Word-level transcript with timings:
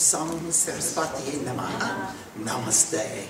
Sam 0.00 0.50
Saraswati 0.50 1.32
Namaha. 1.44 2.14
Namaste. 2.38 3.26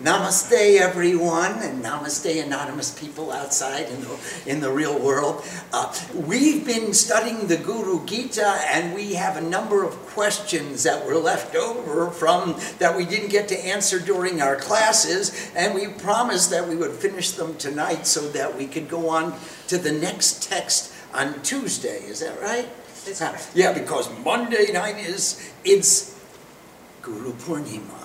Namaste, 0.00 0.78
everyone, 0.78 1.58
and 1.62 1.82
namaste, 1.82 2.42
anonymous 2.46 2.96
people 2.98 3.32
outside 3.32 3.88
in 3.88 4.00
the, 4.00 4.18
in 4.46 4.60
the 4.60 4.70
real 4.70 4.96
world. 4.96 5.44
Uh, 5.72 5.92
we've 6.14 6.64
been 6.64 6.94
studying 6.94 7.48
the 7.48 7.56
Guru 7.56 8.06
Gita, 8.06 8.60
and 8.68 8.94
we 8.94 9.14
have 9.14 9.36
a 9.36 9.40
number 9.40 9.82
of 9.82 9.94
questions 10.06 10.84
that 10.84 11.04
were 11.04 11.16
left 11.16 11.56
over 11.56 12.08
from 12.12 12.54
that 12.78 12.96
we 12.96 13.04
didn't 13.04 13.30
get 13.30 13.48
to 13.48 13.58
answer 13.58 13.98
during 13.98 14.40
our 14.40 14.54
classes, 14.54 15.50
and 15.56 15.74
we 15.74 15.88
promised 15.88 16.50
that 16.50 16.68
we 16.68 16.76
would 16.76 16.92
finish 16.92 17.32
them 17.32 17.56
tonight 17.56 18.06
so 18.06 18.28
that 18.28 18.56
we 18.56 18.68
could 18.68 18.88
go 18.88 19.08
on 19.08 19.34
to 19.66 19.76
the 19.76 19.92
next 19.92 20.48
text 20.48 20.94
on 21.12 21.42
Tuesday. 21.42 22.04
Is 22.04 22.20
that 22.20 22.40
right? 22.40 22.68
That's 23.04 23.18
correct. 23.18 23.50
Yeah, 23.54 23.72
because 23.72 24.10
Monday 24.24 24.72
night 24.72 24.98
is 24.98 25.52
it's 25.64 26.18
Guru 27.02 27.32
Purnima. 27.32 27.99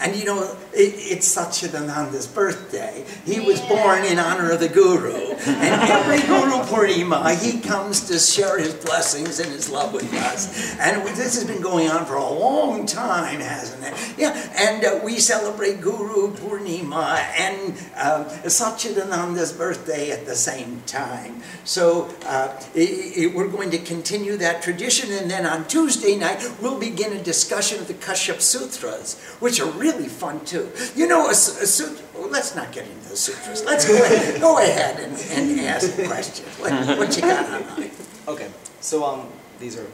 And 0.00 0.16
you 0.16 0.24
know, 0.24 0.42
it, 0.72 0.94
it's 0.96 1.34
Satchidananda's 1.36 2.26
birthday. 2.26 3.04
He 3.24 3.40
was 3.40 3.60
born 3.62 4.04
in 4.04 4.18
honor 4.18 4.50
of 4.50 4.60
the 4.60 4.68
Guru. 4.68 5.12
And 5.14 5.90
every 5.90 6.20
Guru 6.26 6.62
Purnima, 6.64 7.34
he 7.40 7.60
comes 7.68 8.00
to 8.08 8.18
share 8.18 8.58
his 8.58 8.74
blessings 8.74 9.38
and 9.40 9.50
his 9.50 9.70
love 9.70 9.92
with 9.92 10.12
us. 10.14 10.76
And 10.78 11.02
this 11.16 11.34
has 11.34 11.44
been 11.44 11.62
going 11.62 11.88
on 11.88 12.04
for 12.06 12.14
a 12.16 12.28
long 12.32 12.86
time, 12.86 13.40
hasn't 13.40 13.84
it? 13.84 13.94
Yeah, 14.18 14.32
and 14.56 14.84
uh, 14.84 15.00
we 15.04 15.18
celebrate 15.18 15.80
Guru 15.80 16.32
Purnima 16.34 17.18
and 17.38 17.74
uh, 17.96 18.24
Satchidananda's 18.44 19.52
birthday 19.52 20.10
at 20.10 20.26
the 20.26 20.34
same 20.34 20.82
time. 20.86 21.42
So 21.64 22.08
uh, 22.26 22.48
i- 22.74 23.12
i- 23.18 23.32
we're 23.34 23.48
going 23.48 23.70
to 23.70 23.78
continue 23.78 24.36
that 24.38 24.62
tradition, 24.62 25.12
and 25.12 25.30
then 25.30 25.46
on 25.46 25.66
Tuesday 25.68 26.16
night, 26.16 26.42
we'll 26.60 26.78
begin 26.78 27.12
a 27.12 27.22
discussion 27.22 27.78
of 27.80 27.88
the 27.88 27.94
Kashyap 27.94 28.40
Sutras, 28.40 29.20
which 29.40 29.60
are 29.62 29.70
really 29.78 30.08
fun 30.08 30.44
too. 30.44 30.70
You 30.94 31.06
know, 31.08 31.26
a, 31.26 31.30
a 31.30 31.34
sutra, 31.34 32.04
well, 32.14 32.28
let's 32.30 32.54
not 32.54 32.72
get 32.72 32.86
into 32.86 33.08
the 33.08 33.16
sutras. 33.16 33.64
Let's 33.64 33.86
go 33.86 33.94
ahead, 33.94 34.40
go 34.40 34.58
ahead 34.58 35.00
and, 35.00 35.12
and 35.32 35.60
ask 35.60 35.96
the 35.96 36.06
question. 36.06 36.44
What, 36.60 36.98
what 36.98 37.16
you 37.16 37.22
got 37.22 37.48
on? 37.50 37.90
Okay, 38.28 38.50
so 38.80 39.04
um, 39.04 39.28
these 39.58 39.78
are 39.78 39.86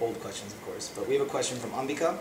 old 0.00 0.18
questions, 0.20 0.52
of 0.52 0.62
course, 0.64 0.92
but 0.94 1.08
we 1.08 1.14
have 1.14 1.26
a 1.26 1.30
question 1.30 1.58
from 1.58 1.70
Ambika, 1.70 2.18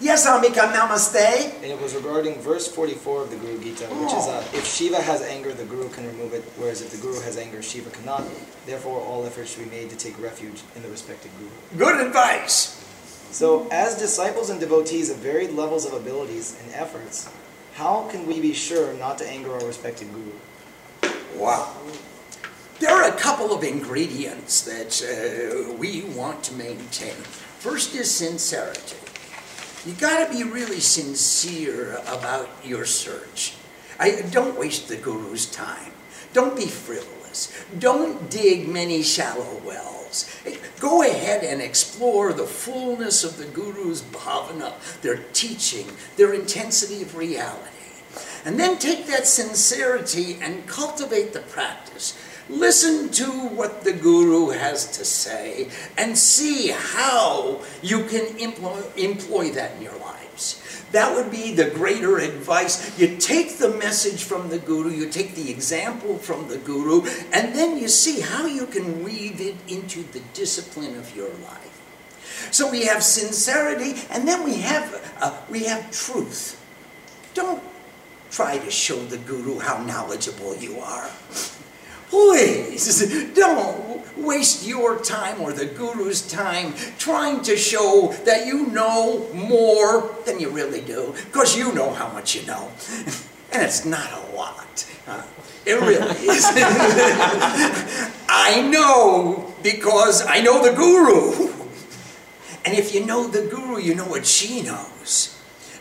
Yes, 0.00 0.26
Amika, 0.26 0.70
namaste. 0.72 1.54
and 1.62 1.64
it 1.64 1.80
was 1.80 1.94
regarding 1.94 2.34
verse 2.40 2.68
44 2.68 3.22
of 3.22 3.30
the 3.30 3.36
Guru 3.36 3.58
Gita, 3.62 3.84
which 3.86 4.12
is 4.12 4.26
uh, 4.26 4.44
if 4.52 4.66
Shiva 4.66 5.00
has 5.00 5.22
anger, 5.22 5.52
the 5.52 5.64
Guru 5.64 5.88
can 5.88 6.06
remove 6.06 6.34
it, 6.34 6.42
whereas 6.56 6.82
if 6.82 6.90
the 6.90 6.98
Guru 6.98 7.20
has 7.22 7.36
anger, 7.38 7.62
Shiva 7.62 7.90
cannot. 7.90 8.24
Therefore, 8.66 9.00
all 9.00 9.24
efforts 9.24 9.54
should 9.54 9.64
be 9.64 9.76
made 9.76 9.88
to 9.90 9.96
take 9.96 10.20
refuge 10.20 10.62
in 10.76 10.82
the 10.82 10.88
respected 10.90 11.30
Guru. 11.38 11.86
Good 11.86 12.06
advice. 12.06 12.77
So, 13.30 13.68
as 13.70 13.98
disciples 13.98 14.50
and 14.50 14.58
devotees 14.58 15.10
of 15.10 15.18
varied 15.18 15.50
levels 15.50 15.84
of 15.84 15.92
abilities 15.92 16.58
and 16.62 16.74
efforts, 16.74 17.30
how 17.74 18.08
can 18.10 18.26
we 18.26 18.40
be 18.40 18.52
sure 18.52 18.92
not 18.94 19.18
to 19.18 19.28
anger 19.28 19.52
our 19.52 19.64
respected 19.66 20.08
Guru? 20.12 20.32
Wow. 21.36 21.74
There 22.80 22.90
are 22.90 23.08
a 23.08 23.16
couple 23.18 23.52
of 23.52 23.62
ingredients 23.62 24.62
that 24.62 25.02
uh, 25.02 25.74
we 25.74 26.02
want 26.02 26.42
to 26.44 26.54
maintain. 26.54 27.14
First 27.58 27.94
is 27.94 28.10
sincerity. 28.10 28.96
You 29.84 29.94
got 29.94 30.26
to 30.26 30.32
be 30.32 30.42
really 30.42 30.80
sincere 30.80 31.96
about 32.06 32.48
your 32.64 32.84
search. 32.84 33.54
I, 33.98 34.22
don't 34.30 34.58
waste 34.58 34.88
the 34.88 34.96
guru's 34.96 35.46
time. 35.46 35.92
Don't 36.32 36.56
be 36.56 36.66
frivolous. 36.66 37.52
Don't 37.78 38.30
dig 38.30 38.68
many 38.68 39.02
shallow 39.02 39.60
wells. 39.64 39.97
Go 40.80 41.02
ahead 41.02 41.44
and 41.44 41.60
explore 41.60 42.32
the 42.32 42.46
fullness 42.46 43.24
of 43.24 43.38
the 43.38 43.46
guru's 43.46 44.02
bhavana, 44.02 44.72
their 45.02 45.18
teaching, 45.32 45.86
their 46.16 46.34
intensity 46.34 47.02
of 47.02 47.16
reality. 47.16 47.70
And 48.44 48.58
then 48.58 48.78
take 48.78 49.06
that 49.06 49.26
sincerity 49.26 50.38
and 50.40 50.66
cultivate 50.66 51.32
the 51.32 51.40
practice. 51.40 52.18
Listen 52.48 53.10
to 53.10 53.24
what 53.26 53.84
the 53.84 53.92
Guru 53.92 54.48
has 54.48 54.90
to 54.96 55.04
say 55.04 55.68
and 55.98 56.16
see 56.16 56.68
how 56.68 57.60
you 57.82 58.04
can 58.04 58.38
employ, 58.38 58.82
employ 58.96 59.50
that 59.50 59.76
in 59.76 59.82
your 59.82 59.98
lives. 59.98 60.62
That 60.92 61.14
would 61.14 61.30
be 61.30 61.52
the 61.52 61.70
greater 61.70 62.18
advice. 62.18 62.98
You 62.98 63.16
take 63.16 63.58
the 63.58 63.70
message 63.70 64.24
from 64.24 64.48
the 64.48 64.58
Guru, 64.58 64.90
you 64.90 65.08
take 65.08 65.34
the 65.34 65.50
example 65.50 66.18
from 66.18 66.48
the 66.48 66.58
Guru, 66.58 67.06
and 67.32 67.54
then 67.54 67.78
you 67.78 67.88
see 67.88 68.20
how 68.20 68.46
you 68.46 68.66
can 68.66 69.04
weave 69.04 69.40
it 69.40 69.56
into 69.68 70.02
the 70.02 70.20
discipline 70.32 70.96
of 70.96 71.14
your 71.14 71.28
life. 71.28 71.68
So 72.50 72.70
we 72.70 72.84
have 72.86 73.02
sincerity, 73.02 74.00
and 74.10 74.26
then 74.26 74.44
we 74.44 74.56
have, 74.56 75.16
uh, 75.20 75.36
we 75.50 75.64
have 75.64 75.90
truth. 75.90 76.58
Don't 77.34 77.62
try 78.30 78.58
to 78.58 78.70
show 78.70 78.96
the 79.06 79.18
guru 79.18 79.58
how 79.58 79.82
knowledgeable 79.82 80.56
you 80.56 80.78
are. 80.80 81.10
Please 82.08 83.32
don't 83.34 83.88
waste 84.16 84.66
your 84.66 84.98
time 84.98 85.40
or 85.40 85.52
the 85.52 85.66
guru's 85.66 86.26
time 86.26 86.74
trying 86.98 87.42
to 87.42 87.56
show 87.56 88.14
that 88.24 88.46
you 88.46 88.66
know 88.66 89.32
more 89.32 90.14
than 90.26 90.40
you 90.40 90.50
really 90.50 90.80
do, 90.80 91.14
because 91.26 91.56
you 91.56 91.72
know 91.72 91.92
how 91.92 92.08
much 92.12 92.34
you 92.34 92.46
know. 92.46 92.70
And 93.50 93.62
it's 93.62 93.86
not 93.86 94.12
a 94.12 94.36
lot. 94.36 94.86
It 95.64 95.80
really 95.80 96.28
is. 96.28 96.44
I 98.28 98.68
know 98.70 99.54
because 99.62 100.22
I 100.26 100.40
know 100.40 100.62
the 100.62 100.76
guru. 100.76 101.52
And 102.64 102.76
if 102.76 102.94
you 102.94 103.06
know 103.06 103.26
the 103.26 103.46
guru, 103.48 103.80
you 103.80 103.94
know 103.94 104.04
what 104.04 104.26
she 104.26 104.60
knows. 104.60 105.37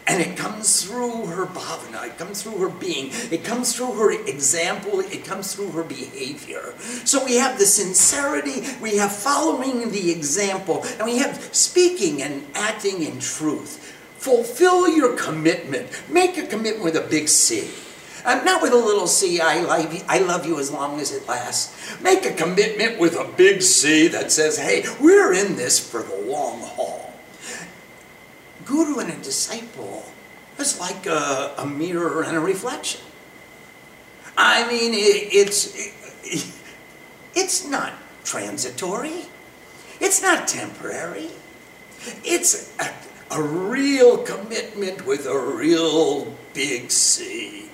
And 0.07 0.21
it 0.21 0.37
comes 0.37 0.83
through 0.83 1.25
her 1.25 1.45
bhavana, 1.45 2.07
it 2.07 2.17
comes 2.17 2.41
through 2.41 2.59
her 2.59 2.69
being, 2.69 3.09
it 3.29 3.43
comes 3.43 3.75
through 3.75 3.91
her 3.93 4.11
example, 4.11 5.01
it 5.01 5.25
comes 5.25 5.53
through 5.53 5.71
her 5.71 5.83
behavior. 5.83 6.73
So 7.03 7.25
we 7.25 7.35
have 7.35 7.59
the 7.59 7.65
sincerity, 7.65 8.63
we 8.81 8.95
have 8.97 9.13
following 9.13 9.91
the 9.91 10.09
example, 10.09 10.85
and 10.97 11.05
we 11.05 11.17
have 11.17 11.53
speaking 11.53 12.23
and 12.23 12.45
acting 12.53 13.03
in 13.03 13.19
truth. 13.19 13.95
Fulfill 14.17 14.87
your 14.87 15.15
commitment. 15.17 15.89
Make 16.09 16.37
a 16.37 16.47
commitment 16.47 16.85
with 16.85 16.95
a 16.95 17.07
big 17.07 17.27
C. 17.27 17.69
Uh, 18.23 18.41
not 18.45 18.61
with 18.61 18.71
a 18.71 18.77
little 18.77 19.07
C, 19.07 19.41
I 19.41 19.59
love, 19.61 19.93
you, 19.93 20.01
I 20.07 20.19
love 20.19 20.45
you 20.45 20.57
as 20.59 20.71
long 20.71 20.99
as 21.01 21.11
it 21.11 21.27
lasts. 21.27 22.01
Make 22.01 22.25
a 22.25 22.33
commitment 22.33 22.97
with 22.97 23.15
a 23.15 23.29
big 23.37 23.61
C 23.61 24.07
that 24.07 24.31
says, 24.31 24.57
hey, 24.57 24.85
we're 25.01 25.33
in 25.33 25.55
this 25.57 25.79
for 25.79 26.01
the 26.01 26.15
long 26.31 26.61
haul 26.61 27.06
guru 28.67 28.99
and 28.99 29.09
a 29.09 29.15
disciple 29.17 30.05
is 30.59 30.79
like 30.79 31.05
a, 31.05 31.53
a 31.57 31.65
mirror 31.65 32.23
and 32.23 32.35
a 32.35 32.39
reflection. 32.39 33.01
I 34.35 34.67
mean, 34.67 34.93
it, 34.93 35.33
it's 35.33 35.75
it, 36.23 36.53
it's 37.33 37.67
not 37.67 37.93
transitory. 38.23 39.25
It's 39.99 40.21
not 40.21 40.47
temporary. 40.47 41.29
It's 42.23 42.73
a, 42.79 42.93
a 43.31 43.41
real 43.41 44.17
commitment 44.19 45.05
with 45.07 45.25
a 45.25 45.39
real 45.39 46.33
big 46.53 46.91
C. 46.91 47.66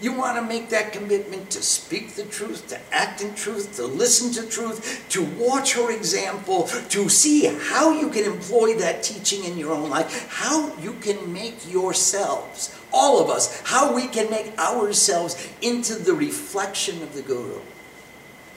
You 0.00 0.12
want 0.12 0.36
to 0.36 0.42
make 0.42 0.70
that 0.70 0.92
commitment 0.92 1.50
to 1.50 1.62
speak 1.62 2.14
the 2.14 2.24
truth, 2.24 2.66
to 2.68 2.80
act 2.92 3.22
in 3.22 3.34
truth, 3.34 3.76
to 3.76 3.86
listen 3.86 4.32
to 4.32 4.48
truth, 4.50 5.04
to 5.10 5.24
watch 5.38 5.74
her 5.74 5.90
example, 5.90 6.64
to 6.90 7.08
see 7.08 7.46
how 7.46 7.92
you 7.92 8.10
can 8.10 8.24
employ 8.24 8.74
that 8.78 9.02
teaching 9.02 9.44
in 9.44 9.56
your 9.56 9.72
own 9.72 9.88
life, 9.88 10.28
how 10.30 10.76
you 10.78 10.94
can 10.94 11.32
make 11.32 11.70
yourselves, 11.70 12.76
all 12.92 13.22
of 13.22 13.30
us, 13.30 13.62
how 13.64 13.94
we 13.94 14.08
can 14.08 14.28
make 14.30 14.58
ourselves 14.58 15.48
into 15.62 15.94
the 15.94 16.12
reflection 16.12 17.02
of 17.02 17.14
the 17.14 17.22
Guru. 17.22 17.60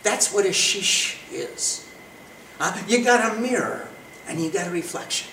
That's 0.04 0.34
what 0.34 0.46
a 0.46 0.50
shishya 0.50 1.18
is. 1.32 1.90
Uh, 2.60 2.82
you 2.88 3.04
got 3.04 3.38
a 3.38 3.40
mirror 3.40 3.88
and 4.28 4.42
you 4.42 4.50
got 4.50 4.68
a 4.68 4.72
reflection. 4.72 5.30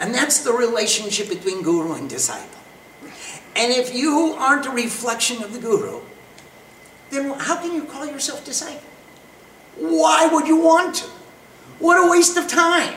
And 0.00 0.14
that's 0.14 0.44
the 0.44 0.52
relationship 0.52 1.28
between 1.28 1.62
Guru 1.62 1.94
and 1.94 2.08
disciple. 2.08 2.57
And 3.56 3.72
if 3.72 3.94
you 3.94 4.34
aren't 4.38 4.66
a 4.66 4.70
reflection 4.70 5.42
of 5.42 5.52
the 5.52 5.58
Guru, 5.58 6.00
then 7.10 7.30
how 7.38 7.56
can 7.56 7.74
you 7.74 7.84
call 7.84 8.06
yourself 8.06 8.44
disciple? 8.44 8.82
Why 9.76 10.28
would 10.32 10.46
you 10.46 10.56
want 10.56 10.96
to? 10.96 11.04
What 11.78 12.04
a 12.04 12.10
waste 12.10 12.36
of 12.36 12.48
time. 12.48 12.94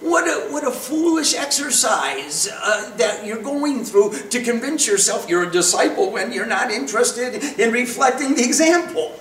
What 0.00 0.24
a, 0.24 0.52
what 0.52 0.66
a 0.66 0.70
foolish 0.70 1.34
exercise 1.34 2.48
uh, 2.52 2.92
that 2.96 3.24
you're 3.24 3.42
going 3.42 3.84
through 3.84 4.14
to 4.30 4.42
convince 4.42 4.86
yourself 4.86 5.28
you're 5.28 5.44
a 5.44 5.50
disciple 5.50 6.10
when 6.10 6.32
you're 6.32 6.46
not 6.46 6.72
interested 6.72 7.42
in 7.60 7.72
reflecting 7.72 8.34
the 8.34 8.42
example. 8.42 9.16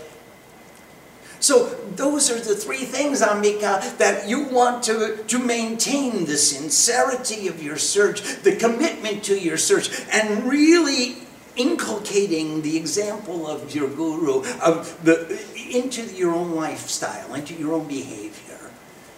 So 1.51 1.65
those 1.97 2.31
are 2.31 2.39
the 2.39 2.55
three 2.55 2.85
things, 2.85 3.21
Amika, 3.21 3.97
that 3.97 4.25
you 4.25 4.45
want 4.45 4.83
to, 4.83 5.21
to 5.27 5.37
maintain 5.37 6.23
the 6.23 6.37
sincerity 6.37 7.49
of 7.49 7.61
your 7.61 7.75
search, 7.75 8.21
the 8.43 8.55
commitment 8.55 9.25
to 9.25 9.37
your 9.37 9.57
search, 9.57 9.89
and 10.13 10.45
really 10.45 11.17
inculcating 11.57 12.61
the 12.61 12.77
example 12.77 13.47
of 13.47 13.75
your 13.75 13.89
guru 13.89 14.45
of 14.61 14.97
the, 15.03 15.37
into 15.69 16.03
your 16.15 16.33
own 16.33 16.55
lifestyle, 16.55 17.35
into 17.35 17.53
your 17.53 17.73
own 17.73 17.85
behavior. 17.85 18.71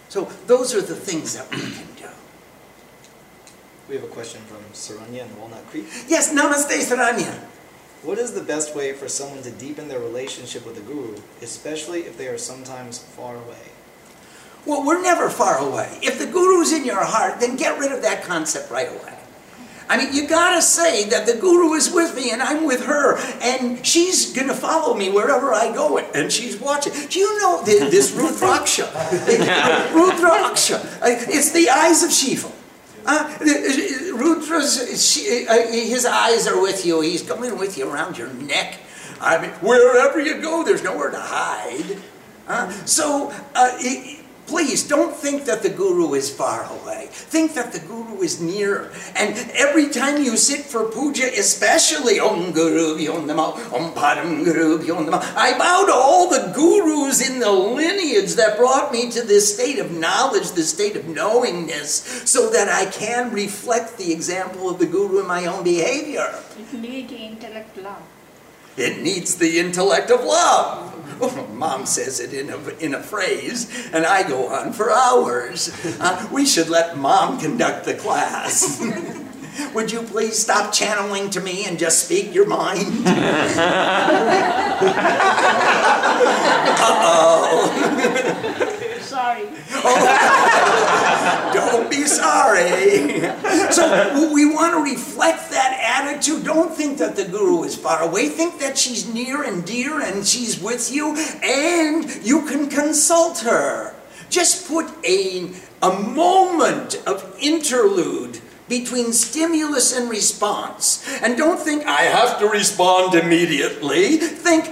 So 0.08 0.24
those 0.48 0.74
are 0.74 0.82
the 0.82 0.96
things 0.96 1.36
that 1.36 1.48
we 1.52 1.60
can 1.60 1.86
do. 1.96 2.08
We 3.88 3.94
have 3.94 4.02
a 4.02 4.08
question 4.08 4.40
from 4.50 4.58
Saranya 4.72 5.22
in 5.22 5.38
Walnut 5.38 5.64
Creek. 5.68 5.86
Yes, 6.08 6.34
Namaste 6.34 6.82
Saranya. 6.82 7.53
What 8.04 8.18
is 8.18 8.32
the 8.32 8.42
best 8.42 8.76
way 8.76 8.92
for 8.92 9.08
someone 9.08 9.42
to 9.44 9.50
deepen 9.50 9.88
their 9.88 9.98
relationship 9.98 10.66
with 10.66 10.74
the 10.74 10.82
guru, 10.82 11.16
especially 11.40 12.00
if 12.00 12.18
they 12.18 12.26
are 12.26 12.36
sometimes 12.36 12.98
far 12.98 13.34
away? 13.34 13.72
Well, 14.66 14.84
we're 14.84 15.00
never 15.00 15.30
far 15.30 15.56
away. 15.58 16.00
If 16.02 16.18
the 16.18 16.26
guru's 16.26 16.70
in 16.70 16.84
your 16.84 17.02
heart, 17.02 17.40
then 17.40 17.56
get 17.56 17.78
rid 17.78 17.92
of 17.92 18.02
that 18.02 18.22
concept 18.22 18.70
right 18.70 18.90
away. 18.90 19.18
I 19.88 19.96
mean, 19.96 20.14
you 20.14 20.28
gotta 20.28 20.60
say 20.60 21.08
that 21.08 21.26
the 21.26 21.36
guru 21.36 21.72
is 21.72 21.90
with 21.92 22.14
me 22.14 22.30
and 22.30 22.42
I'm 22.42 22.66
with 22.66 22.84
her, 22.84 23.16
and 23.40 23.84
she's 23.86 24.34
gonna 24.34 24.54
follow 24.54 24.94
me 24.94 25.10
wherever 25.10 25.54
I 25.54 25.72
go, 25.72 25.96
and 25.96 26.30
she's 26.30 26.60
watching. 26.60 26.92
Do 27.08 27.18
you 27.18 27.40
know 27.40 27.62
this 27.64 28.12
Rudraksha? 28.16 28.86
Rudraksha. 29.92 30.98
It's 31.02 31.52
the 31.52 31.70
eyes 31.70 32.02
of 32.02 32.12
Shiva. 32.12 32.50
Uh, 33.06 33.36
Rudra's, 33.38 35.12
she, 35.12 35.46
uh, 35.46 35.66
his 35.68 36.06
eyes 36.06 36.46
are 36.46 36.60
with 36.60 36.86
you. 36.86 37.00
He's 37.00 37.22
coming 37.22 37.58
with 37.58 37.76
you 37.76 37.90
around 37.90 38.16
your 38.16 38.32
neck. 38.32 38.80
I 39.20 39.40
mean, 39.40 39.50
wherever 39.60 40.20
you 40.20 40.40
go, 40.40 40.64
there's 40.64 40.82
nowhere 40.82 41.10
to 41.10 41.20
hide. 41.20 41.98
Uh, 42.46 42.70
so, 42.84 43.32
uh, 43.54 43.76
Please 44.46 44.86
don't 44.86 45.16
think 45.16 45.46
that 45.46 45.62
the 45.62 45.70
guru 45.70 46.14
is 46.14 46.28
far 46.28 46.64
away. 46.64 47.08
Think 47.10 47.54
that 47.54 47.72
the 47.72 47.80
guru 47.80 48.20
is 48.20 48.40
near. 48.40 48.92
And 49.16 49.34
every 49.54 49.88
time 49.88 50.22
you 50.22 50.36
sit 50.36 50.66
for 50.66 50.84
puja, 50.90 51.26
especially 51.38 52.20
Om 52.20 52.52
Guru 52.52 52.98
Bhyo 52.98 53.24
Namo, 53.24 53.56
Om 53.72 53.92
Param 53.94 54.44
Guru 54.44 54.78
Namo, 54.78 55.22
I 55.34 55.56
bow 55.56 55.86
to 55.86 55.92
all 55.92 56.28
the 56.28 56.52
gurus 56.54 57.26
in 57.26 57.40
the 57.40 57.50
lineage 57.50 58.34
that 58.34 58.58
brought 58.58 58.92
me 58.92 59.10
to 59.10 59.22
this 59.22 59.54
state 59.54 59.78
of 59.78 59.90
knowledge, 59.90 60.52
this 60.52 60.70
state 60.70 60.96
of 60.96 61.08
knowingness, 61.08 62.04
so 62.28 62.50
that 62.50 62.68
I 62.68 62.90
can 62.90 63.32
reflect 63.32 63.96
the 63.96 64.12
example 64.12 64.68
of 64.68 64.78
the 64.78 64.86
guru 64.86 65.20
in 65.20 65.26
my 65.26 65.46
own 65.46 65.64
behavior. 65.64 66.34
It 66.58 66.72
needs 66.74 67.12
intellect 67.12 67.76
love. 67.78 68.02
It 68.76 69.02
needs 69.02 69.36
the 69.36 69.58
intellect 69.58 70.10
of 70.10 70.24
love. 70.24 70.90
Mom 71.54 71.86
says 71.86 72.20
it 72.20 72.34
in 72.34 72.50
a, 72.50 72.58
in 72.78 72.94
a 72.94 73.02
phrase, 73.02 73.70
and 73.92 74.04
I 74.04 74.26
go 74.26 74.48
on 74.48 74.72
for 74.72 74.90
hours. 74.90 75.70
Uh, 76.00 76.28
we 76.32 76.44
should 76.44 76.68
let 76.68 76.98
Mom 76.98 77.38
conduct 77.38 77.84
the 77.84 77.94
class. 77.94 78.82
Would 79.74 79.92
you 79.92 80.02
please 80.02 80.36
stop 80.36 80.72
channeling 80.72 81.30
to 81.30 81.40
me 81.40 81.64
and 81.66 81.78
just 81.78 82.04
speak 82.04 82.34
your 82.34 82.46
mind? 82.46 83.06
Sorry. 89.00 89.46
Oh, 89.84 90.53
don't 91.52 91.90
be 91.90 92.04
sorry. 92.04 93.20
So 93.72 94.32
we 94.32 94.46
want 94.46 94.74
to 94.74 94.82
reflect 94.82 95.50
that 95.50 95.78
attitude. 95.80 96.44
Don't 96.44 96.74
think 96.74 96.98
that 96.98 97.16
the 97.16 97.24
guru 97.24 97.64
is 97.64 97.76
far 97.76 98.02
away. 98.02 98.28
Think 98.28 98.60
that 98.60 98.76
she's 98.78 99.12
near 99.12 99.42
and 99.42 99.64
dear 99.64 100.00
and 100.00 100.26
she's 100.26 100.60
with 100.60 100.92
you 100.92 101.16
and 101.42 102.24
you 102.24 102.42
can 102.46 102.68
consult 102.68 103.40
her. 103.40 103.94
Just 104.30 104.66
put 104.66 104.86
a, 105.04 105.50
a 105.82 105.98
moment 106.00 107.02
of 107.06 107.36
interlude 107.40 108.40
between 108.68 109.12
stimulus 109.12 109.96
and 109.96 110.08
response. 110.10 111.06
And 111.22 111.36
don't 111.36 111.60
think, 111.60 111.86
I 111.86 112.02
have 112.02 112.38
to 112.40 112.48
respond 112.48 113.14
immediately. 113.14 114.16
Think, 114.16 114.68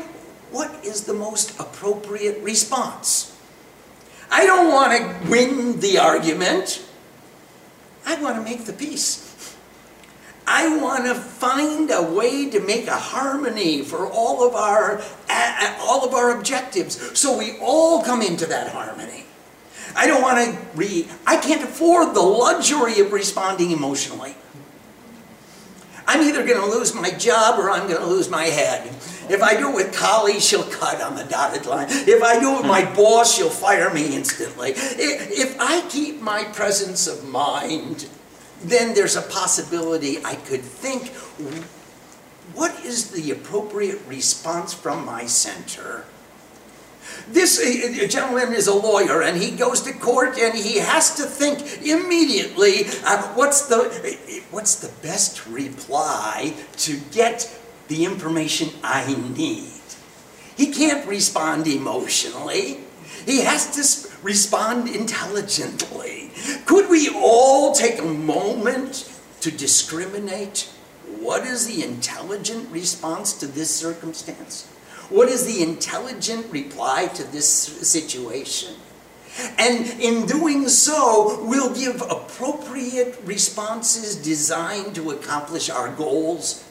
what 0.51 0.85
is 0.85 1.05
the 1.05 1.15
most 1.15 1.59
appropriate 1.61 2.43
response? 2.43 3.32
I 4.33 4.47
don't 4.47 4.73
want 4.73 4.93
to 4.93 5.31
win 5.31 5.79
the 5.81 5.99
argument. 5.99 6.83
I 8.07 8.21
want 8.21 8.37
to 8.37 8.43
make 8.43 8.65
the 8.65 8.73
peace. 8.73 9.55
I 10.47 10.75
want 10.79 11.05
to 11.05 11.15
find 11.15 11.91
a 11.91 12.03
way 12.03 12.49
to 12.51 12.59
make 12.59 12.87
a 12.87 12.97
harmony 12.97 13.83
for 13.83 14.07
all 14.07 14.47
of 14.47 14.55
our 14.55 15.03
all 15.81 16.05
of 16.05 16.15
our 16.15 16.37
objectives 16.37 17.19
so 17.19 17.39
we 17.39 17.59
all 17.61 18.03
come 18.03 18.23
into 18.23 18.47
that 18.47 18.73
harmony. 18.73 19.25
I 19.95 20.07
don't 20.07 20.23
want 20.23 20.39
to 20.39 20.59
re 20.75 21.07
I 21.27 21.37
can't 21.37 21.63
afford 21.63 22.15
the 22.15 22.23
luxury 22.23 23.01
of 23.01 23.13
responding 23.13 23.71
emotionally. 23.71 24.35
I'm 26.07 26.23
either 26.23 26.45
going 26.45 26.61
to 26.61 26.67
lose 26.67 26.95
my 26.95 27.11
job 27.11 27.61
or 27.61 27.71
I'm 27.71 27.87
going 27.87 28.01
to 28.01 28.07
lose 28.07 28.29
my 28.29 28.45
head. 28.45 28.93
If 29.33 29.43
I 29.43 29.57
do 29.57 29.71
it 29.71 29.75
with 29.75 29.97
Kali, 29.97 30.39
she'll 30.41 30.63
cut 30.65 31.01
on 31.01 31.17
the 31.17 31.25
dotted 31.25 31.65
line. 31.65 31.87
If 31.89 32.23
I 32.23 32.39
do 32.39 32.55
it 32.55 32.59
with 32.59 32.67
my 32.67 32.85
boss, 32.95 33.35
she'll 33.35 33.49
fire 33.49 33.93
me 33.93 34.15
instantly. 34.15 34.73
If 34.77 35.59
I 35.59 35.81
keep 35.89 36.21
my 36.21 36.45
presence 36.45 37.07
of 37.07 37.27
mind, 37.27 38.09
then 38.63 38.95
there's 38.95 39.17
a 39.17 39.23
possibility 39.23 40.19
I 40.25 40.35
could 40.35 40.61
think, 40.61 41.09
what 42.55 42.79
is 42.85 43.11
the 43.11 43.31
appropriate 43.31 44.01
response 44.07 44.75
from 44.75 45.07
my 45.07 45.25
center? 45.25 46.05
This 47.29 47.59
uh, 47.59 48.07
gentleman 48.07 48.53
is 48.53 48.67
a 48.67 48.75
lawyer 48.75 49.23
and 49.23 49.41
he 49.41 49.51
goes 49.51 49.81
to 49.83 49.93
court 49.93 50.39
and 50.39 50.55
he 50.55 50.79
has 50.79 51.15
to 51.17 51.25
think 51.25 51.83
immediately 51.83 52.87
uh, 53.05 53.23
what's, 53.35 53.67
the, 53.67 54.45
what's 54.51 54.77
the 54.77 54.93
best 55.03 55.47
reply 55.47 56.55
to 56.79 56.99
get 57.13 57.62
the 57.93 58.07
information 58.07 58.71
I 58.83 59.15
need. 59.35 59.69
He 60.57 60.73
can't 60.73 61.07
respond 61.07 61.67
emotionally. 61.67 62.79
He 63.27 63.43
has 63.43 63.63
to 63.77 64.17
respond 64.23 64.89
intelligently. 64.89 66.31
Could 66.65 66.89
we 66.89 67.11
all 67.11 67.75
take 67.75 67.99
a 67.99 68.05
moment 68.05 69.13
to 69.43 69.51
discriminate 69.51 70.71
what 71.21 71.47
is 71.47 71.67
the 71.67 71.85
intelligent 71.85 72.71
response 72.71 73.35
to 73.35 73.47
this 73.47 73.75
circumstance? 73.75 74.67
What 75.11 75.29
is 75.29 75.45
the 75.45 75.63
intelligent 75.63 76.51
reply 76.51 77.09
to 77.09 77.31
this 77.31 77.47
situation? 77.47 78.75
And 79.59 79.87
in 80.01 80.25
doing 80.25 80.69
so, 80.69 81.45
we'll 81.45 81.75
give 81.75 82.01
appropriate 82.01 83.21
responses 83.25 84.17
designed 84.17 84.95
to 84.95 85.11
accomplish 85.11 85.69
our 85.69 85.91
goals, 85.95 86.65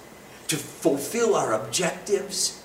to 0.51 0.57
fulfill 0.57 1.33
our 1.33 1.53
objectives. 1.53 2.61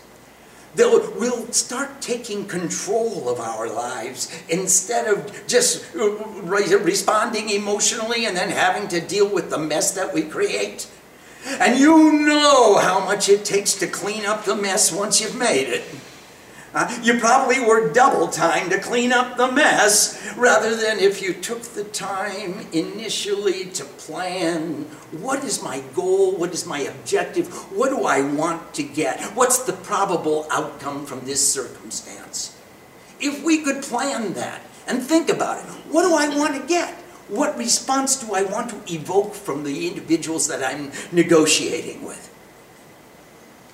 They'll, 0.75 1.09
we'll 1.13 1.53
start 1.53 2.03
taking 2.03 2.49
control 2.49 3.29
of 3.29 3.39
our 3.39 3.69
lives 3.69 4.29
instead 4.49 5.07
of 5.07 5.47
just 5.47 5.95
uh, 5.95 6.11
responding 6.43 7.49
emotionally 7.49 8.27
and 8.27 8.37
then 8.37 8.51
having 8.51 8.89
to 8.89 9.01
deal 9.01 9.33
with 9.33 9.51
the 9.51 9.59
mess 9.59 9.93
that 9.93 10.13
we 10.13 10.23
create. 10.23 10.91
And 11.47 11.79
you 11.79 12.13
know 12.13 12.79
how 12.79 12.99
much 13.05 13.29
it 13.29 13.45
takes 13.45 13.75
to 13.75 13.87
clean 13.87 14.27
up 14.27 14.45
the 14.45 14.57
mess 14.57 14.91
once 14.91 15.21
you've 15.21 15.37
made 15.37 15.69
it. 15.69 15.85
Uh, 16.77 16.95
you 17.03 17.19
probably 17.19 17.59
worked 17.59 17.95
double 17.95 18.29
time 18.29 18.69
to 18.69 18.79
clean 18.79 19.11
up 19.11 19.39
the 19.39 19.51
mess 19.51 20.23
rather 20.37 20.77
than 20.77 20.99
if 20.99 21.23
you 21.23 21.33
took 21.33 21.63
the 21.63 21.85
time 21.85 22.67
initially 22.71 23.65
to 23.65 23.83
plan 23.83 24.83
what 25.23 25.43
is 25.43 25.63
my 25.63 25.81
goal, 25.95 26.37
what 26.37 26.53
is 26.53 26.67
my 26.67 26.81
objective, 26.81 27.49
what 27.73 27.89
do 27.89 28.05
I 28.05 28.21
want 28.21 28.75
to 28.75 28.83
get, 28.83 29.23
what's 29.35 29.63
the 29.63 29.73
probable 29.73 30.47
outcome 30.51 31.07
from 31.07 31.25
this 31.25 31.51
circumstance. 31.51 32.55
If 33.21 33.43
we 33.43 33.63
could 33.63 33.83
plan 33.83 34.35
that 34.35 34.61
and 34.87 35.03
think 35.03 35.31
about 35.31 35.65
it, 35.65 35.71
what 35.91 36.03
do 36.03 36.15
I 36.15 36.29
want 36.37 36.61
to 36.61 36.69
get? 36.69 36.93
What 37.29 37.57
response 37.57 38.17
do 38.17 38.35
I 38.35 38.43
want 38.43 38.69
to 38.69 38.95
evoke 38.95 39.33
from 39.33 39.65
the 39.65 39.89
individuals 39.89 40.47
that 40.49 40.63
I'm 40.63 40.93
negotiating 41.11 42.05
with? 42.05 42.31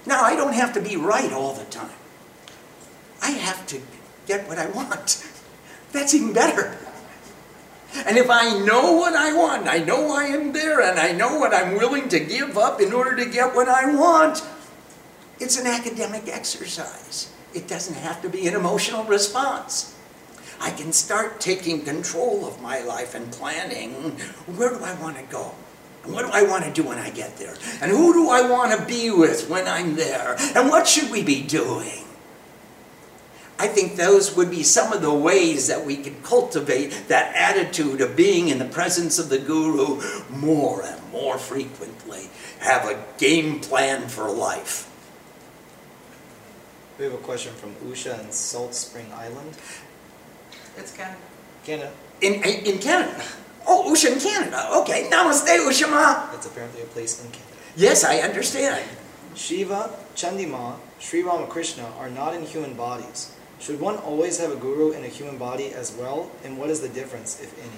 Now, 0.06 0.22
I 0.22 0.36
don't 0.36 0.54
have 0.54 0.72
to 0.74 0.80
be 0.80 0.96
right 0.96 1.32
all 1.32 1.54
the 1.54 1.64
time. 1.64 1.90
I 3.22 3.30
have 3.30 3.66
to 3.68 3.80
get 4.26 4.46
what 4.48 4.58
I 4.58 4.68
want. 4.68 5.26
That's 5.92 6.14
even 6.14 6.32
better. 6.32 6.76
And 8.06 8.16
if 8.16 8.30
I 8.30 8.58
know 8.60 8.92
what 8.92 9.14
I 9.14 9.32
want, 9.34 9.68
I 9.68 9.78
know 9.78 10.14
I 10.14 10.24
am 10.24 10.52
there, 10.52 10.80
and 10.80 10.98
I 10.98 11.12
know 11.12 11.38
what 11.38 11.54
I'm 11.54 11.74
willing 11.74 12.08
to 12.08 12.20
give 12.20 12.56
up 12.56 12.80
in 12.80 12.92
order 12.92 13.16
to 13.16 13.26
get 13.26 13.54
what 13.54 13.68
I 13.68 13.94
want, 13.94 14.42
it's 15.38 15.58
an 15.58 15.66
academic 15.66 16.28
exercise. 16.28 17.30
It 17.54 17.68
doesn't 17.68 17.96
have 17.96 18.22
to 18.22 18.30
be 18.30 18.46
an 18.46 18.54
emotional 18.54 19.04
response. 19.04 19.94
I 20.60 20.70
can 20.70 20.92
start 20.92 21.40
taking 21.40 21.82
control 21.82 22.46
of 22.46 22.62
my 22.62 22.80
life 22.80 23.14
and 23.14 23.30
planning 23.30 23.92
where 24.56 24.70
do 24.70 24.82
I 24.82 24.94
want 24.94 25.16
to 25.16 25.24
go? 25.24 25.54
And 26.04 26.12
what 26.12 26.24
do 26.24 26.32
I 26.32 26.44
want 26.44 26.64
to 26.64 26.72
do 26.72 26.88
when 26.88 26.98
I 26.98 27.10
get 27.10 27.36
there? 27.36 27.54
And 27.80 27.90
who 27.90 28.12
do 28.12 28.30
I 28.30 28.48
want 28.48 28.78
to 28.78 28.86
be 28.86 29.10
with 29.10 29.50
when 29.50 29.68
I'm 29.68 29.96
there? 29.96 30.36
And 30.56 30.68
what 30.68 30.86
should 30.86 31.10
we 31.10 31.22
be 31.22 31.42
doing? 31.42 32.04
I 33.62 33.68
think 33.68 33.94
those 33.94 34.36
would 34.36 34.50
be 34.50 34.64
some 34.64 34.92
of 34.92 35.02
the 35.02 35.14
ways 35.14 35.68
that 35.68 35.86
we 35.86 35.96
can 35.96 36.20
cultivate 36.24 37.04
that 37.06 37.32
attitude 37.36 38.00
of 38.00 38.16
being 38.16 38.48
in 38.48 38.58
the 38.58 38.64
presence 38.64 39.20
of 39.20 39.28
the 39.28 39.38
Guru 39.38 40.02
more 40.30 40.82
and 40.82 41.00
more 41.12 41.38
frequently. 41.38 42.28
Have 42.58 42.88
a 42.88 43.04
game 43.18 43.60
plan 43.60 44.08
for 44.08 44.28
life. 44.28 44.90
We 46.98 47.04
have 47.04 47.14
a 47.14 47.18
question 47.18 47.54
from 47.54 47.76
Usha 47.88 48.18
in 48.24 48.32
Salt 48.32 48.74
Spring 48.74 49.06
Island. 49.14 49.56
It's 50.76 50.90
Canada. 50.90 51.20
Canada. 51.64 51.92
In, 52.20 52.42
in 52.42 52.80
Canada. 52.80 53.22
Oh, 53.64 53.92
Usha 53.94 54.12
in 54.12 54.18
Canada. 54.18 54.70
Okay. 54.78 55.08
Namaste, 55.08 55.56
Ushama. 55.68 56.32
That's 56.32 56.46
apparently 56.46 56.82
a 56.82 56.86
place 56.86 57.24
in 57.24 57.30
Canada. 57.30 57.54
Yes, 57.76 58.02
I 58.02 58.18
understand. 58.18 58.84
Shiva, 59.36 59.94
Chandima, 60.16 60.80
Sri 60.98 61.22
Ramakrishna 61.22 61.84
are 62.00 62.10
not 62.10 62.34
in 62.34 62.42
human 62.44 62.74
bodies. 62.74 63.36
Should 63.62 63.78
one 63.78 63.96
always 63.98 64.40
have 64.40 64.50
a 64.50 64.56
guru 64.56 64.90
in 64.90 65.04
a 65.04 65.08
human 65.08 65.38
body 65.38 65.72
as 65.72 65.92
well? 65.92 66.32
And 66.42 66.58
what 66.58 66.68
is 66.68 66.80
the 66.80 66.88
difference, 66.88 67.40
if 67.40 67.56
any? 67.60 67.70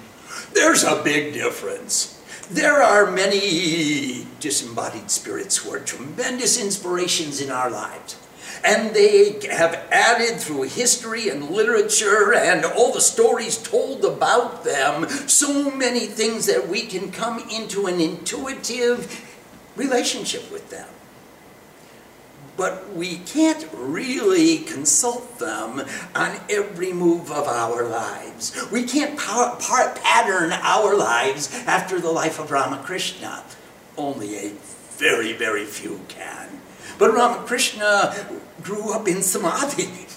There's 0.51 0.83
a 0.83 1.03
big 1.03 1.35
difference. 1.35 2.19
There 2.49 2.81
are 2.81 3.11
many 3.11 4.25
disembodied 4.39 5.11
spirits 5.11 5.57
who 5.57 5.71
are 5.75 5.79
tremendous 5.79 6.59
inspirations 6.59 7.39
in 7.39 7.51
our 7.51 7.69
lives. 7.69 8.17
And 8.63 8.95
they 8.95 9.39
have 9.51 9.75
added 9.91 10.39
through 10.39 10.63
history 10.63 11.29
and 11.29 11.51
literature 11.51 12.33
and 12.33 12.65
all 12.65 12.91
the 12.91 12.99
stories 12.99 13.61
told 13.61 14.03
about 14.05 14.63
them 14.63 15.07
so 15.27 15.69
many 15.69 16.07
things 16.07 16.47
that 16.47 16.67
we 16.67 16.87
can 16.87 17.11
come 17.11 17.47
into 17.51 17.85
an 17.85 18.01
intuitive 18.01 19.23
relationship 19.75 20.51
with 20.51 20.67
them. 20.71 20.87
But 22.57 22.93
we 22.93 23.17
can't 23.17 23.67
really 23.73 24.59
consult 24.59 25.39
them 25.39 25.83
on 26.15 26.39
every 26.49 26.93
move 26.93 27.31
of 27.31 27.47
our 27.47 27.83
lives. 27.83 28.55
We 28.71 28.83
can't 28.83 29.19
pattern 29.19 30.53
our 30.53 30.95
lives 30.95 31.53
after 31.67 31.99
the 31.99 32.11
life 32.11 32.39
of 32.39 32.51
Ramakrishna. 32.51 33.43
Only 33.97 34.35
a 34.37 34.53
very, 34.91 35.33
very 35.33 35.65
few 35.65 35.99
can. 36.07 36.61
But 36.97 37.13
Ramakrishna 37.13 38.15
grew 38.63 38.93
up 38.93 39.07
in 39.07 39.21
Samadhi. 39.21 40.07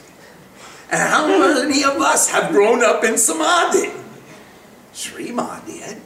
And 0.90 1.00
how 1.00 1.26
many 1.26 1.82
of 1.82 2.00
us 2.00 2.30
have 2.30 2.52
grown 2.52 2.84
up 2.84 3.02
in 3.02 3.18
Samadhi? 3.18 3.90
Srima 4.94 5.66
did. 5.66 6.00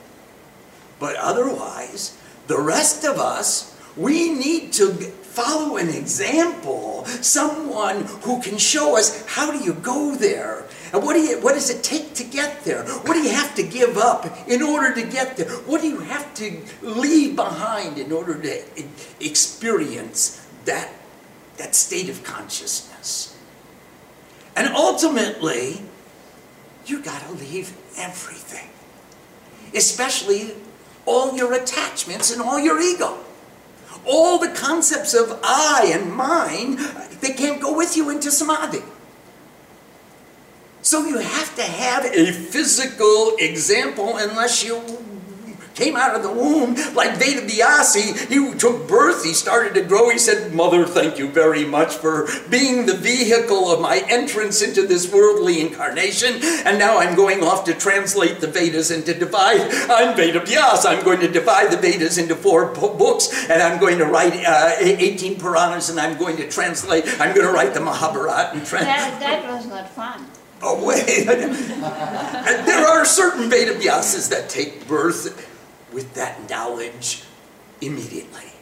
But 0.99 1.17
otherwise, 1.17 2.17
the 2.47 2.59
rest 2.59 3.05
of 3.05 3.19
us, 3.19 3.77
we 3.97 4.33
need 4.33 4.73
to 4.75 5.13
follow 5.33 5.79
an 5.79 5.89
example, 5.89 7.07
someone 7.07 8.05
who 8.23 8.43
can 8.43 8.59
show 8.59 8.99
us 8.99 9.25
how 9.27 9.51
do 9.51 9.65
you 9.65 9.73
go 9.73 10.15
there? 10.15 10.67
And 10.93 11.03
what, 11.03 11.15
do 11.15 11.21
you, 11.21 11.41
what 11.41 11.55
does 11.55 11.71
it 11.71 11.83
take 11.83 12.13
to 12.17 12.25
get 12.25 12.65
there? 12.65 12.85
What 12.85 13.15
do 13.15 13.21
you 13.21 13.31
have 13.31 13.55
to 13.55 13.63
give 13.63 13.97
up 13.97 14.27
in 14.47 14.63
order 14.63 14.95
to 14.95 15.03
get 15.03 15.39
there? 15.39 15.49
What 15.49 15.81
do 15.81 15.89
you 15.89 16.01
have 16.01 16.35
to 16.35 16.61
leave 16.83 17.35
behind 17.35 17.97
in 17.97 18.13
order 18.13 18.39
to 18.43 18.63
experience 19.21 20.47
that, 20.67 20.91
that 21.57 21.75
state 21.75 22.11
of 22.11 22.23
consciousness? 22.23 23.35
And 24.55 24.69
ultimately, 24.75 25.81
you 26.85 27.01
got 27.01 27.23
to 27.23 27.33
leave 27.33 27.75
everything, 27.97 28.69
especially 29.75 30.57
all 31.07 31.35
your 31.35 31.55
attachments 31.55 32.31
and 32.31 32.43
all 32.43 32.61
your 32.61 32.79
ego. 32.79 33.22
All 34.07 34.39
the 34.39 34.49
concepts 34.49 35.15
of 35.15 35.39
I 35.43 35.93
and 35.95 36.13
mine, 36.13 36.79
they 37.21 37.33
can't 37.33 37.61
go 37.61 37.77
with 37.77 37.97
you 37.97 38.11
into 38.11 38.31
samadhi. 38.31 38.83
So 40.83 41.07
you 41.07 41.19
have 41.19 41.55
to 41.57 41.63
have 41.63 42.05
a 42.07 42.33
physical 42.33 43.37
example 43.39 44.17
unless 44.17 44.65
you 44.65 44.83
came 45.75 45.97
out 45.97 46.15
of 46.15 46.23
the 46.23 46.33
womb 46.33 46.75
like 46.95 47.17
Veda 47.17 47.47
Vyasa. 47.47 48.01
He 48.29 48.55
took 48.55 48.89
birth, 48.89 49.25
he 49.25 49.33
started 49.33 49.75
to 49.75 49.83
grow. 49.83 50.11
He 50.11 50.19
said, 50.19 50.53
Mother, 50.53 50.87
thank 50.87 51.19
you 51.19 51.29
very 51.29 51.65
much 51.65 51.95
for 51.95 52.29
being 52.51 52.87
the 52.87 52.97
vehicle 52.97 53.71
of 53.71 53.81
my 53.81 54.05
entrance 54.09 54.63
into 54.63 54.87
this 54.87 55.13
worldly 55.13 55.61
incarnation. 55.61 56.41
And 56.65 56.79
now 56.79 56.99
I'm 56.99 57.15
going 57.15 57.43
off 57.43 57.65
to 57.65 57.75
translate 57.75 58.41
the 58.41 58.47
Vedas 58.47 58.91
and 58.91 59.05
to 59.07 59.15
divide. 59.15 59.61
I'm 59.91 60.17
Veda 60.17 60.41
Vyas. 60.41 60.85
I'm 60.87 61.05
going 61.05 61.21
to 61.21 61.29
divide 61.29 61.71
the 61.73 61.77
Vedas 61.77 62.19
into 62.19 62.35
four 62.35 62.67
books 62.75 63.49
and 63.49 63.63
I'm 63.63 63.81
going 63.81 63.99
to 63.99 64.07
write 64.07 64.35
uh, 64.45 64.75
18 64.79 65.39
Puranas 65.39 65.91
and 65.91 65.99
I'm 65.99 66.19
going 66.19 66.37
to 66.37 66.49
translate. 66.49 67.05
I'm 67.21 67.35
going 67.35 67.47
to 67.47 67.53
write 67.53 67.75
the 67.75 67.81
Mahabharata 67.81 68.57
and 68.57 68.67
translate. 68.67 68.95
That, 68.95 69.21
that 69.21 69.53
was 69.53 69.67
not 69.67 69.89
fun. 69.91 70.27
Oh, 70.65 70.85
wait. 70.85 71.27
there 71.27 72.87
are 72.87 73.05
certain 73.05 73.51
Veda 73.51 73.75
Vyasas 73.75 74.31
that 74.31 74.49
take 74.49 74.87
birth 74.87 75.49
with 75.93 76.15
that 76.15 76.49
knowledge 76.49 77.23
immediately. 77.81 78.53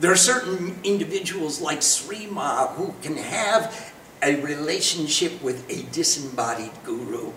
There 0.00 0.10
are 0.10 0.16
certain 0.16 0.78
individuals 0.82 1.60
like 1.60 1.80
Srima 1.80 2.72
who 2.74 2.94
can 3.02 3.16
have 3.16 3.92
a 4.22 4.40
relationship 4.40 5.40
with 5.42 5.68
a 5.70 5.82
disembodied 5.92 6.72
guru. 6.84 7.32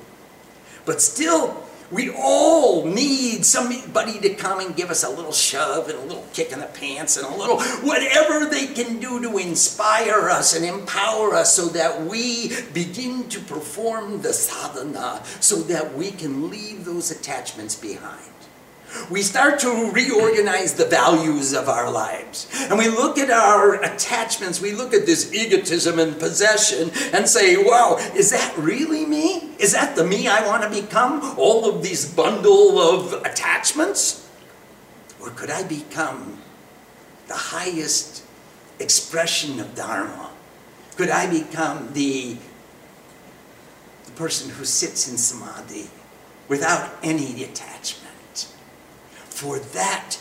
But 0.86 1.02
still, 1.02 1.68
we 1.92 2.10
all 2.10 2.86
need 2.86 3.46
somebody 3.46 4.20
to 4.20 4.34
come 4.34 4.60
and 4.60 4.76
give 4.76 4.90
us 4.90 5.04
a 5.04 5.10
little 5.10 5.32
shove 5.32 5.88
and 5.88 5.98
a 5.98 6.02
little 6.02 6.26
kick 6.34 6.52
in 6.52 6.60
the 6.60 6.66
pants 6.66 7.16
and 7.16 7.26
a 7.26 7.38
little 7.38 7.62
whatever 7.62 8.46
they 8.46 8.68
can 8.68 9.00
do 9.00 9.22
to 9.22 9.38
inspire 9.38 10.30
us 10.30 10.56
and 10.56 10.66
empower 10.66 11.34
us 11.34 11.56
so 11.56 11.68
that 11.68 12.04
we 12.04 12.52
begin 12.74 13.30
to 13.30 13.40
perform 13.40 14.22
the 14.22 14.34
sadhana 14.34 15.24
so 15.40 15.58
that 15.58 15.94
we 15.94 16.12
can 16.12 16.50
leave 16.50 16.84
those 16.84 17.10
attachments 17.12 17.76
behind. 17.76 18.32
We 19.10 19.22
start 19.22 19.60
to 19.60 19.92
reorganize 19.92 20.74
the 20.74 20.86
values 20.86 21.54
of 21.54 21.70
our 21.70 21.92
lives. 21.92 22.48
And 22.70 22.78
we 22.78 22.88
look 22.88 23.18
at 23.18 23.30
our 23.30 23.76
attachments, 23.84 24.62
we 24.62 24.72
look 24.74 24.94
at 24.94 25.06
this 25.06 25.34
egotism 25.34 26.00
and 26.00 26.18
possession 26.20 26.92
and 27.14 27.28
say, 27.28 27.58
wow, 27.58 27.98
is 28.16 28.32
that 28.32 28.54
really 28.58 29.06
me? 29.06 29.52
Is 29.60 29.74
that 29.74 29.96
the 29.96 30.04
me 30.04 30.28
I 30.28 30.46
want 30.46 30.64
to 30.64 30.70
become? 30.70 31.36
All 31.38 31.70
of 31.70 31.84
these 31.84 32.12
bundle 32.12 32.80
of 32.80 33.14
attachments? 33.26 34.30
Or 35.22 35.30
could 35.32 35.50
I 35.50 35.64
become 35.64 36.40
the 37.28 37.36
highest 37.36 38.24
expression 38.80 39.60
of 39.60 39.76
Dharma? 39.76 40.32
Could 40.96 41.10
I 41.10 41.30
become 41.30 41.94
the, 41.94 42.38
the 44.06 44.12
person 44.12 44.50
who 44.50 44.66
sits 44.66 45.10
in 45.10 45.18
samadhi 45.18 45.90
without 46.48 46.90
any 47.04 47.44
attachment? 47.44 47.77
For 49.38 49.60
that, 49.60 50.18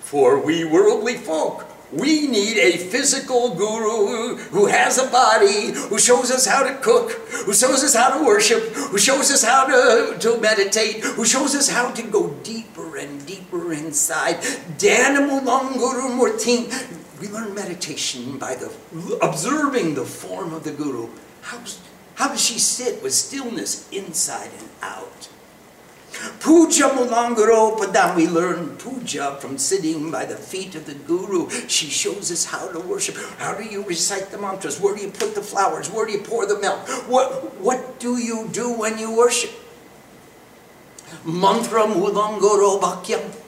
for 0.00 0.38
we 0.38 0.62
worldly 0.62 1.14
folk, 1.14 1.64
we 1.90 2.26
need 2.26 2.58
a 2.58 2.76
physical 2.76 3.54
guru 3.54 4.36
who 4.36 4.66
has 4.66 4.98
a 4.98 5.06
body, 5.08 5.72
who 5.72 5.98
shows 5.98 6.30
us 6.30 6.44
how 6.44 6.64
to 6.64 6.74
cook, 6.82 7.12
who 7.46 7.54
shows 7.54 7.82
us 7.82 7.94
how 7.94 8.18
to 8.18 8.26
worship, 8.26 8.62
who 8.74 8.98
shows 8.98 9.32
us 9.32 9.42
how 9.42 9.64
to, 9.64 10.18
to 10.18 10.38
meditate, 10.38 11.02
who 11.02 11.24
shows 11.24 11.54
us 11.54 11.70
how 11.70 11.92
to 11.92 12.02
go 12.02 12.28
deeper 12.44 12.98
and 12.98 13.24
deeper 13.24 13.72
inside. 13.72 14.36
Dhanamulanguru 14.76 16.12
Murti. 16.20 16.68
We 17.22 17.28
learn 17.28 17.54
meditation 17.54 18.36
by 18.36 18.54
the 18.56 18.70
observing 19.22 19.94
the 19.94 20.04
form 20.04 20.52
of 20.52 20.64
the 20.64 20.72
guru. 20.72 21.08
How, 21.40 21.58
how 22.16 22.28
does 22.28 22.44
she 22.44 22.58
sit 22.58 23.02
with 23.02 23.14
stillness 23.14 23.88
inside 23.90 24.50
and 24.58 24.68
out? 24.82 25.30
Puja 26.40 26.88
Mulangaropadam. 26.90 28.16
We 28.16 28.26
learn 28.28 28.76
puja 28.76 29.36
from 29.40 29.58
sitting 29.58 30.10
by 30.10 30.24
the 30.24 30.36
feet 30.36 30.74
of 30.74 30.86
the 30.86 30.94
Guru. 30.94 31.48
She 31.68 31.86
shows 31.86 32.30
us 32.30 32.46
how 32.46 32.68
to 32.72 32.80
worship. 32.80 33.16
How 33.38 33.54
do 33.54 33.64
you 33.64 33.84
recite 33.84 34.30
the 34.30 34.38
mantras? 34.38 34.80
Where 34.80 34.94
do 34.94 35.02
you 35.02 35.10
put 35.10 35.34
the 35.34 35.42
flowers? 35.42 35.90
Where 35.90 36.06
do 36.06 36.12
you 36.12 36.20
pour 36.20 36.46
the 36.46 36.58
milk? 36.58 36.78
What, 37.08 37.58
what 37.60 38.00
do 38.00 38.18
you 38.18 38.48
do 38.52 38.72
when 38.72 38.98
you 38.98 39.14
worship? 39.14 39.50
Mantra 41.24 41.82
Mulangaro 41.86 42.80
Bhakyam. 42.80 43.47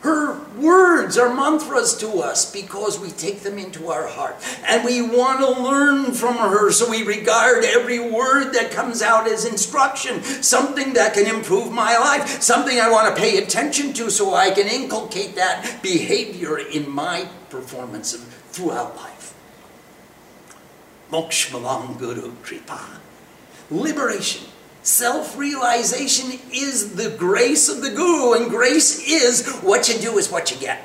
Her 0.00 0.38
words 0.56 1.18
are 1.18 1.34
mantras 1.34 1.96
to 1.98 2.08
us 2.20 2.50
because 2.52 3.00
we 3.00 3.10
take 3.10 3.40
them 3.40 3.58
into 3.58 3.90
our 3.90 4.06
heart. 4.06 4.36
And 4.64 4.84
we 4.84 5.02
want 5.02 5.40
to 5.40 5.60
learn 5.60 6.12
from 6.12 6.36
her, 6.36 6.70
so 6.70 6.88
we 6.88 7.02
regard 7.02 7.64
every 7.64 7.98
word 7.98 8.52
that 8.52 8.70
comes 8.70 9.02
out 9.02 9.26
as 9.26 9.44
instruction, 9.44 10.22
something 10.22 10.92
that 10.92 11.14
can 11.14 11.26
improve 11.26 11.72
my 11.72 11.98
life, 11.98 12.40
something 12.42 12.78
I 12.78 12.90
want 12.90 13.14
to 13.14 13.20
pay 13.20 13.38
attention 13.38 13.92
to 13.94 14.10
so 14.10 14.34
I 14.34 14.50
can 14.50 14.68
inculcate 14.68 15.34
that 15.34 15.80
behavior 15.82 16.58
in 16.58 16.88
my 16.88 17.28
performance 17.50 18.14
throughout 18.50 18.96
life. 18.96 19.34
Mokshmalam 21.10 21.98
Guru 21.98 22.32
Kripa. 22.42 23.00
Liberation 23.70 24.48
Self 24.88 25.36
realization 25.36 26.40
is 26.50 26.94
the 26.94 27.10
grace 27.10 27.68
of 27.68 27.82
the 27.82 27.90
Guru, 27.90 28.32
and 28.32 28.48
grace 28.48 29.06
is 29.06 29.46
what 29.56 29.86
you 29.86 29.98
do 29.98 30.16
is 30.16 30.32
what 30.32 30.50
you 30.50 30.56
get. 30.56 30.82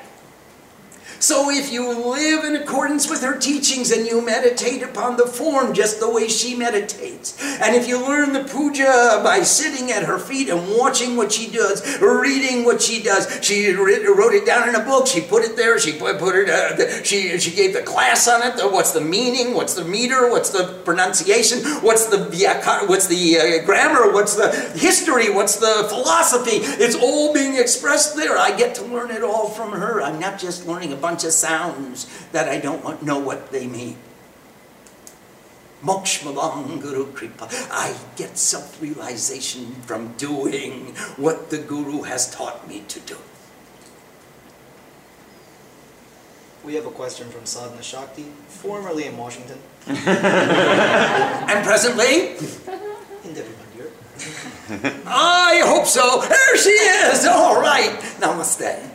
So 1.24 1.50
if 1.50 1.72
you 1.72 1.90
live 1.90 2.44
in 2.44 2.58
accordance 2.58 3.10
with 3.10 3.22
her 3.22 3.40
teachings 3.40 3.92
and 3.92 4.06
you 4.06 4.20
meditate 4.22 4.84
upon 4.84 5.16
the 5.16 5.26
form 5.26 5.74
just 5.74 6.02
the 6.02 6.12
way 6.12 6.28
she 6.28 6.54
meditates, 6.54 7.42
and 7.62 7.74
if 7.74 7.88
you 7.88 7.98
learn 8.06 8.34
the 8.34 8.44
puja 8.44 9.22
by 9.24 9.42
sitting 9.42 9.90
at 9.90 10.04
her 10.04 10.20
feet 10.20 10.50
and 10.50 10.78
watching 10.78 11.16
what 11.16 11.32
she 11.32 11.50
does, 11.50 11.82
reading 12.02 12.66
what 12.66 12.82
she 12.82 13.02
does, 13.02 13.40
she 13.42 13.72
wrote 13.72 14.34
it 14.34 14.46
down 14.46 14.68
in 14.68 14.76
a 14.76 14.84
book, 14.84 15.08
she 15.08 15.22
put 15.22 15.46
it 15.46 15.56
there, 15.56 15.80
she 15.80 15.94
put, 15.94 16.18
it, 16.36 16.50
uh, 16.50 17.04
she, 17.06 17.40
she 17.40 17.56
gave 17.56 17.74
the 17.74 17.84
class 17.84 18.28
on 18.28 18.46
it, 18.46 18.56
what's 18.74 18.92
the 18.92 19.00
meaning, 19.00 19.54
what's 19.54 19.76
the 19.76 19.86
meter, 19.86 20.30
what's 20.30 20.50
the 20.50 20.82
pronunciation, 20.84 21.60
what's 21.82 22.08
the 22.08 22.18
what's 22.88 23.08
the 23.08 23.38
uh, 23.38 23.66
grammar, 23.66 24.12
what's 24.12 24.36
the 24.36 24.52
history, 24.78 25.30
what's 25.30 25.56
the 25.56 25.86
philosophy, 25.88 26.58
it's 26.84 26.98
all 26.98 27.34
being 27.34 27.56
expressed 27.56 28.18
there. 28.18 28.38
I 28.38 28.58
get 28.58 28.76
to 28.76 28.84
learn 28.84 29.10
it 29.10 29.24
all 29.24 29.48
from 29.48 29.72
her. 29.72 30.02
I'm 30.02 30.20
not 30.20 30.38
just 30.38 30.68
learning 30.68 30.92
a 30.92 30.98
bunch 30.98 31.13
of 31.14 31.34
sounds 31.34 32.08
that 32.32 32.50
I 32.50 32.60
don't 32.60 33.04
know 33.04 33.20
what 33.20 33.52
they 33.52 33.68
mean. 33.68 33.98
Mokshmalang 35.84 36.82
Guru 36.82 37.12
Kripa. 37.12 37.50
I 37.70 37.96
get 38.16 38.38
self 38.38 38.82
realization 38.82 39.76
from 39.86 40.14
doing 40.14 40.96
what 41.18 41.50
the 41.50 41.58
Guru 41.58 42.04
has 42.04 42.34
taught 42.34 42.68
me 42.68 42.84
to 42.88 43.00
do. 43.02 43.18
We 46.64 46.76
have 46.76 46.86
a 46.86 46.92
question 46.92 47.30
from 47.30 47.46
Sadhana 47.46 47.84
Shakti, 47.84 48.26
formerly 48.48 49.06
in 49.06 49.18
Washington. 49.18 49.60
and 49.88 51.66
presently? 51.66 52.38
In 53.28 53.34
Devi 53.34 53.52
Mandir. 53.60 53.92
I 55.06 55.62
hope 55.66 55.86
so. 55.86 56.22
There 56.22 56.58
she 56.58 56.70
is. 56.70 57.26
All 57.26 57.60
right. 57.60 58.00
Namaste. 58.22 58.93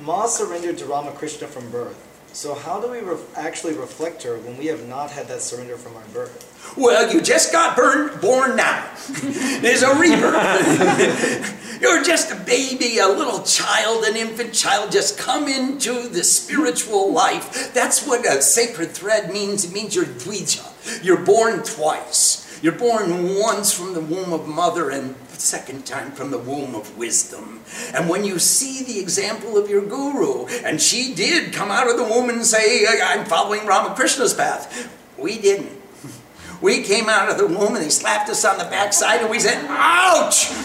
Ma 0.00 0.26
surrendered 0.26 0.78
to 0.78 0.84
Ramakrishna 0.84 1.46
from 1.46 1.70
birth. 1.70 2.02
So 2.32 2.54
how 2.54 2.80
do 2.80 2.90
we 2.90 3.00
actually 3.34 3.72
reflect 3.74 4.22
her 4.24 4.36
when 4.36 4.58
we 4.58 4.66
have 4.66 4.86
not 4.86 5.10
had 5.10 5.26
that 5.28 5.40
surrender 5.40 5.78
from 5.78 5.96
our 5.96 6.04
birth? 6.12 6.74
Well, 6.76 7.10
you 7.10 7.22
just 7.22 7.50
got 7.50 7.76
burn, 7.76 8.20
born 8.20 8.56
now. 8.56 8.86
There's 9.62 9.82
a 9.82 9.94
rebirth. 9.94 11.62
You're 11.80 12.04
just 12.04 12.32
a 12.32 12.36
baby, 12.36 12.98
a 12.98 13.08
little 13.08 13.42
child, 13.42 14.04
an 14.04 14.16
infant 14.16 14.52
child, 14.52 14.92
just 14.92 15.18
come 15.18 15.48
into 15.48 16.08
the 16.08 16.24
spiritual 16.24 17.10
life. 17.12 17.72
That's 17.72 18.06
what 18.06 18.26
a 18.26 18.42
sacred 18.42 18.90
thread 18.90 19.32
means. 19.32 19.64
It 19.64 19.72
means 19.72 19.94
you're 19.94 20.06
dvija. 20.06 21.04
You're 21.04 21.24
born 21.24 21.62
twice. 21.62 22.60
You're 22.62 22.72
born 22.72 23.36
once 23.38 23.72
from 23.72 23.92
the 23.92 24.00
womb 24.00 24.32
of 24.32 24.48
mother 24.48 24.90
and 24.90 25.14
second 25.40 25.86
time 25.86 26.12
from 26.12 26.30
the 26.30 26.38
womb 26.38 26.74
of 26.74 26.96
wisdom. 26.96 27.60
And 27.94 28.08
when 28.08 28.24
you 28.24 28.38
see 28.38 28.84
the 28.84 28.98
example 29.00 29.56
of 29.56 29.68
your 29.70 29.82
guru, 29.82 30.46
and 30.64 30.80
she 30.80 31.14
did 31.14 31.52
come 31.52 31.70
out 31.70 31.88
of 31.88 31.96
the 31.96 32.04
womb 32.04 32.30
and 32.30 32.44
say, 32.44 32.86
I'm 32.86 33.24
following 33.24 33.66
Ramakrishna's 33.66 34.34
path, 34.34 34.92
we 35.18 35.38
didn't. 35.38 35.72
We 36.62 36.82
came 36.82 37.10
out 37.10 37.28
of 37.28 37.36
the 37.36 37.46
womb 37.46 37.74
and 37.74 37.84
he 37.84 37.90
slapped 37.90 38.30
us 38.30 38.42
on 38.46 38.56
the 38.56 38.64
backside 38.64 39.20
and 39.20 39.30
we 39.30 39.38
said, 39.38 39.62
Ouch! 39.68 40.50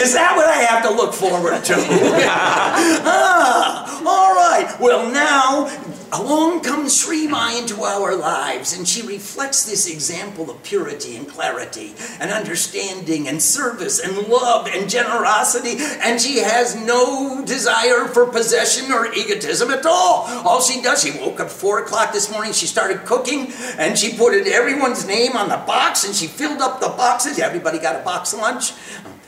Is 0.00 0.14
that 0.14 0.34
what 0.34 0.48
I 0.48 0.62
have 0.62 0.82
to 0.84 0.90
look 0.90 1.12
forward 1.12 1.62
to? 1.64 1.74
ah, 2.24 4.02
all 4.06 4.34
right. 4.34 4.74
Well, 4.80 5.10
now 5.10 5.66
along 6.12 6.60
comes 6.60 6.96
Sri 6.96 7.26
Ma 7.26 7.56
into 7.56 7.82
our 7.82 8.14
lives, 8.14 8.76
and 8.76 8.86
she 8.86 9.02
reflects 9.02 9.64
this 9.64 9.90
example 9.90 10.50
of 10.50 10.62
purity 10.62 11.16
and 11.16 11.28
clarity 11.28 11.94
and 12.20 12.30
understanding 12.30 13.28
and 13.28 13.42
service 13.42 14.00
and 14.00 14.28
love 14.28 14.66
and 14.66 14.88
generosity, 14.88 15.76
and 16.02 16.20
she 16.20 16.38
has 16.38 16.76
no 16.76 17.44
desire 17.44 18.06
for 18.06 18.26
possession 18.26 18.90
or 18.92 19.12
egotism 19.12 19.70
at 19.70 19.86
all. 19.86 20.24
All 20.46 20.60
she 20.60 20.82
does, 20.82 21.02
she 21.02 21.18
woke 21.18 21.40
up 21.40 21.50
four 21.50 21.80
o'clock 21.80 22.12
this 22.12 22.30
morning, 22.30 22.52
she 22.52 22.66
started 22.66 23.04
cooking, 23.04 23.52
and 23.78 23.98
she 23.98 24.16
put 24.16 24.34
everyone's 24.46 25.06
name 25.06 25.36
on 25.36 25.48
the 25.48 25.56
box, 25.56 26.04
and 26.04 26.14
she 26.14 26.26
filled 26.26 26.60
up 26.60 26.80
the 26.80 26.88
boxes. 26.88 27.38
Everybody 27.38 27.78
got 27.78 27.96
a 27.96 28.04
box 28.04 28.34
lunch, 28.34 28.72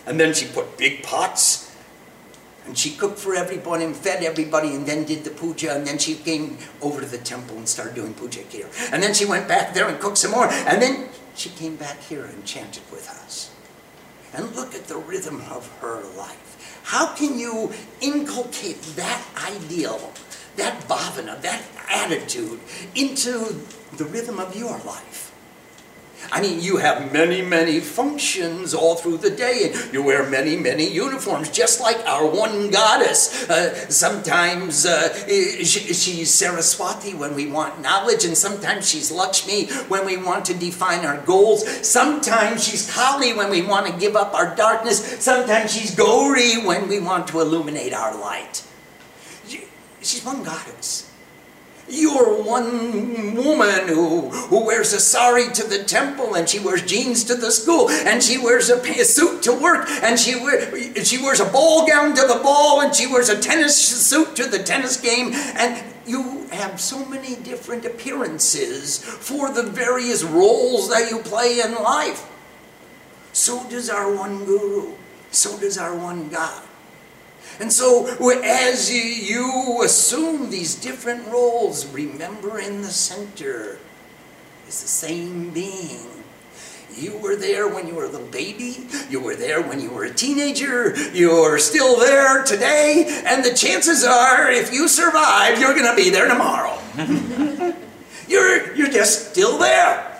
and 0.06 0.18
then 0.18 0.34
she 0.34 0.46
put 0.46 0.76
big 0.76 1.02
pots 1.02 1.69
and 2.70 2.78
she 2.78 2.92
cooked 2.92 3.18
for 3.18 3.34
everybody 3.34 3.82
and 3.82 3.96
fed 3.96 4.22
everybody 4.22 4.76
and 4.76 4.86
then 4.86 5.02
did 5.02 5.24
the 5.24 5.30
puja 5.30 5.74
and 5.74 5.84
then 5.84 5.98
she 5.98 6.14
came 6.14 6.56
over 6.80 7.00
to 7.00 7.06
the 7.06 7.18
temple 7.18 7.56
and 7.56 7.68
started 7.68 7.96
doing 7.96 8.14
puja 8.14 8.42
here. 8.42 8.68
And 8.92 9.02
then 9.02 9.12
she 9.12 9.26
went 9.26 9.48
back 9.48 9.74
there 9.74 9.88
and 9.88 9.98
cooked 9.98 10.18
some 10.18 10.30
more. 10.30 10.46
And 10.46 10.80
then 10.80 11.08
she 11.34 11.48
came 11.48 11.74
back 11.74 12.00
here 12.00 12.24
and 12.24 12.44
chanted 12.44 12.84
with 12.92 13.10
us. 13.10 13.50
And 14.32 14.54
look 14.54 14.72
at 14.76 14.84
the 14.84 14.98
rhythm 14.98 15.40
of 15.50 15.68
her 15.80 16.04
life. 16.16 16.80
How 16.84 17.12
can 17.12 17.40
you 17.40 17.72
inculcate 18.00 18.80
that 18.94 19.20
ideal, 19.52 20.12
that 20.54 20.80
bhavana, 20.82 21.42
that 21.42 21.64
attitude 21.90 22.60
into 22.94 23.66
the 23.96 24.04
rhythm 24.04 24.38
of 24.38 24.54
your 24.54 24.78
life? 24.86 25.29
I 26.32 26.40
mean, 26.40 26.60
you 26.60 26.76
have 26.76 27.12
many, 27.12 27.42
many 27.42 27.80
functions 27.80 28.72
all 28.72 28.94
through 28.94 29.18
the 29.18 29.30
day, 29.30 29.72
and 29.72 29.92
you 29.92 30.02
wear 30.02 30.28
many, 30.28 30.56
many 30.56 30.88
uniforms, 30.88 31.50
just 31.50 31.80
like 31.80 31.98
our 32.06 32.26
one 32.26 32.70
goddess. 32.70 33.48
Uh, 33.50 33.74
sometimes 33.90 34.86
uh, 34.86 35.12
she, 35.26 35.64
she's 35.64 36.32
Saraswati 36.32 37.14
when 37.14 37.34
we 37.34 37.46
want 37.46 37.80
knowledge, 37.80 38.24
and 38.24 38.36
sometimes 38.36 38.88
she's 38.88 39.10
Lakshmi 39.10 39.66
when 39.88 40.06
we 40.06 40.16
want 40.16 40.44
to 40.46 40.54
define 40.54 41.04
our 41.04 41.20
goals. 41.22 41.66
Sometimes 41.86 42.62
she's 42.64 42.92
Kali 42.92 43.32
when 43.32 43.50
we 43.50 43.62
want 43.62 43.86
to 43.86 43.92
give 43.98 44.14
up 44.14 44.32
our 44.34 44.54
darkness. 44.54 45.22
Sometimes 45.22 45.74
she's 45.74 45.94
Gauri 45.94 46.64
when 46.64 46.88
we 46.88 47.00
want 47.00 47.26
to 47.28 47.40
illuminate 47.40 47.92
our 47.92 48.16
light. 48.18 48.64
She's 50.02 50.24
one 50.24 50.42
goddess. 50.42 51.09
You're 51.90 52.42
one 52.42 53.34
woman 53.34 53.88
who, 53.88 54.30
who 54.30 54.64
wears 54.64 54.92
a 54.92 55.00
sari 55.00 55.50
to 55.52 55.66
the 55.66 55.82
temple 55.84 56.36
and 56.36 56.48
she 56.48 56.60
wears 56.60 56.82
jeans 56.82 57.24
to 57.24 57.34
the 57.34 57.50
school 57.50 57.90
and 57.90 58.22
she 58.22 58.38
wears 58.38 58.70
a, 58.70 58.80
suit 59.04 59.42
to 59.42 59.52
work 59.52 59.88
and 59.88 60.18
she, 60.18 60.36
wear, 60.36 60.72
she 61.04 61.18
wears 61.18 61.40
a 61.40 61.44
ball 61.46 61.86
gown 61.86 62.14
to 62.14 62.22
the 62.22 62.40
ball 62.42 62.80
and 62.80 62.94
she 62.94 63.06
wears 63.06 63.28
a 63.28 63.40
tennis 63.40 63.76
suit 63.76 64.36
to 64.36 64.46
the 64.46 64.62
tennis 64.62 65.00
game 65.00 65.32
and 65.34 65.82
you 66.06 66.46
have 66.52 66.80
so 66.80 67.04
many 67.06 67.36
different 67.36 67.84
appearances 67.84 68.98
for 68.98 69.52
the 69.52 69.62
various 69.62 70.22
roles 70.22 70.88
that 70.90 71.10
you 71.10 71.18
play 71.18 71.60
in 71.60 71.74
life. 71.74 72.28
So 73.32 73.68
does 73.68 73.90
our 73.90 74.14
one 74.14 74.44
guru. 74.44 74.94
So 75.30 75.58
does 75.58 75.78
our 75.78 75.96
one 75.96 76.28
God. 76.28 76.62
And 77.60 77.70
so, 77.70 78.06
as 78.42 78.90
you 78.90 79.82
assume 79.84 80.48
these 80.48 80.74
different 80.74 81.26
roles, 81.28 81.86
remember 81.92 82.58
in 82.58 82.80
the 82.80 82.88
center 82.88 83.78
is 84.66 84.80
the 84.80 84.88
same 84.88 85.50
being. 85.50 86.06
You 86.96 87.18
were 87.18 87.36
there 87.36 87.68
when 87.68 87.86
you 87.86 87.94
were 87.94 88.04
a 88.04 88.08
little 88.08 88.26
baby. 88.28 88.86
You 89.10 89.20
were 89.20 89.36
there 89.36 89.60
when 89.60 89.78
you 89.78 89.90
were 89.90 90.04
a 90.04 90.12
teenager. 90.12 90.96
You're 91.12 91.58
still 91.58 91.98
there 91.98 92.42
today. 92.44 93.22
And 93.26 93.44
the 93.44 93.54
chances 93.54 94.04
are, 94.04 94.50
if 94.50 94.72
you 94.72 94.88
survive, 94.88 95.60
you're 95.60 95.74
going 95.74 95.86
to 95.86 95.94
be 95.94 96.08
there 96.08 96.28
tomorrow. 96.28 96.78
you're, 98.26 98.74
you're 98.74 98.90
just 98.90 99.30
still 99.30 99.58
there. 99.58 100.18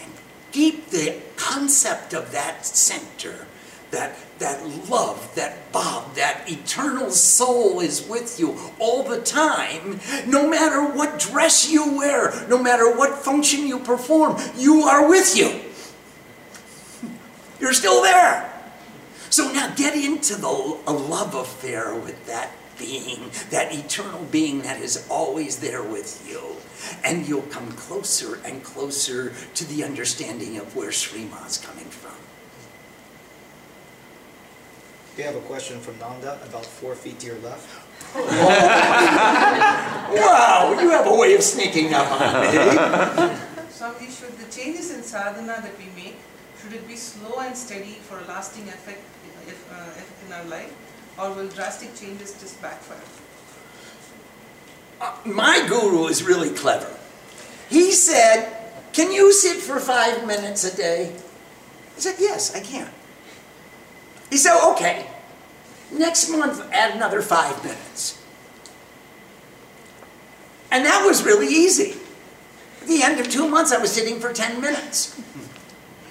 And 0.00 0.12
keep 0.52 0.90
the 0.90 1.16
concept 1.36 2.14
of 2.14 2.30
that 2.32 2.64
center, 2.64 3.46
that 3.90 4.16
that 4.38 4.64
love, 4.88 5.34
that 5.34 5.72
Bob, 5.72 6.14
that 6.14 6.44
eternal 6.50 7.10
soul 7.10 7.80
is 7.80 8.06
with 8.06 8.38
you 8.38 8.56
all 8.78 9.02
the 9.02 9.20
time, 9.20 10.00
no 10.26 10.48
matter 10.48 10.82
what 10.82 11.18
dress 11.18 11.70
you 11.70 11.96
wear, 11.96 12.46
no 12.48 12.58
matter 12.62 12.96
what 12.96 13.18
function 13.18 13.66
you 13.66 13.78
perform, 13.78 14.40
you 14.56 14.82
are 14.82 15.08
with 15.08 15.36
you. 15.36 15.60
You're 17.60 17.72
still 17.72 18.02
there. 18.02 18.52
So 19.30 19.52
now 19.52 19.74
get 19.74 19.94
into 19.94 20.36
the, 20.36 20.48
a 20.86 20.92
love 20.92 21.34
affair 21.34 21.94
with 21.94 22.26
that 22.26 22.50
being, 22.78 23.30
that 23.50 23.74
eternal 23.74 24.24
being 24.30 24.62
that 24.62 24.80
is 24.80 25.06
always 25.10 25.58
there 25.58 25.82
with 25.82 26.26
you. 26.28 26.40
And 27.04 27.26
you'll 27.26 27.42
come 27.42 27.70
closer 27.72 28.40
and 28.44 28.62
closer 28.62 29.34
to 29.54 29.64
the 29.66 29.84
understanding 29.84 30.58
of 30.58 30.74
where 30.76 30.92
Sri 30.92 31.22
is 31.46 31.58
coming 31.58 31.84
from. 31.84 32.17
We 35.18 35.24
have 35.24 35.34
a 35.34 35.40
question 35.40 35.80
from 35.80 35.98
Nanda 35.98 36.38
about 36.46 36.64
four 36.64 36.94
feet 36.94 37.18
to 37.18 37.26
your 37.26 37.40
left. 37.40 37.68
wow, 38.14 38.30
you 40.80 40.90
have 40.90 41.08
a 41.08 41.16
way 41.16 41.34
of 41.34 41.42
sneaking 41.42 41.92
up 41.92 42.06
on 42.08 42.40
me. 42.40 42.52
Swami, 43.68 44.10
should 44.12 44.38
the 44.38 44.48
changes 44.48 44.94
in 44.94 45.02
sadhana 45.02 45.60
that 45.60 45.76
we 45.76 45.86
make, 46.00 46.14
should 46.62 46.72
it 46.72 46.86
be 46.86 46.94
slow 46.94 47.40
and 47.40 47.56
steady 47.56 47.98
for 48.06 48.20
a 48.20 48.24
lasting 48.26 48.68
effect, 48.68 49.02
if, 49.48 49.58
uh, 49.72 49.90
effect 49.90 50.24
in 50.24 50.32
our 50.32 50.44
life, 50.44 50.72
or 51.18 51.32
will 51.34 51.48
drastic 51.48 51.96
changes 51.96 52.40
just 52.40 52.62
backfire? 52.62 53.02
Uh, 55.00 55.16
my 55.24 55.66
guru 55.68 56.06
is 56.06 56.22
really 56.22 56.50
clever. 56.50 56.96
He 57.68 57.90
said, 57.90 58.52
Can 58.92 59.10
you 59.10 59.32
sit 59.32 59.56
for 59.56 59.80
five 59.80 60.28
minutes 60.28 60.62
a 60.62 60.76
day? 60.76 61.12
I 61.96 61.98
said, 61.98 62.14
Yes, 62.20 62.54
I 62.54 62.60
can. 62.60 62.88
He 64.30 64.36
said, 64.36 64.58
okay, 64.72 65.06
next 65.90 66.28
month 66.30 66.60
add 66.72 66.94
another 66.94 67.22
five 67.22 67.62
minutes. 67.64 68.22
And 70.70 70.84
that 70.84 71.04
was 71.06 71.24
really 71.24 71.48
easy. 71.48 71.96
At 72.82 72.88
the 72.88 73.02
end 73.02 73.20
of 73.20 73.30
two 73.30 73.48
months, 73.48 73.72
I 73.72 73.78
was 73.78 73.90
sitting 73.90 74.20
for 74.20 74.32
10 74.32 74.60
minutes. 74.60 75.18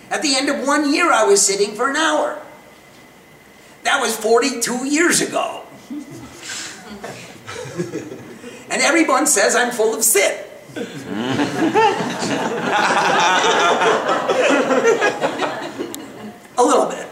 At 0.10 0.22
the 0.22 0.36
end 0.36 0.50
of 0.50 0.66
one 0.66 0.92
year, 0.92 1.12
I 1.12 1.26
was 1.26 1.46
sitting 1.46 1.76
for 1.76 1.90
an 1.90 1.96
hour. 1.96 2.42
That 3.84 4.02
was 4.02 4.16
42 4.18 4.86
years 4.88 5.22
ago. 5.22 5.64
and 5.90 6.02
everyone 8.82 9.28
says 9.28 9.56
I'm 9.56 9.72
full 9.72 9.94
of 9.96 10.04
sit. 10.04 10.46
a 16.58 16.64
little 16.64 16.88
bit. 16.88 17.08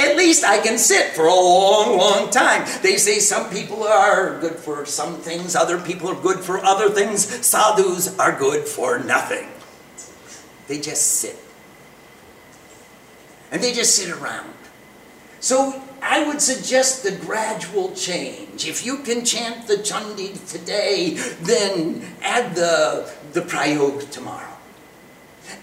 At 0.00 0.16
least 0.16 0.44
I 0.44 0.58
can 0.58 0.78
sit 0.78 1.12
for 1.12 1.26
a 1.26 1.34
long, 1.34 1.98
long 1.98 2.30
time. 2.30 2.66
They 2.82 2.96
say 2.96 3.18
some 3.18 3.50
people 3.50 3.84
are 3.84 4.40
good 4.40 4.54
for 4.56 4.86
some 4.86 5.16
things, 5.16 5.54
other 5.54 5.78
people 5.78 6.08
are 6.08 6.20
good 6.20 6.40
for 6.40 6.58
other 6.64 6.88
things. 6.88 7.26
Sadhus 7.44 8.18
are 8.18 8.36
good 8.38 8.66
for 8.66 8.98
nothing. 8.98 9.48
They 10.68 10.80
just 10.80 11.02
sit. 11.02 11.36
And 13.52 13.62
they 13.62 13.72
just 13.72 13.94
sit 13.94 14.08
around. 14.08 14.54
So 15.40 15.82
I 16.02 16.24
would 16.26 16.40
suggest 16.40 17.02
the 17.02 17.12
gradual 17.12 17.92
change. 17.94 18.66
If 18.66 18.86
you 18.86 18.98
can 18.98 19.24
chant 19.24 19.66
the 19.66 19.76
Chandi 19.76 20.32
today, 20.50 21.14
then 21.42 22.14
add 22.22 22.54
the, 22.54 23.12
the 23.32 23.42
Prayog 23.42 24.10
tomorrow. 24.10 24.56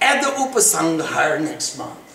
Add 0.02 0.24
the 0.24 0.30
Upasanghar 0.30 1.42
next 1.42 1.78
month. 1.78 2.07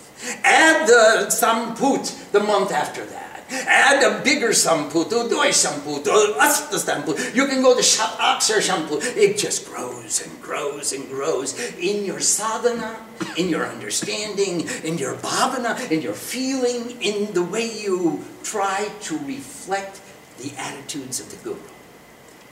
Add 0.43 0.87
the 0.87 1.27
Samput 1.29 2.31
the 2.31 2.39
month 2.39 2.71
after 2.71 3.05
that. 3.05 3.23
Add 3.51 4.03
a 4.03 4.23
bigger 4.23 4.49
Samput, 4.49 5.09
Udoy 5.09 5.51
Samput, 5.51 6.07
Asta 6.07 6.77
Samput. 6.77 7.35
You 7.35 7.45
can 7.45 7.61
go 7.61 7.75
to 7.75 7.81
Akshar 7.81 8.61
Samput. 8.61 9.15
It 9.15 9.37
just 9.37 9.67
grows 9.67 10.25
and 10.25 10.41
grows 10.41 10.91
and 10.93 11.07
grows 11.07 11.59
in 11.75 12.05
your 12.05 12.19
sadhana, 12.19 12.97
in 13.37 13.49
your 13.49 13.67
understanding, 13.67 14.67
in 14.83 14.97
your 14.97 15.15
bhavana, 15.15 15.91
in 15.91 16.01
your 16.01 16.13
feeling, 16.13 16.99
in 17.01 17.33
the 17.33 17.43
way 17.43 17.69
you 17.69 18.23
try 18.43 18.89
to 19.01 19.17
reflect 19.19 20.01
the 20.39 20.51
attitudes 20.57 21.19
of 21.19 21.29
the 21.29 21.37
Guru. 21.43 21.59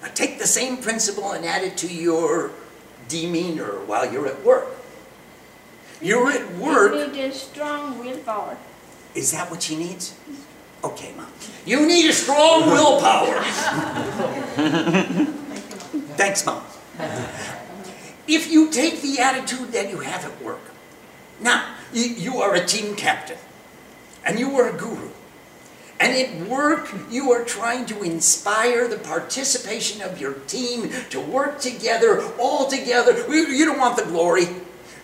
Now 0.01 0.09
take 0.13 0.39
the 0.39 0.47
same 0.47 0.77
principle 0.77 1.31
and 1.31 1.45
add 1.45 1.63
it 1.63 1.77
to 1.77 1.87
your 1.87 2.51
demeanor 3.07 3.79
while 3.85 4.11
you're 4.11 4.27
at 4.27 4.43
work. 4.43 4.67
You're 6.01 6.31
at 6.31 6.55
work. 6.55 6.93
You 6.93 7.07
need 7.11 7.25
a 7.25 7.33
strong 7.33 7.99
willpower. 7.99 8.57
Is 9.13 9.31
that 9.31 9.51
what 9.51 9.63
she 9.63 9.75
needs? 9.75 10.15
Okay, 10.83 11.13
Mom. 11.15 11.27
You 11.65 11.85
need 11.85 12.09
a 12.09 12.13
strong 12.13 12.67
willpower. 12.67 13.41
Thanks, 16.15 16.45
Mom. 16.45 16.63
If 18.27 18.51
you 18.51 18.71
take 18.71 19.01
the 19.01 19.19
attitude 19.19 19.71
that 19.73 19.89
you 19.89 19.99
have 19.99 20.25
at 20.25 20.41
work, 20.41 20.61
now, 21.39 21.75
you, 21.91 22.03
you 22.03 22.37
are 22.37 22.55
a 22.55 22.65
team 22.65 22.95
captain, 22.95 23.37
and 24.25 24.39
you 24.39 24.55
are 24.57 24.69
a 24.69 24.77
guru. 24.77 25.09
And 25.99 26.17
at 26.17 26.47
work, 26.47 26.91
you 27.11 27.31
are 27.31 27.43
trying 27.43 27.85
to 27.87 28.01
inspire 28.01 28.87
the 28.87 28.97
participation 28.97 30.01
of 30.01 30.19
your 30.19 30.33
team 30.33 30.89
to 31.11 31.19
work 31.19 31.59
together, 31.59 32.23
all 32.39 32.67
together. 32.67 33.13
You 33.31 33.65
don't 33.65 33.77
want 33.77 33.97
the 33.97 34.05
glory. 34.05 34.47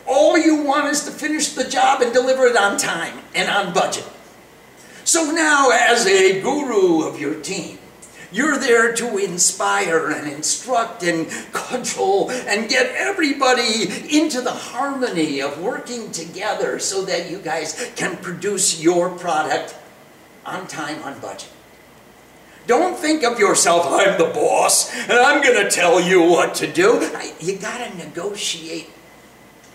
All 0.07 0.37
you 0.37 0.63
want 0.63 0.87
is 0.87 1.03
to 1.03 1.11
finish 1.11 1.49
the 1.49 1.65
job 1.65 2.01
and 2.01 2.13
deliver 2.13 2.45
it 2.45 2.55
on 2.55 2.77
time 2.77 3.19
and 3.35 3.49
on 3.49 3.73
budget. 3.73 4.07
So 5.03 5.31
now, 5.31 5.69
as 5.71 6.05
a 6.05 6.41
guru 6.41 7.03
of 7.03 7.19
your 7.19 7.35
team, 7.35 7.79
you're 8.31 8.57
there 8.57 8.93
to 8.93 9.17
inspire 9.17 10.09
and 10.11 10.29
instruct 10.29 11.03
and 11.03 11.29
control 11.53 12.29
and 12.29 12.69
get 12.69 12.93
everybody 12.95 13.83
into 14.09 14.41
the 14.41 14.51
harmony 14.51 15.41
of 15.41 15.61
working 15.61 16.11
together 16.11 16.77
so 16.79 17.05
that 17.05 17.29
you 17.31 17.39
guys 17.39 17.91
can 17.95 18.17
produce 18.17 18.81
your 18.81 19.09
product 19.17 19.75
on 20.45 20.67
time, 20.67 21.01
on 21.03 21.19
budget. 21.19 21.49
Don't 22.65 22.97
think 22.97 23.23
of 23.23 23.39
yourself, 23.39 23.85
I'm 23.87 24.17
the 24.17 24.25
boss 24.25 24.93
and 24.93 25.13
I'm 25.13 25.41
going 25.41 25.63
to 25.63 25.71
tell 25.71 26.01
you 26.01 26.21
what 26.21 26.53
to 26.55 26.71
do. 26.71 27.09
You 27.39 27.55
got 27.57 27.77
to 27.77 27.97
negotiate 27.97 28.89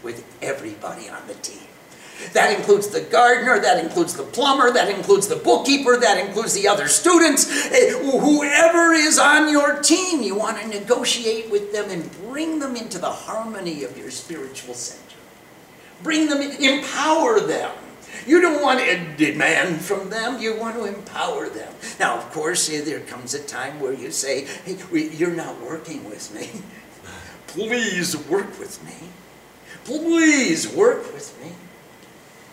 with 0.02 0.24
everybody 0.42 1.08
on 1.08 1.26
the 1.26 1.34
team. 1.34 1.68
That 2.32 2.56
includes 2.56 2.88
the 2.88 3.00
gardener, 3.00 3.58
that 3.58 3.84
includes 3.84 4.14
the 4.14 4.22
plumber, 4.22 4.72
that 4.72 4.88
includes 4.88 5.28
the 5.28 5.36
bookkeeper, 5.36 5.98
that 5.98 6.24
includes 6.24 6.54
the 6.54 6.68
other 6.68 6.88
students. 6.88 7.50
Eh, 7.72 7.90
whoever 7.90 8.92
is 8.92 9.18
on 9.18 9.50
your 9.50 9.80
team, 9.82 10.22
you 10.22 10.36
want 10.36 10.60
to 10.60 10.68
negotiate 10.68 11.50
with 11.50 11.72
them 11.72 11.90
and 11.90 12.10
bring 12.22 12.58
them 12.58 12.76
into 12.76 12.98
the 12.98 13.10
harmony 13.10 13.82
of 13.84 13.98
your 13.98 14.10
spiritual 14.10 14.74
center. 14.74 15.02
Bring 16.02 16.28
them, 16.28 16.40
empower 16.40 17.40
them. 17.40 17.72
You 18.26 18.40
don't 18.40 18.62
want 18.62 18.80
to 18.80 19.16
demand 19.16 19.80
from 19.80 20.10
them, 20.10 20.40
you 20.40 20.56
want 20.56 20.76
to 20.76 20.84
empower 20.84 21.48
them. 21.48 21.72
Now, 21.98 22.18
of 22.18 22.30
course, 22.30 22.70
eh, 22.70 22.82
there 22.82 23.00
comes 23.00 23.34
a 23.34 23.42
time 23.42 23.80
where 23.80 23.92
you 23.92 24.10
say, 24.10 24.44
hey, 24.64 24.78
you're 24.92 25.30
not 25.34 25.60
working 25.60 26.04
with 26.04 26.32
me. 26.34 26.62
Please 27.48 28.16
work 28.28 28.58
with 28.58 28.82
me. 28.84 29.08
Please 29.84 30.68
work 30.68 31.12
with 31.12 31.38
me 31.42 31.52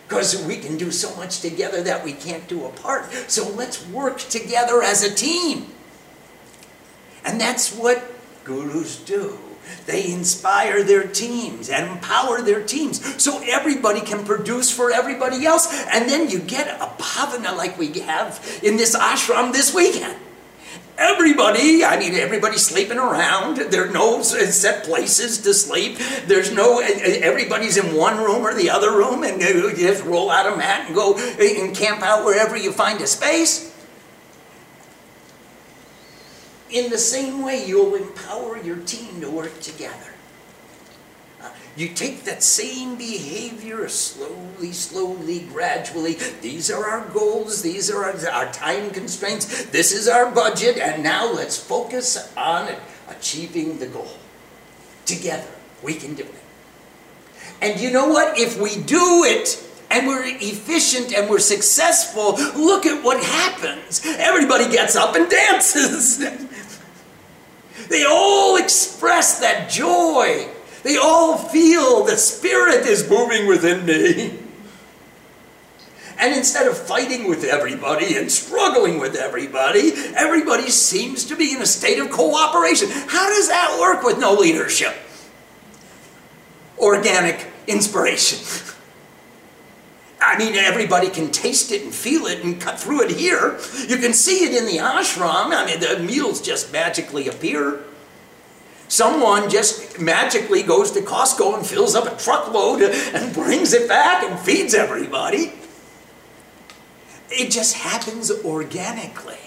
because 0.07 0.43
we 0.45 0.57
can 0.57 0.77
do 0.77 0.91
so 0.91 1.15
much 1.15 1.39
together 1.41 1.83
that 1.83 2.03
we 2.03 2.13
can't 2.13 2.47
do 2.47 2.65
apart. 2.65 3.11
So 3.29 3.47
let's 3.49 3.85
work 3.87 4.17
together 4.17 4.81
as 4.81 5.03
a 5.03 5.13
team. 5.13 5.67
And 7.23 7.39
that's 7.39 7.75
what 7.75 8.03
gurus 8.43 8.97
do. 8.97 9.37
They 9.85 10.11
inspire 10.11 10.83
their 10.83 11.07
teams 11.07 11.69
and 11.69 11.91
empower 11.91 12.41
their 12.41 12.63
teams 12.63 13.21
so 13.21 13.39
everybody 13.45 14.01
can 14.01 14.25
produce 14.25 14.71
for 14.71 14.91
everybody 14.91 15.45
else. 15.45 15.71
And 15.91 16.09
then 16.09 16.29
you 16.29 16.39
get 16.39 16.67
a 16.67 16.87
bhavana 17.01 17.55
like 17.55 17.77
we 17.77 17.99
have 17.99 18.59
in 18.63 18.77
this 18.77 18.95
ashram 18.95 19.53
this 19.53 19.75
weekend. 19.75 20.17
Everybody, 21.01 21.85
I 21.85 21.97
mean, 21.97 22.13
everybody's 22.15 22.65
sleeping 22.65 22.97
around. 22.97 23.55
There 23.55 23.87
are 23.87 23.91
no 23.91 24.21
set 24.21 24.83
places 24.83 25.37
to 25.43 25.53
sleep. 25.53 25.97
There's 26.25 26.51
no, 26.51 26.79
everybody's 26.79 27.77
in 27.77 27.95
one 27.95 28.17
room 28.17 28.45
or 28.45 28.53
the 28.53 28.69
other 28.69 28.91
room, 28.91 29.23
and 29.23 29.41
you 29.41 29.73
just 29.73 30.03
roll 30.03 30.29
out 30.29 30.51
a 30.51 30.57
mat 30.57 30.87
and 30.87 30.93
go 30.95 31.17
and 31.17 31.73
camp 31.73 32.01
out 32.01 32.25
wherever 32.25 32.57
you 32.57 32.73
find 32.73 32.99
a 32.99 33.07
space. 33.07 33.73
In 36.69 36.89
the 36.89 36.97
same 36.97 37.43
way, 37.43 37.65
you'll 37.65 37.95
empower 37.95 38.61
your 38.61 38.77
team 38.79 39.21
to 39.21 39.31
work 39.31 39.57
together. 39.61 40.13
You 41.79 41.87
take 41.87 42.25
that 42.25 42.43
same 42.43 42.97
behavior 42.97 43.87
slowly, 43.87 44.73
slowly, 44.73 45.47
gradually. 45.49 46.15
These 46.41 46.69
are 46.69 46.85
our 46.85 47.07
goals, 47.07 47.61
these 47.61 47.89
are 47.89 48.03
our, 48.03 48.29
our, 48.31 48.51
time 48.51 48.91
constraints, 48.91 49.63
this 49.67 49.93
is 49.93 50.09
our 50.09 50.29
budget, 50.29 50.77
and 50.77 51.01
now 51.01 51.31
let's 51.31 51.55
focus 51.57 52.33
on 52.35 52.67
achieving 53.07 53.79
the 53.79 53.87
goal. 53.87 54.11
Together, 55.05 55.47
we 55.81 55.93
can 55.93 56.15
do 56.15 56.23
it. 56.23 56.43
And 57.61 57.79
you 57.79 57.91
know 57.91 58.09
what? 58.09 58.37
If 58.37 58.59
we 58.59 58.75
do 58.83 59.23
it, 59.23 59.65
and 59.89 60.05
we're 60.05 60.25
efficient 60.25 61.13
and 61.13 61.29
we're 61.29 61.39
successful, 61.39 62.33
look 62.61 62.85
at 62.87 63.01
what 63.05 63.23
happens. 63.23 64.01
Everybody 64.05 64.69
gets 64.69 64.97
up 64.97 65.15
and 65.15 65.29
dances. 65.29 66.17
they 67.87 68.03
all 68.03 68.57
express 68.57 69.39
that 69.39 69.69
joy. 69.69 70.49
They 70.83 70.97
all 70.97 71.37
feel 71.37 72.03
the 72.03 72.17
Spirit 72.17 72.85
is 72.85 73.09
moving 73.09 73.47
within 73.47 73.85
me. 73.85 74.39
And 76.19 76.35
instead 76.35 76.67
of 76.67 76.77
fighting 76.77 77.29
with 77.29 77.45
everybody 77.45 78.17
and 78.17 78.29
struggling 78.29 78.99
with 78.99 79.15
everybody, 79.15 79.93
everybody 80.15 80.69
seems 80.69 81.23
to 81.25 81.35
be 81.35 81.53
in 81.53 81.61
a 81.61 81.65
state 81.65 81.97
of 81.99 82.11
cooperation. 82.11 82.89
How 82.89 83.29
does 83.29 83.47
that 83.47 83.77
work 83.79 84.03
with 84.03 84.19
no 84.19 84.33
leadership? 84.33 84.93
Organic 86.77 87.47
inspiration. 87.67 88.39
I 90.21 90.37
mean, 90.37 90.55
everybody 90.55 91.09
can 91.09 91.31
taste 91.31 91.71
it 91.71 91.83
and 91.83 91.93
feel 91.93 92.25
it 92.25 92.43
and 92.43 92.59
cut 92.59 92.77
through 92.77 93.03
it 93.03 93.11
here. 93.11 93.57
You 93.87 93.97
can 93.97 94.13
see 94.13 94.43
it 94.43 94.53
in 94.53 94.65
the 94.65 94.83
ashram. 94.83 95.53
I 95.53 95.65
mean, 95.65 95.79
the 95.79 95.99
meals 96.03 96.41
just 96.41 96.73
magically 96.73 97.29
appear. 97.29 97.79
Someone 98.89 99.49
just 99.49 99.99
magically 99.99 100.63
goes 100.63 100.91
to 100.91 101.01
Costco 101.01 101.55
and 101.55 101.65
fills 101.65 101.95
up 101.95 102.11
a 102.11 102.21
truckload 102.21 102.81
and 102.81 103.33
brings 103.33 103.71
it 103.71 103.87
back 103.87 104.23
and 104.23 104.37
feeds 104.39 104.73
everybody. 104.73 105.53
It 107.29 107.51
just 107.51 107.75
happens 107.75 108.31
organically. 108.43 109.37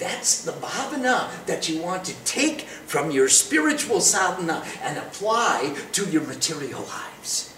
That's 0.00 0.44
the 0.44 0.50
bhavana 0.50 1.30
that 1.46 1.68
you 1.68 1.80
want 1.80 2.04
to 2.06 2.14
take 2.24 2.62
from 2.62 3.12
your 3.12 3.28
spiritual 3.28 4.00
sadhana 4.00 4.64
and 4.82 4.98
apply 4.98 5.76
to 5.92 6.04
your 6.06 6.22
material 6.22 6.80
lives. 6.80 7.54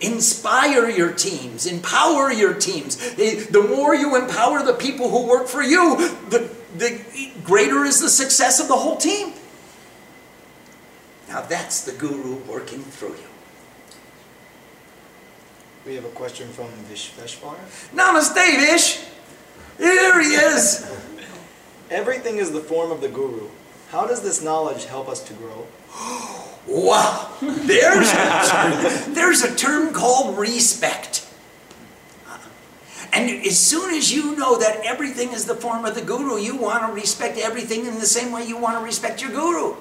Inspire 0.00 0.90
your 0.90 1.12
teams, 1.12 1.64
empower 1.64 2.32
your 2.32 2.54
teams. 2.54 2.96
The 2.96 3.66
more 3.68 3.94
you 3.94 4.16
empower 4.16 4.64
the 4.64 4.72
people 4.72 5.10
who 5.10 5.28
work 5.28 5.46
for 5.46 5.62
you, 5.62 5.96
the 6.28 6.57
the 6.78 7.00
greater 7.44 7.84
is 7.84 8.00
the 8.00 8.08
success 8.08 8.60
of 8.60 8.68
the 8.68 8.76
whole 8.76 8.96
team. 8.96 9.32
Now 11.28 11.42
that's 11.42 11.82
the 11.82 11.92
guru 11.92 12.36
working 12.44 12.82
through 12.82 13.10
you. 13.10 13.28
We 15.86 15.94
have 15.94 16.04
a 16.04 16.10
question 16.10 16.48
from 16.48 16.66
Vishveshwar. 16.90 17.56
Namaste, 17.94 18.34
Vish. 18.34 19.04
Here 19.78 20.20
he 20.20 20.34
is. 20.34 20.90
Everything 21.90 22.38
is 22.38 22.52
the 22.52 22.60
form 22.60 22.90
of 22.90 23.00
the 23.00 23.08
guru. 23.08 23.48
How 23.90 24.06
does 24.06 24.22
this 24.22 24.42
knowledge 24.42 24.84
help 24.84 25.08
us 25.08 25.22
to 25.24 25.34
grow? 25.34 25.66
Wow. 26.68 27.32
There's 27.40 28.10
a 28.10 28.42
term, 28.50 29.14
there's 29.14 29.42
a 29.42 29.56
term 29.56 29.94
called 29.94 30.36
respect. 30.36 31.26
And 33.12 33.30
as 33.46 33.58
soon 33.58 33.94
as 33.94 34.12
you 34.12 34.36
know 34.36 34.58
that 34.58 34.84
everything 34.84 35.30
is 35.30 35.46
the 35.46 35.54
form 35.54 35.84
of 35.84 35.94
the 35.94 36.02
guru, 36.02 36.38
you 36.38 36.56
want 36.56 36.86
to 36.86 36.92
respect 36.92 37.38
everything 37.38 37.86
in 37.86 37.94
the 37.94 38.06
same 38.06 38.32
way 38.32 38.46
you 38.46 38.58
want 38.58 38.78
to 38.78 38.84
respect 38.84 39.22
your 39.22 39.30
guru. 39.30 39.76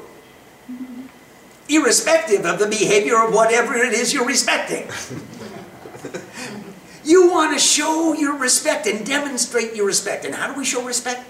Irrespective 1.70 2.46
of 2.46 2.60
the 2.60 2.68
behavior 2.68 3.22
of 3.22 3.34
whatever 3.34 3.76
it 3.76 3.94
is 3.94 4.14
you're 4.14 4.26
respecting. 4.26 4.88
You 7.08 7.32
want 7.32 7.54
to 7.54 7.60
show 7.60 8.14
your 8.14 8.38
respect 8.38 8.86
and 8.86 9.06
demonstrate 9.06 9.74
your 9.74 9.86
respect. 9.86 10.26
And 10.26 10.36
how 10.36 10.52
do 10.52 10.60
we 10.60 10.66
show 10.66 10.84
respect? 10.84 11.24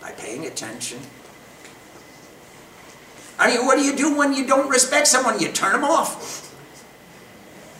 By 0.00 0.10
paying 0.10 0.44
attention. 0.44 0.98
I 3.38 3.54
mean, 3.54 3.64
what 3.64 3.78
do 3.78 3.84
you 3.84 3.94
do 3.94 4.16
when 4.16 4.34
you 4.34 4.44
don't 4.44 4.68
respect 4.68 5.06
someone? 5.06 5.38
You 5.38 5.52
turn 5.52 5.70
them 5.70 5.84
off. 5.84 6.52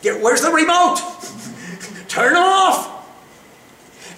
Get, 0.03 0.23
where's 0.23 0.43
the 0.43 0.53
remote? 0.53 0.99
turn 2.09 2.35
them 2.35 2.43
off. 2.45 2.92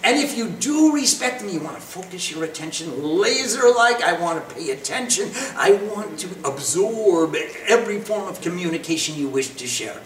And 0.05 0.19
if 0.19 0.37
you 0.37 0.51
do 0.51 0.93
respect 0.93 1.43
me, 1.43 1.55
you 1.55 1.61
want 1.61 1.77
to 1.77 1.83
focus 1.83 2.31
your 2.31 2.45
attention 2.45 3.03
laser 3.03 3.71
like. 3.75 4.03
I 4.03 4.21
want 4.21 4.47
to 4.47 4.55
pay 4.55 4.71
attention. 4.71 5.31
I 5.57 5.73
want 5.95 6.19
to 6.21 6.29
absorb 6.45 7.35
every 7.67 7.99
form 8.01 8.29
of 8.29 8.43
communication 8.43 9.17
you 9.17 9.29
wish 9.29 9.49
to 9.49 9.67
share. 9.67 10.01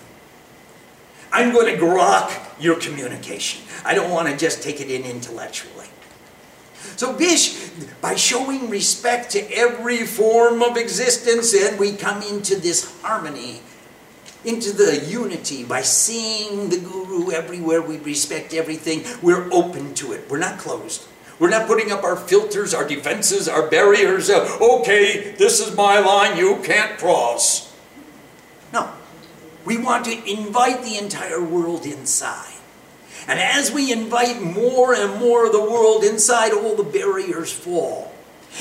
I'm 1.32 1.52
going 1.52 1.74
to 1.74 1.80
grok 1.80 2.32
your 2.60 2.76
communication. 2.76 3.62
I 3.84 3.94
don't 3.94 4.10
want 4.10 4.28
to 4.28 4.36
just 4.36 4.62
take 4.62 4.80
it 4.80 4.88
in 4.88 5.02
intellectually. 5.02 5.86
So, 6.96 7.12
Vish, 7.12 7.68
by 8.00 8.14
showing 8.14 8.70
respect 8.70 9.30
to 9.32 9.40
every 9.52 10.06
form 10.06 10.62
of 10.62 10.76
existence, 10.76 11.52
then 11.52 11.76
we 11.76 11.92
come 11.92 12.22
into 12.22 12.56
this 12.56 13.00
harmony, 13.02 13.60
into 14.44 14.72
the 14.72 15.04
unity. 15.06 15.64
By 15.64 15.82
seeing 15.82 16.70
the 16.70 16.78
Guru 16.78 17.30
everywhere, 17.30 17.82
we 17.82 17.98
respect 17.98 18.54
everything. 18.54 19.04
We're 19.22 19.48
open 19.52 19.94
to 19.94 20.12
it. 20.12 20.28
We're 20.30 20.38
not 20.38 20.58
closed. 20.58 21.06
We're 21.38 21.50
not 21.50 21.66
putting 21.68 21.92
up 21.92 22.02
our 22.02 22.16
filters, 22.16 22.74
our 22.74 22.86
defenses, 22.86 23.48
our 23.48 23.68
barriers. 23.68 24.28
Uh, 24.28 24.58
okay, 24.60 25.32
this 25.38 25.60
is 25.60 25.76
my 25.76 26.00
line, 26.00 26.36
you 26.36 26.60
can't 26.64 26.98
cross. 26.98 27.72
No. 28.72 28.90
We 29.64 29.76
want 29.76 30.06
to 30.06 30.30
invite 30.30 30.82
the 30.82 30.96
entire 30.96 31.42
world 31.42 31.84
inside. 31.84 32.54
And 33.28 33.38
as 33.38 33.70
we 33.70 33.92
invite 33.92 34.40
more 34.40 34.94
and 34.94 35.20
more 35.20 35.46
of 35.46 35.52
the 35.52 35.60
world 35.60 36.02
inside, 36.02 36.52
all 36.52 36.74
the 36.74 36.82
barriers 36.82 37.52
fall. 37.52 38.12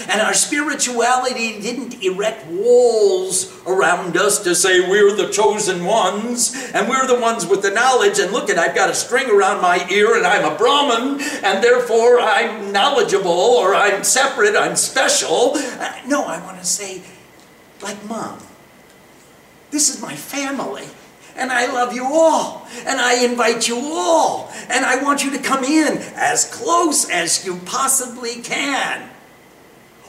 And 0.09 0.21
our 0.21 0.33
spirituality 0.33 1.59
didn't 1.59 2.03
erect 2.03 2.45
walls 2.47 3.53
around 3.65 4.15
us 4.15 4.43
to 4.43 4.53
say 4.53 4.87
we're 4.87 5.15
the 5.15 5.29
chosen 5.29 5.85
ones 5.85 6.71
and 6.73 6.87
we're 6.87 7.07
the 7.07 7.19
ones 7.19 7.47
with 7.47 7.63
the 7.63 7.71
knowledge. 7.71 8.19
And 8.19 8.31
look 8.31 8.49
at, 8.49 8.57
I've 8.59 8.75
got 8.75 8.89
a 8.89 8.93
string 8.93 9.29
around 9.29 9.61
my 9.61 9.87
ear 9.89 10.15
and 10.15 10.25
I'm 10.25 10.51
a 10.51 10.55
Brahmin 10.55 11.21
and 11.43 11.63
therefore 11.63 12.19
I'm 12.19 12.71
knowledgeable 12.71 13.31
or 13.31 13.73
I'm 13.73 14.03
separate, 14.03 14.55
I'm 14.55 14.75
special. 14.75 15.53
Uh, 15.55 15.95
no, 16.05 16.25
I 16.25 16.39
want 16.43 16.59
to 16.59 16.65
say, 16.65 17.01
like 17.81 18.03
mom, 18.07 18.39
this 19.71 19.93
is 19.93 20.01
my 20.01 20.15
family. 20.15 20.85
And 21.35 21.51
I 21.51 21.71
love 21.71 21.93
you 21.93 22.03
all. 22.03 22.67
And 22.85 22.99
I 22.99 23.23
invite 23.23 23.67
you 23.67 23.77
all. 23.77 24.51
And 24.69 24.83
I 24.83 25.03
want 25.03 25.23
you 25.23 25.31
to 25.31 25.37
come 25.37 25.63
in 25.63 25.99
as 26.15 26.45
close 26.45 27.09
as 27.09 27.45
you 27.45 27.57
possibly 27.65 28.41
can. 28.41 29.07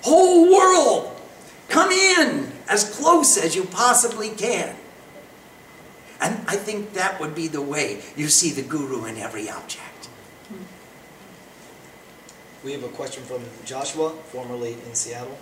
Whole 0.03 0.53
world, 0.53 1.21
come 1.69 1.91
in 1.91 2.53
as 2.69 2.85
close 2.97 3.37
as 3.37 3.55
you 3.57 3.65
possibly 3.65 4.31
can. 4.31 4.77
And 6.21 6.37
I 6.49 6.57
think 6.57 6.95
that 6.95 7.21
would 7.21 7.35
be 7.35 7.47
the 7.47 7.63
way 7.63 8.03
you 8.17 8.29
see 8.29 8.51
the 8.51 8.63
guru 8.63 9.05
in 9.05 9.19
every 9.19 9.49
object. 9.49 10.09
We 12.65 12.73
have 12.73 12.83
a 12.83 12.89
question 12.89 13.23
from 13.23 13.43
Joshua, 13.65 14.11
formerly 14.11 14.73
in 14.73 14.95
Seattle. 14.95 15.39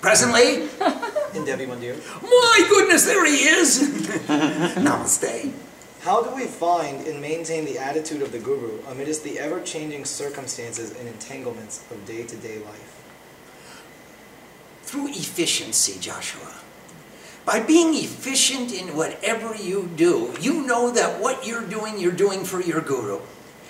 Presently, 0.00 0.62
in 1.34 1.44
Devi 1.44 1.66
Mandir. 1.66 1.96
My 2.22 2.66
goodness, 2.68 3.04
there 3.04 3.24
he 3.26 3.48
is! 3.48 3.82
Namaste. 4.78 5.52
How 6.00 6.22
do 6.22 6.34
we 6.34 6.46
find 6.46 7.06
and 7.06 7.20
maintain 7.20 7.64
the 7.64 7.78
attitude 7.78 8.22
of 8.22 8.32
the 8.32 8.38
Guru 8.38 8.80
amidst 8.88 9.24
the 9.24 9.38
ever 9.38 9.60
changing 9.60 10.04
circumstances 10.04 10.96
and 10.96 11.08
entanglements 11.08 11.84
of 11.90 12.06
day 12.06 12.22
to 12.22 12.36
day 12.36 12.58
life? 12.60 12.97
Through 14.88 15.08
efficiency, 15.08 16.00
Joshua. 16.00 16.54
By 17.44 17.60
being 17.60 17.94
efficient 17.94 18.72
in 18.72 18.96
whatever 18.96 19.54
you 19.54 19.90
do, 19.96 20.32
you 20.40 20.66
know 20.66 20.90
that 20.92 21.20
what 21.20 21.46
you're 21.46 21.66
doing, 21.66 21.98
you're 21.98 22.10
doing 22.10 22.42
for 22.42 22.62
your 22.62 22.80
Guru. 22.80 23.20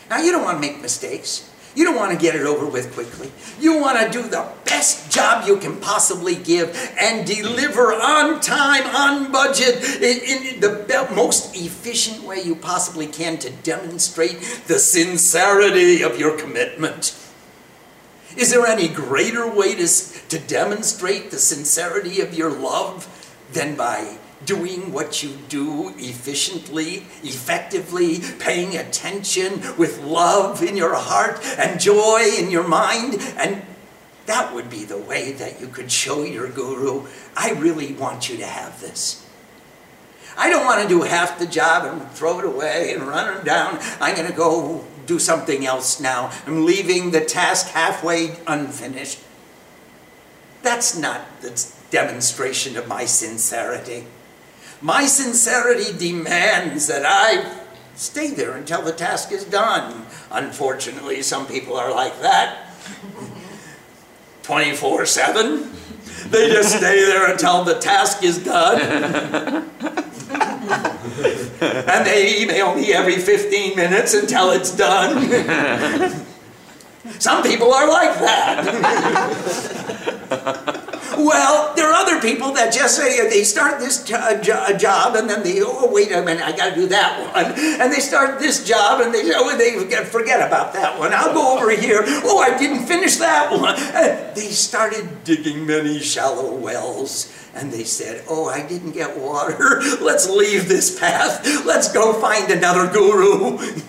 Now, 0.08 0.18
you 0.18 0.30
don't 0.30 0.44
want 0.44 0.58
to 0.58 0.60
make 0.60 0.80
mistakes. 0.80 1.50
You 1.74 1.84
don't 1.84 1.96
want 1.96 2.12
to 2.12 2.16
get 2.16 2.36
it 2.36 2.42
over 2.42 2.66
with 2.66 2.94
quickly. 2.94 3.32
You 3.58 3.80
want 3.80 3.98
to 3.98 4.08
do 4.08 4.28
the 4.28 4.48
best 4.64 5.10
job 5.10 5.44
you 5.44 5.56
can 5.56 5.80
possibly 5.80 6.36
give 6.36 6.70
and 7.00 7.26
deliver 7.26 7.92
on 7.92 8.38
time, 8.40 8.86
on 8.94 9.32
budget, 9.32 9.82
in, 10.00 10.54
in 10.54 10.60
the 10.60 11.08
most 11.16 11.56
efficient 11.56 12.22
way 12.22 12.42
you 12.42 12.54
possibly 12.54 13.08
can 13.08 13.38
to 13.38 13.50
demonstrate 13.64 14.38
the 14.68 14.78
sincerity 14.78 16.02
of 16.02 16.16
your 16.16 16.38
commitment. 16.38 17.12
Is 18.38 18.50
there 18.50 18.64
any 18.66 18.86
greater 18.86 19.50
way 19.50 19.74
to, 19.74 19.86
to 20.28 20.38
demonstrate 20.38 21.32
the 21.32 21.38
sincerity 21.38 22.20
of 22.20 22.34
your 22.34 22.50
love 22.50 23.34
than 23.52 23.74
by 23.74 24.18
doing 24.44 24.92
what 24.92 25.24
you 25.24 25.36
do 25.48 25.92
efficiently, 25.96 26.98
effectively, 27.24 28.20
paying 28.38 28.76
attention 28.76 29.60
with 29.76 30.00
love 30.04 30.62
in 30.62 30.76
your 30.76 30.94
heart 30.94 31.44
and 31.58 31.80
joy 31.80 32.22
in 32.38 32.48
your 32.48 32.66
mind. 32.66 33.20
And 33.36 33.62
that 34.26 34.54
would 34.54 34.70
be 34.70 34.84
the 34.84 34.98
way 34.98 35.32
that 35.32 35.60
you 35.60 35.66
could 35.66 35.90
show 35.90 36.22
your 36.22 36.48
guru, 36.48 37.08
I 37.36 37.50
really 37.52 37.92
want 37.92 38.28
you 38.28 38.36
to 38.36 38.46
have 38.46 38.80
this. 38.80 39.26
I 40.36 40.48
don't 40.48 40.64
want 40.64 40.82
to 40.82 40.88
do 40.88 41.02
half 41.02 41.40
the 41.40 41.46
job 41.46 41.92
and 41.92 42.08
throw 42.12 42.38
it 42.38 42.44
away 42.44 42.92
and 42.94 43.02
run 43.02 43.36
it 43.36 43.44
down. 43.44 43.80
I'm 44.00 44.14
going 44.14 44.30
to 44.30 44.36
go 44.36 44.84
do 45.08 45.18
something 45.18 45.66
else 45.66 46.00
now. 46.00 46.30
I'm 46.46 46.66
leaving 46.66 47.10
the 47.10 47.24
task 47.24 47.68
halfway 47.68 48.36
unfinished. 48.46 49.18
That's 50.62 50.96
not 50.96 51.40
the 51.40 51.66
demonstration 51.90 52.76
of 52.76 52.86
my 52.86 53.06
sincerity. 53.06 54.06
My 54.82 55.06
sincerity 55.06 55.96
demands 55.96 56.86
that 56.88 57.04
I 57.06 57.58
stay 57.96 58.30
there 58.30 58.52
until 58.52 58.82
the 58.82 58.92
task 58.92 59.32
is 59.32 59.44
done. 59.44 60.06
Unfortunately, 60.30 61.22
some 61.22 61.46
people 61.46 61.76
are 61.76 61.90
like 61.90 62.20
that. 62.20 62.66
24 64.42 65.06
7. 65.06 65.72
They 66.28 66.48
just 66.50 66.76
stay 66.76 67.04
there 67.06 67.30
until 67.30 67.64
the 67.64 67.78
task 67.78 68.22
is 68.22 68.44
done. 68.44 69.70
and 71.60 72.06
they 72.06 72.42
email 72.42 72.74
me 72.74 72.92
every 72.92 73.16
15 73.16 73.76
minutes 73.76 74.14
until 74.14 74.50
it's 74.50 74.74
done. 74.76 75.28
Some 77.18 77.42
people 77.42 77.72
are 77.72 77.88
like 77.88 78.18
that. 78.18 79.54
Well, 81.18 81.74
there 81.74 81.90
are 81.90 81.94
other 81.94 82.20
people 82.20 82.52
that 82.52 82.72
just 82.72 82.96
say 82.96 83.18
uh, 83.18 83.28
they 83.28 83.42
start 83.42 83.80
this 83.80 84.08
uh, 84.12 84.40
uh, 84.40 84.72
job 84.78 85.16
and 85.16 85.28
then 85.28 85.42
they, 85.42 85.60
oh, 85.62 85.90
wait 85.90 86.12
a 86.12 86.22
minute, 86.22 86.44
I 86.44 86.54
got 86.56 86.70
to 86.70 86.74
do 86.76 86.86
that 86.88 87.34
one. 87.34 87.58
And 87.80 87.92
they 87.92 87.98
start 87.98 88.38
this 88.38 88.64
job 88.64 89.00
and 89.00 89.12
they, 89.12 89.22
oh, 89.34 89.56
they 89.56 90.04
forget 90.04 90.46
about 90.46 90.72
that 90.74 90.96
one. 90.96 91.12
I'll 91.12 91.34
go 91.34 91.56
over 91.56 91.70
here. 91.70 92.04
Oh, 92.06 92.38
I 92.38 92.56
didn't 92.56 92.86
finish 92.86 93.16
that 93.16 93.50
one. 93.50 93.74
And 93.76 94.36
they 94.36 94.50
started 94.50 95.24
digging 95.24 95.66
many 95.66 95.98
shallow 95.98 96.54
wells. 96.54 97.32
And 97.58 97.72
they 97.72 97.84
said, 97.84 98.24
Oh, 98.28 98.48
I 98.48 98.66
didn't 98.66 98.92
get 98.92 99.18
water. 99.18 99.80
Let's 100.00 100.28
leave 100.28 100.68
this 100.68 100.98
path. 100.98 101.44
Let's 101.64 101.92
go 101.92 102.12
find 102.14 102.50
another 102.50 102.90
guru. 102.92 103.58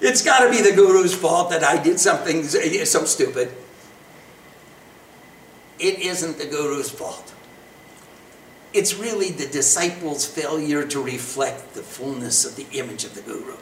It's 0.00 0.22
got 0.22 0.40
to 0.40 0.50
be 0.50 0.60
the 0.60 0.76
guru's 0.76 1.14
fault 1.14 1.48
that 1.48 1.64
I 1.64 1.82
did 1.82 1.98
something 1.98 2.40
eh, 2.40 2.84
so 2.84 3.06
stupid 3.06 3.50
it 5.78 5.98
isn't 6.00 6.38
the 6.38 6.46
guru's 6.46 6.90
fault. 6.90 7.34
It's 8.72 8.94
really 8.94 9.30
the 9.30 9.46
disciples' 9.46 10.26
failure 10.26 10.86
to 10.86 11.02
reflect 11.02 11.74
the 11.74 11.82
fullness 11.82 12.44
of 12.44 12.56
the 12.56 12.66
image 12.76 13.04
of 13.04 13.14
the 13.14 13.22
guru. 13.22 13.56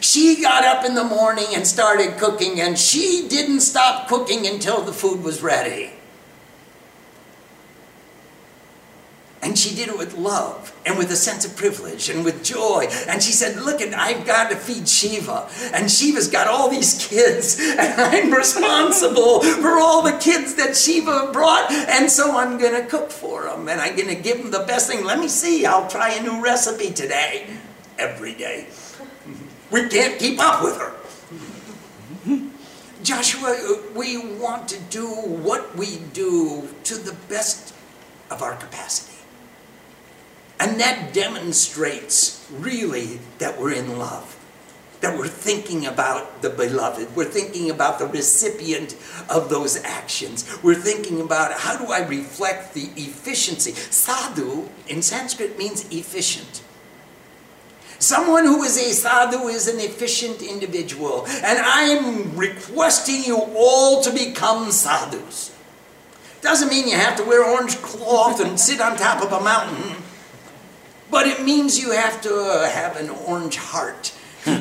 She 0.00 0.40
got 0.40 0.64
up 0.64 0.84
in 0.84 0.94
the 0.94 1.04
morning 1.04 1.46
and 1.54 1.66
started 1.66 2.18
cooking, 2.18 2.60
and 2.60 2.78
she 2.78 3.26
didn't 3.28 3.60
stop 3.60 4.08
cooking 4.08 4.46
until 4.46 4.82
the 4.82 4.92
food 4.92 5.24
was 5.24 5.42
ready. 5.42 5.94
And 9.42 9.58
she 9.58 9.74
did 9.74 9.88
it 9.88 9.98
with 9.98 10.16
love 10.16 10.72
and 10.86 10.96
with 10.96 11.10
a 11.10 11.16
sense 11.16 11.44
of 11.44 11.56
privilege 11.56 12.08
and 12.08 12.24
with 12.24 12.44
joy. 12.44 12.86
And 13.08 13.20
she 13.20 13.32
said, 13.32 13.60
Look, 13.60 13.80
and 13.80 13.92
I've 13.92 14.24
got 14.24 14.50
to 14.50 14.56
feed 14.56 14.88
Shiva. 14.88 15.48
And 15.74 15.90
Shiva's 15.90 16.28
got 16.28 16.46
all 16.46 16.70
these 16.70 17.08
kids, 17.08 17.58
and 17.78 18.00
I'm 18.00 18.32
responsible 18.32 19.40
for 19.40 19.80
all 19.80 20.02
the 20.02 20.16
kids 20.18 20.54
that 20.54 20.76
Shiva 20.76 21.30
brought. 21.32 21.72
And 21.72 22.08
so 22.08 22.36
I'm 22.36 22.56
going 22.56 22.80
to 22.80 22.88
cook 22.88 23.10
for 23.10 23.44
them, 23.44 23.68
and 23.68 23.80
I'm 23.80 23.96
going 23.96 24.08
to 24.08 24.14
give 24.14 24.38
them 24.38 24.52
the 24.52 24.64
best 24.64 24.88
thing. 24.88 25.04
Let 25.04 25.18
me 25.18 25.26
see, 25.26 25.66
I'll 25.66 25.88
try 25.88 26.10
a 26.10 26.22
new 26.22 26.40
recipe 26.40 26.92
today. 26.92 27.46
Every 27.98 28.34
day. 28.34 28.68
We 29.70 29.88
can't 29.88 30.18
keep 30.18 30.38
up 30.40 30.62
with 30.62 30.78
her. 30.78 30.92
Joshua, 33.02 33.80
we 33.96 34.36
want 34.36 34.68
to 34.68 34.78
do 34.90 35.06
what 35.06 35.76
we 35.76 35.98
do 36.12 36.68
to 36.84 36.94
the 36.94 37.16
best 37.28 37.74
of 38.30 38.42
our 38.42 38.54
capacity. 38.56 39.21
And 40.62 40.78
that 40.78 41.12
demonstrates 41.12 42.46
really 42.52 43.18
that 43.38 43.58
we're 43.58 43.72
in 43.72 43.98
love, 43.98 44.38
that 45.00 45.18
we're 45.18 45.26
thinking 45.26 45.86
about 45.86 46.40
the 46.40 46.50
beloved, 46.50 47.16
we're 47.16 47.24
thinking 47.24 47.68
about 47.68 47.98
the 47.98 48.06
recipient 48.06 48.94
of 49.28 49.48
those 49.48 49.76
actions, 49.82 50.46
we're 50.62 50.76
thinking 50.76 51.20
about 51.20 51.52
how 51.52 51.76
do 51.76 51.92
I 51.92 52.06
reflect 52.06 52.74
the 52.74 52.90
efficiency. 52.94 53.72
Sadhu 53.72 54.68
in 54.86 55.02
Sanskrit 55.02 55.58
means 55.58 55.84
efficient. 55.90 56.62
Someone 57.98 58.44
who 58.44 58.62
is 58.62 58.78
a 58.78 58.92
sadhu 58.92 59.48
is 59.48 59.66
an 59.66 59.80
efficient 59.80 60.42
individual, 60.42 61.26
and 61.26 61.58
I'm 61.58 62.36
requesting 62.36 63.24
you 63.24 63.36
all 63.56 64.00
to 64.02 64.12
become 64.12 64.70
sadhus. 64.70 65.52
Doesn't 66.40 66.68
mean 66.68 66.86
you 66.86 66.94
have 66.94 67.16
to 67.16 67.24
wear 67.24 67.44
orange 67.44 67.82
cloth 67.82 68.40
and 68.40 68.60
sit 68.60 68.80
on 68.80 68.96
top 68.96 69.24
of 69.24 69.32
a 69.32 69.42
mountain. 69.42 70.01
But 71.12 71.26
it 71.26 71.44
means 71.44 71.78
you 71.78 71.92
have 71.92 72.22
to 72.22 72.34
uh, 72.34 72.70
have 72.70 72.96
an 72.96 73.10
orange 73.10 73.56
heart. 73.56 74.14
and 74.46 74.56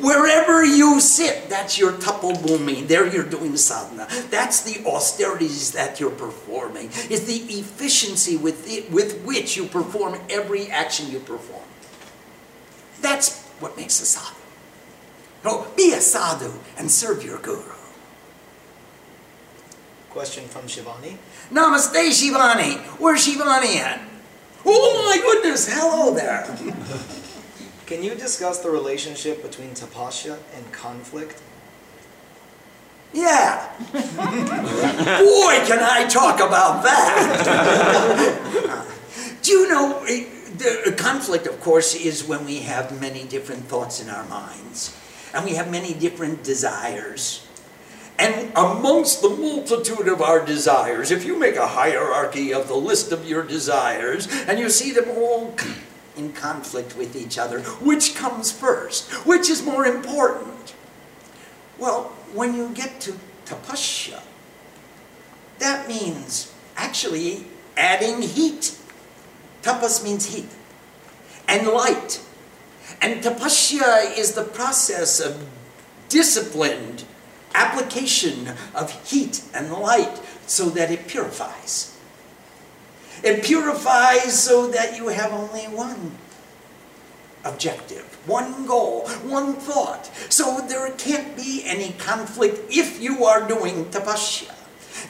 wherever 0.00 0.64
you 0.64 1.00
sit, 1.00 1.50
that's 1.50 1.76
your 1.76 1.92
tapobhumi. 1.94 2.86
There 2.86 3.12
you're 3.12 3.28
doing 3.28 3.56
sadhana. 3.56 4.06
That's 4.30 4.62
the 4.62 4.86
austerities 4.86 5.72
that 5.72 5.98
you're 5.98 6.12
performing. 6.12 6.90
It's 7.10 7.24
the 7.24 7.38
efficiency 7.58 8.36
with, 8.36 8.70
it, 8.70 8.92
with 8.92 9.24
which 9.24 9.56
you 9.56 9.66
perform 9.66 10.20
every 10.30 10.68
action 10.68 11.10
you 11.10 11.18
perform. 11.18 11.64
That's 13.02 13.42
what 13.58 13.76
makes 13.76 14.00
a 14.00 14.06
sadhu. 14.06 14.36
So 15.42 15.66
be 15.76 15.92
a 15.94 16.00
sadhu 16.00 16.52
and 16.78 16.88
serve 16.92 17.24
your 17.24 17.38
guru. 17.38 17.74
Question 20.10 20.44
from 20.46 20.62
Shivani. 20.62 21.18
Namaste, 21.50 22.10
Shivani. 22.10 22.78
Where's 22.98 23.26
Shivani 23.26 23.76
at? 23.76 24.00
Oh 24.64 25.02
my 25.04 25.18
goodness, 25.22 25.68
hello 25.70 26.12
there. 26.12 26.44
Can 27.86 28.02
you 28.02 28.16
discuss 28.16 28.58
the 28.58 28.70
relationship 28.70 29.42
between 29.42 29.70
tapasya 29.70 30.38
and 30.56 30.72
conflict? 30.72 31.40
Yeah. 33.12 33.70
Boy, 33.92 34.02
can 35.64 35.78
I 35.80 36.06
talk 36.10 36.40
about 36.40 36.82
that. 36.82 37.36
Do 39.42 39.52
you 39.52 39.68
know, 39.68 40.02
eh, 40.08 40.26
the 40.56 40.92
conflict, 40.98 41.46
of 41.46 41.60
course, 41.60 41.94
is 41.94 42.24
when 42.24 42.44
we 42.44 42.60
have 42.62 43.00
many 43.00 43.24
different 43.24 43.66
thoughts 43.66 44.02
in 44.02 44.10
our 44.10 44.24
minds 44.26 44.92
and 45.32 45.44
we 45.44 45.54
have 45.54 45.70
many 45.70 45.94
different 45.94 46.42
desires. 46.42 47.45
And 48.18 48.50
amongst 48.56 49.20
the 49.20 49.28
multitude 49.28 50.08
of 50.08 50.22
our 50.22 50.44
desires, 50.44 51.10
if 51.10 51.24
you 51.24 51.38
make 51.38 51.56
a 51.56 51.66
hierarchy 51.66 52.52
of 52.52 52.68
the 52.68 52.76
list 52.76 53.12
of 53.12 53.28
your 53.28 53.42
desires 53.42 54.26
and 54.48 54.58
you 54.58 54.70
see 54.70 54.90
them 54.90 55.10
all 55.10 55.54
in 56.16 56.32
conflict 56.32 56.96
with 56.96 57.14
each 57.14 57.38
other, 57.38 57.60
which 57.60 58.14
comes 58.14 58.50
first? 58.50 59.10
Which 59.26 59.50
is 59.50 59.62
more 59.62 59.84
important? 59.84 60.74
Well, 61.78 62.04
when 62.32 62.54
you 62.54 62.70
get 62.70 63.00
to 63.02 63.14
tapasya, 63.44 64.22
that 65.58 65.88
means 65.88 66.52
actually 66.76 67.46
adding 67.76 68.22
heat. 68.22 68.78
Tapas 69.62 70.02
means 70.02 70.34
heat 70.34 70.48
and 71.48 71.68
light. 71.68 72.22
And 73.02 73.22
tapasya 73.22 74.16
is 74.16 74.32
the 74.32 74.44
process 74.44 75.20
of 75.20 75.46
disciplined 76.08 77.04
application 77.56 78.52
of 78.74 78.90
heat 79.08 79.42
and 79.54 79.72
light 79.72 80.20
so 80.46 80.68
that 80.70 80.90
it 80.90 81.08
purifies. 81.08 81.96
It 83.24 83.42
purifies 83.42 84.42
so 84.42 84.68
that 84.68 84.96
you 84.96 85.08
have 85.08 85.32
only 85.32 85.62
one 85.62 86.12
objective, 87.44 88.04
one 88.26 88.66
goal, 88.66 89.08
one 89.24 89.54
thought. 89.54 90.06
So 90.28 90.60
there 90.68 90.90
can't 90.92 91.36
be 91.36 91.62
any 91.64 91.92
conflict 91.92 92.70
if 92.70 93.00
you 93.00 93.24
are 93.24 93.46
doing 93.46 93.86
tapasya. 93.86 94.52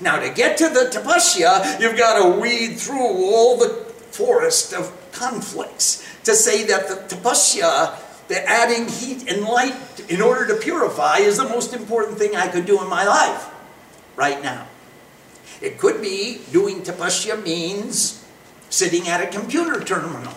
Now, 0.00 0.20
to 0.20 0.30
get 0.30 0.58
to 0.58 0.68
the 0.68 0.90
tapasya, 0.92 1.80
you've 1.80 1.96
got 1.96 2.22
to 2.22 2.40
weed 2.40 2.76
through 2.76 3.00
all 3.00 3.56
the 3.56 3.68
forest 4.10 4.72
of 4.72 4.92
conflicts 5.12 6.06
to 6.24 6.34
say 6.34 6.64
that 6.64 6.88
the 6.88 7.16
tapasya 7.16 7.98
that 8.28 8.44
adding 8.48 8.88
heat 8.88 9.30
and 9.30 9.42
light 9.44 9.74
in 10.08 10.20
order 10.20 10.46
to 10.48 10.56
purify 10.56 11.18
is 11.18 11.36
the 11.36 11.48
most 11.48 11.72
important 11.74 12.18
thing 12.18 12.34
I 12.36 12.48
could 12.48 12.66
do 12.66 12.80
in 12.82 12.88
my 12.88 13.04
life 13.04 13.48
right 14.16 14.42
now. 14.42 14.66
It 15.60 15.78
could 15.78 16.02
be 16.02 16.40
doing 16.52 16.82
tapasya 16.82 17.42
means 17.42 18.24
sitting 18.68 19.08
at 19.08 19.22
a 19.22 19.26
computer 19.26 19.82
terminal 19.82 20.34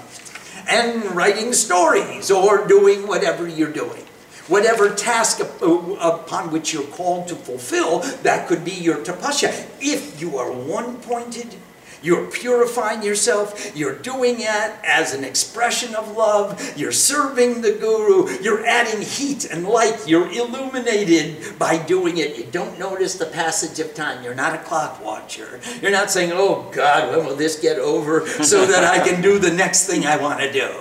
and 0.70 1.04
writing 1.16 1.54
stories 1.54 2.32
or 2.32 2.68
doing 2.68 3.08
whatever 3.08 3.48
you're 3.48 3.72
doing. 3.72 4.06
Whatever 4.48 4.96
task 4.96 5.42
uh, 5.42 5.66
upon 6.00 6.52
which 6.52 6.74
you're 6.74 6.88
called 6.88 7.28
to 7.28 7.36
fulfill, 7.36 8.00
that 8.24 8.48
could 8.48 8.66
be 8.66 8.72
your 8.72 8.98
tapasya. 8.98 9.68
If 9.80 10.20
you 10.20 10.38
are 10.38 10.52
one 10.52 10.98
pointed 11.02 11.56
you're 12.02 12.28
purifying 12.28 13.04
yourself. 13.04 13.76
You're 13.76 13.96
doing 13.96 14.36
it 14.40 14.74
as 14.84 15.14
an 15.14 15.24
expression 15.24 15.96
of 15.96 16.16
love. 16.16 16.78
You're 16.78 16.92
serving 16.92 17.62
the 17.62 17.74
Guru. 17.74 18.30
You're 18.42 18.66
adding 18.66 19.02
heat 19.02 19.46
and 19.46 19.68
light. 19.68 20.08
You're 20.08 20.32
illuminated 20.32 21.58
by 21.60 21.78
doing 21.78 22.18
it. 22.18 22.38
You 22.38 22.46
don't 22.46 22.80
notice 22.80 23.16
the 23.16 23.26
passage 23.26 23.80
of 23.80 23.94
time. 23.94 24.24
You're 24.24 24.36
not 24.36 24.54
a 24.54 24.60
clock 24.60 25.04
watcher. 25.04 25.60
You're 25.82 25.92
not 25.92 26.10
saying, 26.10 26.32
oh 26.34 26.72
God, 26.74 27.16
when 27.16 27.26
will 27.26 27.36
this 27.36 27.60
get 27.60 27.80
over 27.80 28.28
so 28.44 28.66
that 28.66 28.84
I 28.84 29.06
can 29.06 29.22
do 29.22 29.40
the 29.40 29.52
next 29.52 29.86
thing 29.88 30.06
I 30.06 30.18
want 30.18 30.40
to 30.40 30.52
do? 30.52 30.74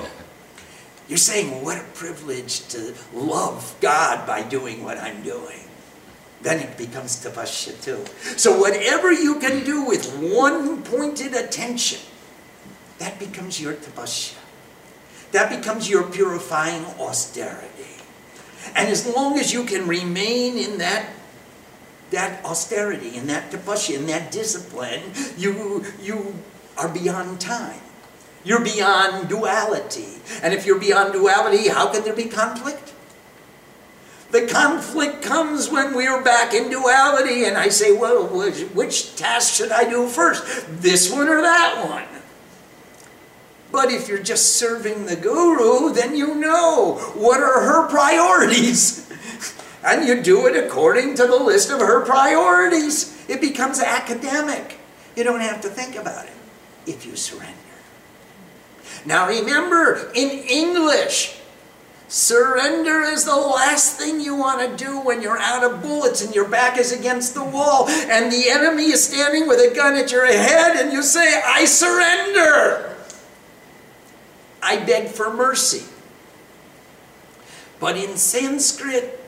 You're 1.08 1.18
saying, 1.18 1.64
what 1.64 1.78
a 1.78 1.84
privilege 1.94 2.68
to 2.68 2.94
love 3.14 3.74
God 3.80 4.26
by 4.26 4.42
doing 4.42 4.84
what 4.84 4.98
I'm 4.98 5.22
doing 5.22 5.67
then 6.42 6.60
it 6.60 6.76
becomes 6.76 7.22
tapasya 7.24 7.82
too. 7.82 8.04
So 8.36 8.58
whatever 8.58 9.12
you 9.12 9.40
can 9.40 9.64
do 9.64 9.84
with 9.84 10.06
one 10.18 10.82
pointed 10.82 11.34
attention, 11.34 12.00
that 12.98 13.18
becomes 13.18 13.60
your 13.60 13.74
tapasya. 13.74 14.36
That 15.32 15.50
becomes 15.50 15.90
your 15.90 16.04
purifying 16.04 16.84
austerity. 16.98 18.02
And 18.74 18.88
as 18.88 19.06
long 19.06 19.38
as 19.38 19.52
you 19.52 19.64
can 19.64 19.86
remain 19.86 20.56
in 20.56 20.78
that 20.78 21.10
that 22.10 22.42
austerity, 22.44 23.16
in 23.16 23.26
that 23.26 23.50
tapasya, 23.50 23.98
in 23.98 24.06
that 24.06 24.30
discipline, 24.30 25.02
you 25.36 25.84
you 26.00 26.34
are 26.76 26.88
beyond 26.88 27.40
time. 27.40 27.80
You're 28.44 28.64
beyond 28.64 29.28
duality. 29.28 30.22
And 30.42 30.54
if 30.54 30.64
you're 30.64 30.78
beyond 30.78 31.12
duality, 31.12 31.68
how 31.68 31.92
can 31.92 32.04
there 32.04 32.14
be 32.14 32.24
conflict? 32.24 32.94
The 34.30 34.46
conflict 34.46 35.22
comes 35.22 35.70
when 35.70 35.94
we're 35.94 36.22
back 36.22 36.52
in 36.52 36.70
duality, 36.70 37.44
and 37.44 37.56
I 37.56 37.68
say, 37.68 37.96
well, 37.96 38.26
which, 38.26 38.60
which 38.74 39.16
task 39.16 39.54
should 39.54 39.72
I 39.72 39.88
do 39.88 40.06
first? 40.06 40.66
This 40.82 41.10
one 41.10 41.28
or 41.28 41.40
that 41.40 41.86
one? 41.88 42.04
But 43.72 43.90
if 43.90 44.08
you're 44.08 44.22
just 44.22 44.56
serving 44.56 45.06
the 45.06 45.16
guru, 45.16 45.92
then 45.94 46.14
you 46.14 46.34
know 46.34 46.96
what 47.14 47.40
are 47.40 47.62
her 47.62 47.88
priorities. 47.88 49.10
and 49.84 50.06
you 50.06 50.22
do 50.22 50.46
it 50.46 50.62
according 50.62 51.14
to 51.16 51.26
the 51.26 51.36
list 51.36 51.70
of 51.70 51.80
her 51.80 52.04
priorities. 52.04 53.24
It 53.28 53.40
becomes 53.40 53.80
academic. 53.80 54.78
You 55.16 55.24
don't 55.24 55.40
have 55.40 55.60
to 55.62 55.68
think 55.68 55.96
about 55.96 56.26
it 56.26 56.32
if 56.86 57.04
you 57.06 57.16
surrender. 57.16 57.54
Now 59.04 59.28
remember, 59.28 60.10
in 60.14 60.30
English, 60.30 61.37
Surrender 62.08 63.02
is 63.02 63.26
the 63.26 63.36
last 63.36 63.98
thing 63.98 64.18
you 64.18 64.34
want 64.34 64.60
to 64.60 64.82
do 64.82 64.98
when 64.98 65.20
you're 65.20 65.38
out 65.38 65.62
of 65.62 65.82
bullets 65.82 66.24
and 66.24 66.34
your 66.34 66.48
back 66.48 66.78
is 66.78 66.90
against 66.90 67.34
the 67.34 67.44
wall 67.44 67.86
and 67.86 68.32
the 68.32 68.48
enemy 68.48 68.84
is 68.84 69.04
standing 69.04 69.46
with 69.46 69.58
a 69.58 69.74
gun 69.74 69.94
at 69.94 70.10
your 70.10 70.24
head 70.24 70.76
and 70.76 70.90
you 70.90 71.02
say, 71.02 71.42
I 71.44 71.66
surrender. 71.66 72.96
I 74.62 74.78
beg 74.84 75.08
for 75.08 75.32
mercy. 75.32 75.84
But 77.78 77.98
in 77.98 78.16
Sanskrit, 78.16 79.20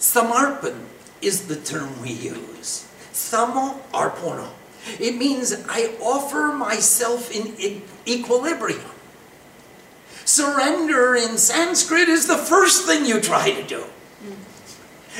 samarpan 0.00 0.84
is 1.22 1.46
the 1.46 1.56
term 1.56 2.02
we 2.02 2.10
use. 2.10 2.88
Samo. 3.12 3.78
It 4.98 5.16
means 5.16 5.54
I 5.68 5.96
offer 6.00 6.52
myself 6.52 7.30
in 7.30 7.82
equilibrium. 8.06 8.80
Surrender 10.28 11.16
in 11.16 11.38
Sanskrit 11.38 12.06
is 12.10 12.26
the 12.26 12.36
first 12.36 12.84
thing 12.84 13.06
you 13.06 13.18
try 13.18 13.50
to 13.50 13.62
do. 13.62 13.82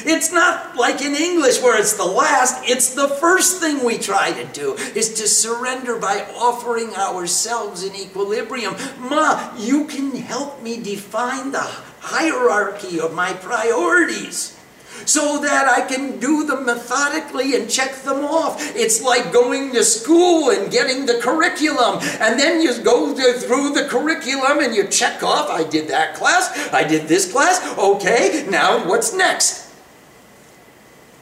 It's 0.04 0.30
not 0.30 0.76
like 0.76 1.00
in 1.00 1.14
English 1.14 1.62
where 1.62 1.80
it's 1.80 1.94
the 1.94 2.04
last, 2.04 2.62
it's 2.68 2.92
the 2.92 3.08
first 3.08 3.58
thing 3.58 3.82
we 3.82 3.96
try 3.96 4.32
to 4.32 4.44
do 4.52 4.74
is 4.74 5.14
to 5.14 5.26
surrender 5.26 5.96
by 5.96 6.28
offering 6.36 6.94
ourselves 6.94 7.84
in 7.84 7.96
equilibrium. 7.96 8.76
Ma, 8.98 9.50
you 9.56 9.86
can 9.86 10.14
help 10.14 10.62
me 10.62 10.76
define 10.76 11.52
the 11.52 11.66
hierarchy 12.00 13.00
of 13.00 13.14
my 13.14 13.32
priorities 13.32 14.57
so 15.04 15.38
that 15.42 15.66
I 15.68 15.86
can 15.86 16.18
do 16.18 16.46
them 16.46 16.66
methodically 16.66 17.54
and 17.54 17.68
check 17.70 17.94
them 18.02 18.24
off. 18.24 18.56
It's 18.76 19.02
like 19.02 19.32
going 19.32 19.72
to 19.72 19.84
school 19.84 20.50
and 20.50 20.70
getting 20.70 21.06
the 21.06 21.18
curriculum, 21.20 22.00
and 22.20 22.38
then 22.38 22.60
you 22.60 22.82
go 22.82 23.14
through 23.14 23.70
the 23.70 23.86
curriculum 23.88 24.60
and 24.60 24.74
you 24.74 24.86
check 24.88 25.22
off 25.22 25.50
I 25.50 25.64
did 25.64 25.88
that 25.88 26.14
class, 26.14 26.72
I 26.72 26.84
did 26.84 27.08
this 27.08 27.30
class, 27.30 27.60
okay, 27.78 28.46
now 28.48 28.86
what's 28.88 29.14
next? 29.14 29.72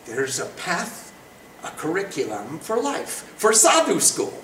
There's 0.07 0.39
a 0.39 0.47
path, 0.47 1.13
a 1.65 1.71
curriculum 1.71 2.59
for 2.59 2.81
life, 2.81 3.35
for 3.37 3.53
sadhu 3.53 4.01
school. 4.01 4.43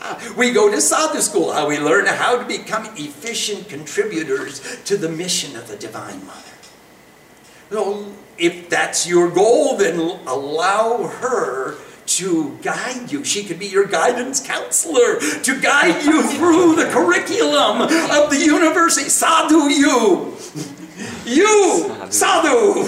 Ah, 0.00 0.34
we 0.36 0.52
go 0.52 0.70
to 0.70 0.80
sadhu 0.80 1.20
school, 1.20 1.52
how 1.52 1.68
we 1.68 1.78
learn 1.78 2.06
how 2.06 2.38
to 2.38 2.44
become 2.44 2.86
efficient 2.96 3.68
contributors 3.68 4.60
to 4.84 4.96
the 4.96 5.08
mission 5.08 5.56
of 5.56 5.68
the 5.68 5.76
Divine 5.76 6.24
Mother. 6.26 6.42
So, 7.70 8.12
if 8.38 8.68
that's 8.68 9.06
your 9.06 9.30
goal, 9.30 9.76
then 9.76 9.98
allow 10.26 11.06
her 11.06 11.76
to 12.06 12.56
guide 12.62 13.10
you. 13.10 13.24
She 13.24 13.44
could 13.44 13.58
be 13.58 13.66
your 13.66 13.86
guidance 13.86 14.44
counselor 14.46 15.18
to 15.20 15.60
guide 15.60 16.04
you 16.04 16.22
through 16.22 16.76
the 16.76 16.88
curriculum 16.90 17.82
of 17.82 18.30
the 18.30 18.38
university. 18.38 19.08
Sadhu, 19.08 19.68
you. 19.68 20.36
You, 21.24 21.92
sadhu. 22.10 22.80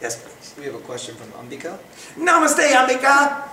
yes, 0.00 0.22
please. 0.22 0.54
We 0.58 0.64
have 0.64 0.74
a 0.74 0.80
question 0.80 1.14
from 1.14 1.28
Ambika. 1.32 1.78
Namaste, 2.16 2.68
Ambika. 2.70 3.48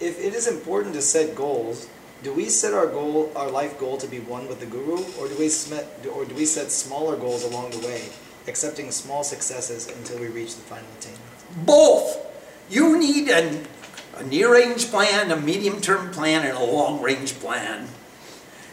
If 0.00 0.18
it 0.18 0.34
is 0.34 0.46
important 0.48 0.94
to 0.94 1.02
set 1.02 1.34
goals, 1.34 1.88
do 2.22 2.32
we 2.32 2.46
set 2.46 2.72
our 2.72 2.86
goal, 2.86 3.30
our 3.36 3.50
life 3.50 3.78
goal, 3.78 3.98
to 3.98 4.06
be 4.06 4.20
one 4.20 4.48
with 4.48 4.60
the 4.60 4.66
guru, 4.66 5.04
or 5.18 5.28
do 5.28 5.36
we 5.38 5.48
set, 5.48 5.86
or 6.12 6.24
do 6.24 6.34
we 6.34 6.46
set 6.46 6.70
smaller 6.70 7.16
goals 7.16 7.44
along 7.44 7.70
the 7.70 7.78
way, 7.86 8.02
accepting 8.46 8.90
small 8.90 9.24
successes 9.24 9.88
until 9.88 10.18
we 10.18 10.28
reach 10.28 10.54
the 10.54 10.62
final 10.62 10.88
attainment? 10.98 11.66
Both. 11.66 12.26
You 12.68 12.98
need 12.98 13.28
a 13.28 13.62
near 14.24 14.52
range 14.52 14.90
plan, 14.90 15.30
a 15.30 15.36
medium 15.36 15.80
term 15.80 16.10
plan, 16.10 16.46
and 16.46 16.56
a 16.56 16.64
long 16.64 17.02
range 17.02 17.34
plan. 17.40 17.88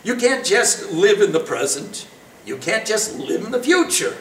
You 0.03 0.15
can't 0.15 0.45
just 0.45 0.91
live 0.91 1.21
in 1.21 1.31
the 1.31 1.39
present. 1.39 2.07
You 2.45 2.57
can't 2.57 2.85
just 2.85 3.17
live 3.17 3.43
in 3.43 3.51
the 3.51 3.61
future. 3.61 4.15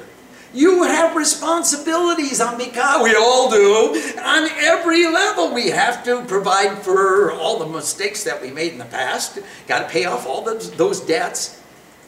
You 0.55 0.85
have 0.85 1.15
responsibilities, 1.15 2.41
Ambika. 2.41 3.03
We 3.03 3.15
all 3.15 3.51
do. 3.51 3.95
On 4.19 4.49
every 4.59 5.07
level, 5.07 5.53
we 5.53 5.69
have 5.69 6.03
to 6.05 6.25
provide 6.25 6.79
for 6.79 7.31
all 7.33 7.59
the 7.59 7.67
mistakes 7.67 8.25
that 8.25 8.41
we 8.41 8.51
made 8.51 8.73
in 8.73 8.79
the 8.79 8.87
past. 8.87 9.39
Got 9.69 9.81
to 9.81 9.89
pay 9.89 10.07
off 10.07 10.27
all 10.27 10.43
those, 10.43 10.71
those 10.73 11.01
debts, 11.01 11.61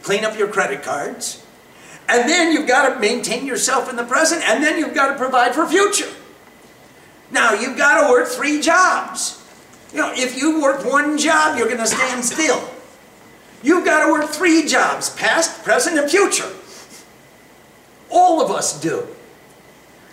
clean 0.02 0.24
up 0.24 0.38
your 0.38 0.48
credit 0.48 0.82
cards. 0.82 1.44
And 2.08 2.28
then 2.28 2.52
you've 2.52 2.66
got 2.66 2.94
to 2.94 3.00
maintain 3.00 3.46
yourself 3.46 3.90
in 3.90 3.96
the 3.96 4.04
present, 4.04 4.42
and 4.48 4.64
then 4.64 4.78
you've 4.78 4.94
got 4.94 5.12
to 5.12 5.16
provide 5.16 5.54
for 5.54 5.66
future. 5.66 6.08
Now, 7.30 7.52
you've 7.52 7.76
got 7.76 8.00
to 8.00 8.10
work 8.10 8.28
three 8.28 8.60
jobs. 8.60 9.44
You 9.92 9.98
know, 9.98 10.12
if 10.14 10.36
you 10.36 10.62
work 10.62 10.84
one 10.84 11.18
job, 11.18 11.58
you're 11.58 11.66
going 11.66 11.78
to 11.78 11.86
stand 11.86 12.24
still. 12.24 12.66
You've 13.62 13.84
got 13.84 14.06
to 14.06 14.12
work 14.12 14.30
three 14.30 14.66
jobs 14.66 15.10
past, 15.10 15.62
present, 15.64 15.98
and 15.98 16.10
future. 16.10 16.50
All 18.10 18.40
of 18.40 18.50
us 18.50 18.80
do. 18.80 19.06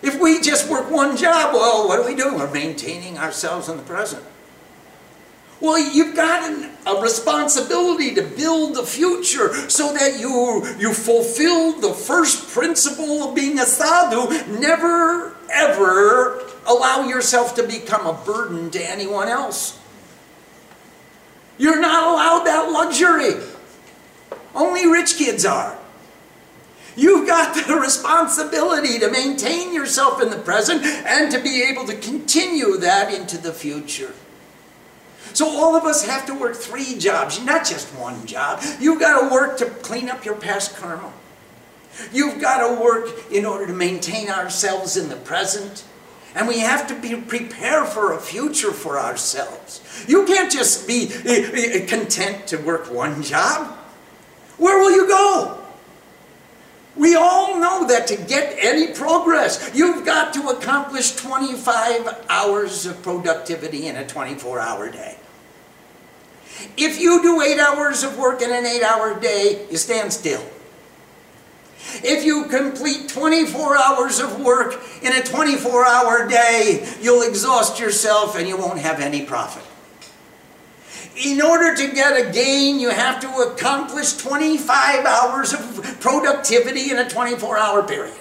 If 0.02 0.20
we 0.20 0.40
just 0.40 0.68
work 0.68 0.90
one 0.90 1.16
job, 1.16 1.54
well, 1.54 1.88
what 1.88 1.98
are 1.98 2.06
we 2.06 2.14
doing? 2.14 2.34
We're 2.34 2.52
maintaining 2.52 3.16
ourselves 3.16 3.68
in 3.68 3.78
the 3.78 3.82
present. 3.82 4.22
Well, 5.60 5.78
you've 5.78 6.14
got 6.14 6.50
an, 6.50 6.70
a 6.86 7.00
responsibility 7.00 8.14
to 8.14 8.22
build 8.22 8.74
the 8.74 8.82
future 8.82 9.54
so 9.70 9.94
that 9.94 10.20
you, 10.20 10.66
you 10.78 10.92
fulfill 10.92 11.80
the 11.80 11.94
first 11.94 12.48
principle 12.48 13.28
of 13.28 13.34
being 13.34 13.58
a 13.58 13.64
sadhu. 13.64 14.58
Never, 14.58 15.34
ever 15.50 16.42
allow 16.66 17.08
yourself 17.08 17.54
to 17.54 17.62
become 17.62 18.06
a 18.06 18.12
burden 18.12 18.70
to 18.70 18.90
anyone 18.90 19.28
else. 19.28 19.78
You're 21.58 21.80
not 21.80 22.12
allowed 22.12 22.44
that 22.44 22.70
luxury. 22.70 23.42
Only 24.54 24.86
rich 24.86 25.16
kids 25.16 25.46
are. 25.46 25.78
You've 26.96 27.26
got 27.26 27.54
the 27.54 27.76
responsibility 27.80 28.98
to 28.98 29.10
maintain 29.10 29.72
yourself 29.72 30.20
in 30.20 30.28
the 30.28 30.38
present 30.38 30.84
and 30.84 31.30
to 31.32 31.40
be 31.40 31.62
able 31.62 31.86
to 31.86 31.96
continue 31.96 32.76
that 32.78 33.12
into 33.12 33.38
the 33.38 33.52
future. 33.52 34.12
So 35.36 35.46
all 35.46 35.76
of 35.76 35.84
us 35.84 36.06
have 36.06 36.24
to 36.28 36.34
work 36.34 36.56
three 36.56 36.96
jobs, 36.96 37.44
not 37.44 37.66
just 37.66 37.88
one 37.88 38.24
job. 38.24 38.62
You've 38.80 38.98
got 38.98 39.20
to 39.20 39.30
work 39.30 39.58
to 39.58 39.66
clean 39.66 40.08
up 40.08 40.24
your 40.24 40.34
past 40.34 40.74
karma. 40.76 41.12
You've 42.10 42.40
got 42.40 42.66
to 42.66 42.80
work 42.80 43.30
in 43.30 43.44
order 43.44 43.66
to 43.66 43.74
maintain 43.74 44.30
ourselves 44.30 44.96
in 44.96 45.10
the 45.10 45.16
present. 45.16 45.84
And 46.34 46.48
we 46.48 46.60
have 46.60 46.86
to 46.86 46.98
be 46.98 47.14
prepare 47.16 47.84
for 47.84 48.14
a 48.14 48.18
future 48.18 48.72
for 48.72 48.98
ourselves. 48.98 49.82
You 50.08 50.24
can't 50.24 50.50
just 50.50 50.88
be 50.88 51.10
eh, 51.26 51.50
eh, 51.52 51.86
content 51.86 52.46
to 52.46 52.56
work 52.56 52.90
one 52.90 53.22
job. 53.22 53.76
Where 54.56 54.78
will 54.78 54.90
you 54.90 55.06
go? 55.06 55.62
We 56.96 57.14
all 57.14 57.60
know 57.60 57.86
that 57.88 58.06
to 58.06 58.16
get 58.16 58.56
any 58.58 58.94
progress, 58.94 59.70
you've 59.74 60.06
got 60.06 60.32
to 60.32 60.48
accomplish 60.48 61.14
25 61.14 62.24
hours 62.30 62.86
of 62.86 63.02
productivity 63.02 63.86
in 63.86 63.96
a 63.96 64.06
24 64.06 64.60
hour 64.60 64.90
day. 64.90 65.18
If 66.76 67.00
you 67.00 67.22
do 67.22 67.40
eight 67.42 67.58
hours 67.58 68.02
of 68.02 68.18
work 68.18 68.42
in 68.42 68.50
an 68.50 68.66
eight 68.66 68.82
hour 68.82 69.18
day, 69.18 69.66
you 69.70 69.76
stand 69.76 70.12
still. 70.12 70.44
If 72.02 72.24
you 72.24 72.46
complete 72.46 73.08
24 73.08 73.76
hours 73.76 74.18
of 74.20 74.40
work 74.40 74.82
in 75.02 75.12
a 75.12 75.22
24 75.22 75.86
hour 75.86 76.28
day, 76.28 76.86
you'll 77.00 77.22
exhaust 77.22 77.78
yourself 77.78 78.36
and 78.36 78.48
you 78.48 78.56
won't 78.56 78.78
have 78.78 79.00
any 79.00 79.24
profit. 79.24 79.62
In 81.24 81.40
order 81.40 81.74
to 81.74 81.94
get 81.94 82.12
a 82.12 82.30
gain, 82.30 82.78
you 82.78 82.90
have 82.90 83.20
to 83.20 83.28
accomplish 83.28 84.16
25 84.16 85.06
hours 85.06 85.54
of 85.54 85.98
productivity 86.00 86.90
in 86.90 86.98
a 86.98 87.08
24 87.08 87.56
hour 87.56 87.82
period. 87.82 88.16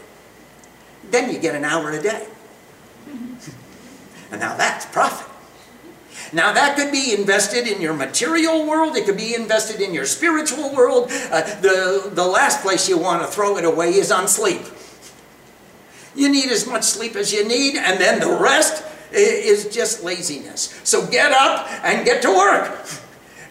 Then 1.12 1.32
you 1.32 1.40
get 1.40 1.56
an 1.56 1.66
hour 1.66 1.92
a 1.92 2.02
day. 2.02 2.28
And 4.32 4.42
now 4.42 4.58
that's 4.58 4.88
profit. 4.88 5.35
Now, 6.36 6.52
that 6.52 6.76
could 6.76 6.92
be 6.92 7.14
invested 7.14 7.66
in 7.66 7.80
your 7.80 7.94
material 7.94 8.68
world, 8.68 8.98
it 8.98 9.06
could 9.06 9.16
be 9.16 9.36
invested 9.36 9.80
in 9.80 9.94
your 9.94 10.06
spiritual 10.06 10.76
world. 10.76 11.08
Uh, 11.32 11.44
the, 11.62 12.12
the 12.12 12.26
last 12.26 12.62
place 12.62 12.90
you 12.90 12.98
want 12.98 13.22
to 13.22 13.28
throw 13.30 13.56
it 13.56 13.64
away 13.64 13.94
is 13.94 14.12
on 14.12 14.28
sleep. 14.28 14.62
You 16.14 16.28
need 16.28 16.50
as 16.52 16.68
much 16.68 16.84
sleep 16.84 17.16
as 17.16 17.32
you 17.32 17.48
need, 17.48 17.78
and 17.78 18.02
then 18.02 18.20
the 18.20 18.38
rest 18.38 18.84
is 19.14 19.74
just 19.74 20.04
laziness. 20.04 20.78
So 20.84 21.08
get 21.08 21.32
up 21.32 21.72
and 21.86 22.04
get 22.04 22.22
to 22.24 22.30
work 22.36 22.86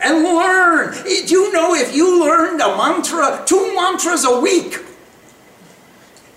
and 0.03 0.22
learn. 0.22 0.93
Do 1.05 1.11
you 1.11 1.53
know 1.55 1.74
if 1.74 1.97
you 1.97 2.22
learned 2.22 2.61
a 2.61 2.76
mantra, 2.76 3.45
two 3.47 3.74
mantras 3.74 4.26
a 4.26 4.41
week, 4.41 4.76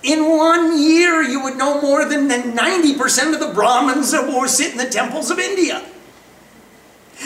in 0.01 0.29
one 0.37 0.81
year 0.81 1.21
you 1.23 1.43
would 1.43 1.57
know 1.57 1.81
more 1.81 2.05
than 2.05 2.29
90% 2.29 3.33
of 3.33 3.41
the 3.41 3.51
Brahmins 3.53 4.11
that 4.11 4.33
were 4.33 4.47
sit 4.47 4.71
in 4.71 4.77
the 4.77 4.89
temples 4.89 5.29
of 5.29 5.39
India. 5.39 5.83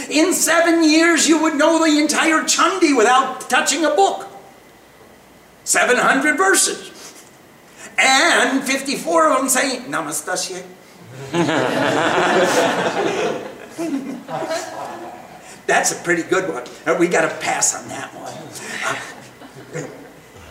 In 0.10 0.34
seven 0.34 0.84
years, 0.84 1.28
you 1.28 1.42
would 1.42 1.56
know 1.56 1.80
the 1.80 2.00
entire 2.00 2.44
Chandi 2.44 2.96
without 2.96 3.50
touching 3.50 3.84
a 3.86 3.90
book. 3.90 4.28
700 5.64 6.38
verses. 6.38 6.90
And 7.98 8.64
54 8.64 9.32
of 9.32 9.40
them 9.40 9.50
say, 9.50 9.80
Namastasya. 9.80 10.64
That's 15.68 15.92
a 15.92 15.96
pretty 16.04 16.24
good 16.24 16.54
one. 16.54 16.64
Uh, 16.86 16.98
we 17.00 17.08
got 17.08 17.22
to 17.22 17.30
pass 17.38 17.76
on 17.76 17.88
that 17.90 18.14
one. 18.14 18.34
Uh, 18.86 18.96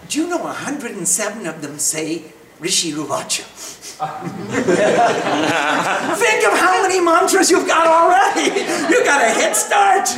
do 0.08 0.22
you 0.22 0.28
know 0.28 0.38
107 0.38 1.46
of 1.46 1.62
them 1.62 1.78
say 1.78 2.32
Rishir 2.60 2.94
Uvacha? 2.94 3.44
Think 6.16 6.46
of 6.46 6.58
how 6.58 6.82
many 6.82 7.00
mantras 7.00 7.50
you've 7.50 7.66
got 7.66 7.86
already. 7.86 8.60
You've 8.92 9.04
got 9.04 9.22
a 9.22 9.30
head 9.30 9.54
start. 9.56 10.08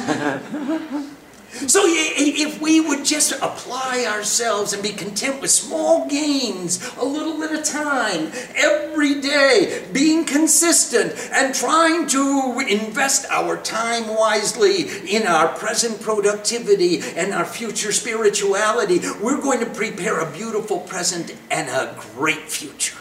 So 1.68 1.82
if 1.86 2.60
we 2.60 2.80
would 2.80 3.04
just 3.04 3.32
apply 3.32 4.06
ourselves 4.08 4.72
and 4.72 4.82
be 4.82 4.90
content 4.90 5.40
with 5.40 5.50
small 5.50 6.08
gains, 6.08 6.84
a 6.96 7.04
little 7.04 7.42
at 7.42 7.52
a 7.52 7.62
time, 7.62 8.32
every 8.54 9.20
day, 9.20 9.84
being 9.92 10.24
consistent 10.24 11.14
and 11.32 11.54
trying 11.54 12.06
to 12.08 12.64
invest 12.68 13.26
our 13.30 13.56
time 13.62 14.08
wisely 14.08 14.88
in 15.08 15.26
our 15.26 15.48
present 15.48 16.00
productivity 16.00 17.00
and 17.16 17.32
our 17.32 17.44
future 17.44 17.92
spirituality, 17.92 19.00
we're 19.22 19.40
going 19.40 19.60
to 19.60 19.66
prepare 19.66 20.20
a 20.20 20.32
beautiful 20.32 20.80
present 20.80 21.34
and 21.50 21.68
a 21.68 21.98
great 22.14 22.50
future. 22.50 22.98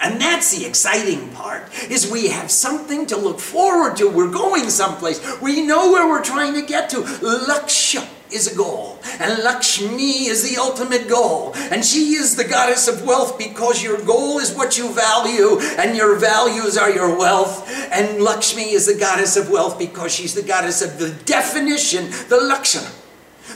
And 0.00 0.20
that's 0.20 0.56
the 0.56 0.64
exciting 0.64 1.30
part, 1.30 1.68
is 1.90 2.10
we 2.10 2.28
have 2.28 2.50
something 2.50 3.06
to 3.06 3.16
look 3.16 3.40
forward 3.40 3.96
to. 3.96 4.08
We're 4.08 4.30
going 4.30 4.70
someplace. 4.70 5.20
We 5.40 5.66
know 5.66 5.90
where 5.90 6.08
we're 6.08 6.22
trying 6.22 6.54
to 6.54 6.62
get 6.62 6.88
to. 6.90 6.98
Laksha 6.98 8.08
is 8.30 8.52
a 8.52 8.54
goal, 8.54 8.98
and 9.20 9.42
Lakshmi 9.42 10.26
is 10.26 10.48
the 10.48 10.60
ultimate 10.60 11.08
goal. 11.08 11.52
And 11.56 11.84
she 11.84 12.14
is 12.14 12.36
the 12.36 12.44
goddess 12.44 12.86
of 12.86 13.04
wealth 13.04 13.38
because 13.38 13.82
your 13.82 14.00
goal 14.04 14.38
is 14.38 14.54
what 14.54 14.78
you 14.78 14.92
value, 14.92 15.58
and 15.78 15.96
your 15.96 16.16
values 16.16 16.76
are 16.76 16.90
your 16.90 17.18
wealth. 17.18 17.68
And 17.90 18.22
Lakshmi 18.22 18.70
is 18.70 18.86
the 18.86 18.98
goddess 18.98 19.36
of 19.36 19.50
wealth 19.50 19.78
because 19.78 20.14
she's 20.14 20.34
the 20.34 20.42
goddess 20.42 20.82
of 20.82 20.98
the 20.98 21.10
definition, 21.24 22.10
the 22.28 22.40
Lakshana. 22.40 22.90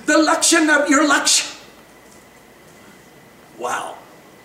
The 0.07 0.18
Lakshana 0.18 0.80
of 0.80 0.88
your 0.88 1.07
Lakshana. 1.07 1.55
Wow. 3.59 3.99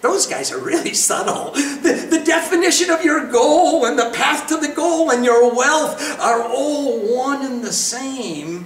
Those 0.08 0.26
guys 0.26 0.54
are 0.54 0.60
really 0.60 0.94
subtle. 0.94 1.52
The, 1.52 2.08
the 2.10 2.24
definition 2.24 2.90
of 2.90 3.04
your 3.04 3.30
goal 3.30 3.86
and 3.86 4.00
the 4.00 4.10
path 4.12 4.48
to 4.48 4.56
the 4.56 4.74
goal 4.74 5.12
and 5.12 5.26
your 5.26 5.54
wealth 5.54 6.02
are 6.22 6.44
all 6.44 6.98
one 7.14 7.46
and 7.46 7.62
the 7.62 7.74
same. 7.74 8.66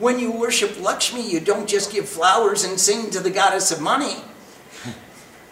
When 0.00 0.18
you 0.18 0.32
worship 0.32 0.82
Lakshmi, 0.82 1.30
you 1.30 1.38
don't 1.38 1.68
just 1.68 1.92
give 1.92 2.08
flowers 2.08 2.64
and 2.64 2.78
sing 2.80 3.10
to 3.10 3.20
the 3.20 3.30
goddess 3.30 3.70
of 3.70 3.80
money. 3.80 4.16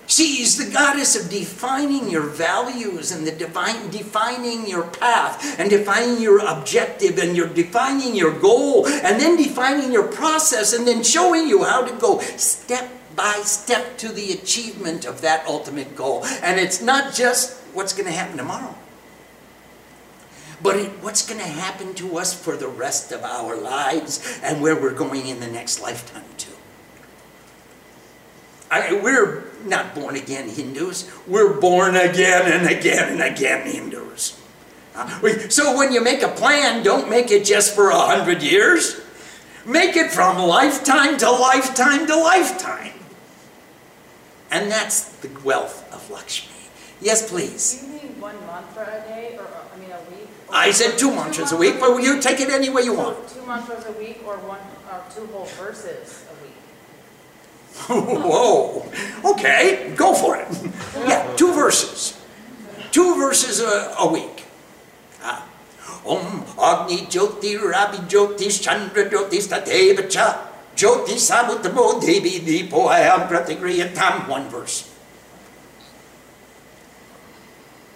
She's 0.08 0.58
the 0.58 0.70
goddess 0.72 1.14
of 1.14 1.30
defining 1.30 2.10
your 2.10 2.26
values 2.26 3.12
and 3.12 3.24
the 3.24 3.32
divine 3.32 3.90
defining 3.90 4.66
your 4.66 4.88
path 4.88 5.58
and 5.58 5.70
defining 5.70 6.20
your 6.20 6.40
objective 6.40 7.18
and 7.18 7.36
you're 7.36 7.46
defining 7.46 8.16
your 8.16 8.36
goal 8.36 8.88
and 8.88 9.20
then 9.20 9.36
defining 9.36 9.92
your 9.92 10.08
process 10.08 10.72
and 10.72 10.84
then 10.84 11.04
showing 11.04 11.46
you 11.46 11.62
how 11.62 11.86
to 11.86 11.94
go 11.96 12.18
step 12.36 12.90
by 13.14 13.40
step 13.44 13.98
to 13.98 14.08
the 14.08 14.32
achievement 14.32 15.04
of 15.04 15.20
that 15.20 15.46
ultimate 15.46 15.96
goal. 15.96 16.24
And 16.42 16.58
it's 16.58 16.82
not 16.82 17.14
just 17.14 17.60
what's 17.74 17.92
going 17.92 18.06
to 18.06 18.12
happen 18.12 18.36
tomorrow, 18.36 18.74
but 20.62 20.76
it, 20.76 20.90
what's 21.02 21.26
going 21.26 21.40
to 21.40 21.46
happen 21.46 21.94
to 21.94 22.18
us 22.18 22.34
for 22.34 22.56
the 22.56 22.68
rest 22.68 23.12
of 23.12 23.22
our 23.22 23.56
lives 23.56 24.40
and 24.42 24.62
where 24.62 24.74
we're 24.74 24.94
going 24.94 25.26
in 25.26 25.40
the 25.40 25.46
next 25.46 25.80
lifetime, 25.80 26.24
too. 26.36 26.50
I, 28.70 29.00
we're 29.00 29.44
not 29.64 29.94
born 29.94 30.16
again 30.16 30.48
Hindus, 30.48 31.10
we're 31.26 31.60
born 31.60 31.96
again 31.96 32.50
and 32.50 32.68
again 32.68 33.12
and 33.12 33.22
again 33.22 33.66
Hindus. 33.66 34.40
So 35.48 35.76
when 35.76 35.92
you 35.92 36.02
make 36.02 36.22
a 36.22 36.28
plan, 36.28 36.82
don't 36.82 37.10
make 37.10 37.30
it 37.30 37.44
just 37.44 37.74
for 37.74 37.90
a 37.90 37.98
hundred 37.98 38.42
years. 38.42 39.00
Make 39.66 39.96
it 39.96 40.10
from 40.10 40.38
lifetime 40.38 41.16
to 41.18 41.30
lifetime 41.30 42.06
to 42.06 42.16
lifetime. 42.16 42.92
And 44.54 44.70
that's 44.70 45.10
the 45.18 45.30
wealth 45.42 45.82
of 45.92 46.08
Lakshmi. 46.08 46.54
Yes, 47.00 47.28
please. 47.28 47.80
Do 47.80 47.86
you 47.86 47.92
mean 47.94 48.20
one 48.20 48.38
mantra 48.46 48.86
a 48.86 49.00
day, 49.02 49.36
or, 49.36 49.48
I 49.50 49.76
mean, 49.80 49.90
a 49.90 49.98
week? 50.08 50.28
I 50.48 50.70
said 50.70 50.96
two 50.96 51.10
mantras 51.10 51.50
a 51.50 51.56
week, 51.56 51.80
but 51.80 51.98
you 52.00 52.22
take 52.22 52.38
it 52.38 52.48
any 52.50 52.70
way 52.70 52.82
you 52.82 52.94
want. 52.94 53.28
So 53.28 53.40
Two 53.40 53.46
mantras 53.48 53.84
a 53.86 53.92
week, 53.98 54.22
or 54.24 54.36
one, 54.46 54.60
or 54.92 55.02
two 55.12 55.26
whole 55.26 55.46
verses 55.58 56.24
a 56.30 56.34
week? 56.44 56.54
Whoa. 58.22 58.86
Okay, 59.32 59.92
go 59.96 60.14
for 60.14 60.36
it. 60.36 60.46
Yeah, 61.02 61.34
two 61.34 61.52
verses. 61.52 62.22
Two 62.92 63.16
verses 63.16 63.58
a, 63.58 63.92
a 63.98 64.06
week. 64.06 64.44
Ah. 65.20 65.44
Om 66.06 66.44
Agni 66.62 66.98
Jyoti 67.10 67.58
Rabi 67.58 67.98
Jyoti 68.06 68.46
Chandra 68.62 69.10
Jyoti 69.10 69.42
Stateva 69.42 70.08
Cha 70.08 70.53
Jyoti 70.76 71.14
Samutamo 71.14 72.00
Devi 72.00 72.40
Deepo 72.40 72.88
Ayam 72.90 73.28
Pratigriyatam. 73.28 74.28
One 74.28 74.48
verse. 74.48 74.90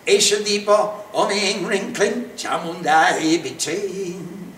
Esha 0.06 0.36
Deepa 0.42 1.04
Om 1.12 1.30
Ing 1.30 1.66
Ring 1.66 1.92
Kling 1.92 2.30
Chamundai 2.36 3.42
Vichain. 3.42 4.52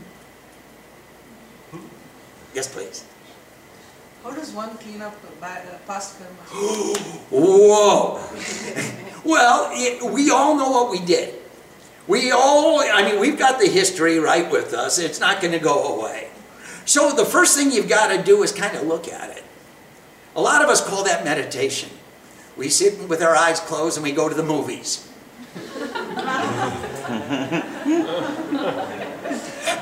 Yes, 2.54 2.68
please. 2.68 3.04
How 4.22 4.32
does 4.32 4.52
one 4.52 4.76
clean 4.78 5.00
up 5.00 5.14
past 5.86 6.18
karma? 6.18 6.34
Whoa. 7.30 8.20
well, 9.24 9.68
it, 9.72 10.02
we 10.12 10.30
all 10.30 10.56
know 10.56 10.70
what 10.70 10.90
we 10.90 11.00
did. 11.00 11.34
We 12.06 12.32
all, 12.32 12.80
I 12.80 13.02
mean, 13.04 13.20
we've 13.20 13.38
got 13.38 13.60
the 13.60 13.68
history 13.68 14.18
right 14.18 14.50
with 14.50 14.74
us. 14.74 14.98
It's 14.98 15.20
not 15.20 15.40
going 15.40 15.52
to 15.52 15.58
go 15.58 15.96
away. 15.96 16.28
So 16.84 17.12
the 17.12 17.24
first 17.24 17.56
thing 17.56 17.72
you've 17.72 17.88
got 17.88 18.08
to 18.08 18.22
do 18.22 18.42
is 18.42 18.52
kind 18.52 18.76
of 18.76 18.86
look 18.86 19.08
at 19.08 19.36
it. 19.36 19.44
A 20.36 20.40
lot 20.40 20.62
of 20.62 20.68
us 20.68 20.86
call 20.86 21.04
that 21.04 21.24
meditation. 21.24 21.90
We 22.56 22.68
sit 22.68 23.08
with 23.08 23.22
our 23.22 23.34
eyes 23.34 23.60
closed 23.60 23.96
and 23.96 24.04
we 24.04 24.12
go 24.12 24.28
to 24.28 24.34
the 24.34 24.42
movies. 24.42 25.06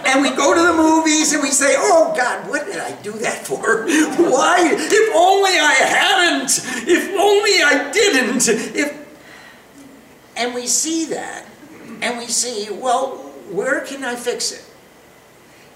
And 0.08 0.22
we 0.22 0.30
go 0.30 0.54
to 0.54 0.62
the 0.62 0.72
movies 0.72 1.34
and 1.34 1.42
we 1.42 1.50
say, 1.50 1.74
oh 1.76 2.14
God, 2.16 2.48
what 2.48 2.64
did 2.64 2.78
I 2.78 2.92
do 3.02 3.12
that 3.12 3.46
for? 3.46 3.84
Why? 3.84 4.70
If 4.72 5.14
only 5.14 5.58
I 5.58 5.74
hadn't. 5.74 6.58
If 6.88 7.10
only 7.10 7.62
I 7.62 7.90
didn't. 7.92 8.48
If 8.48 9.06
and 10.34 10.54
we 10.54 10.66
see 10.66 11.04
that 11.06 11.44
and 12.00 12.16
we 12.16 12.26
see, 12.26 12.70
well, 12.70 13.18
where 13.50 13.80
can 13.80 14.02
I 14.02 14.16
fix 14.16 14.52
it? 14.52 14.64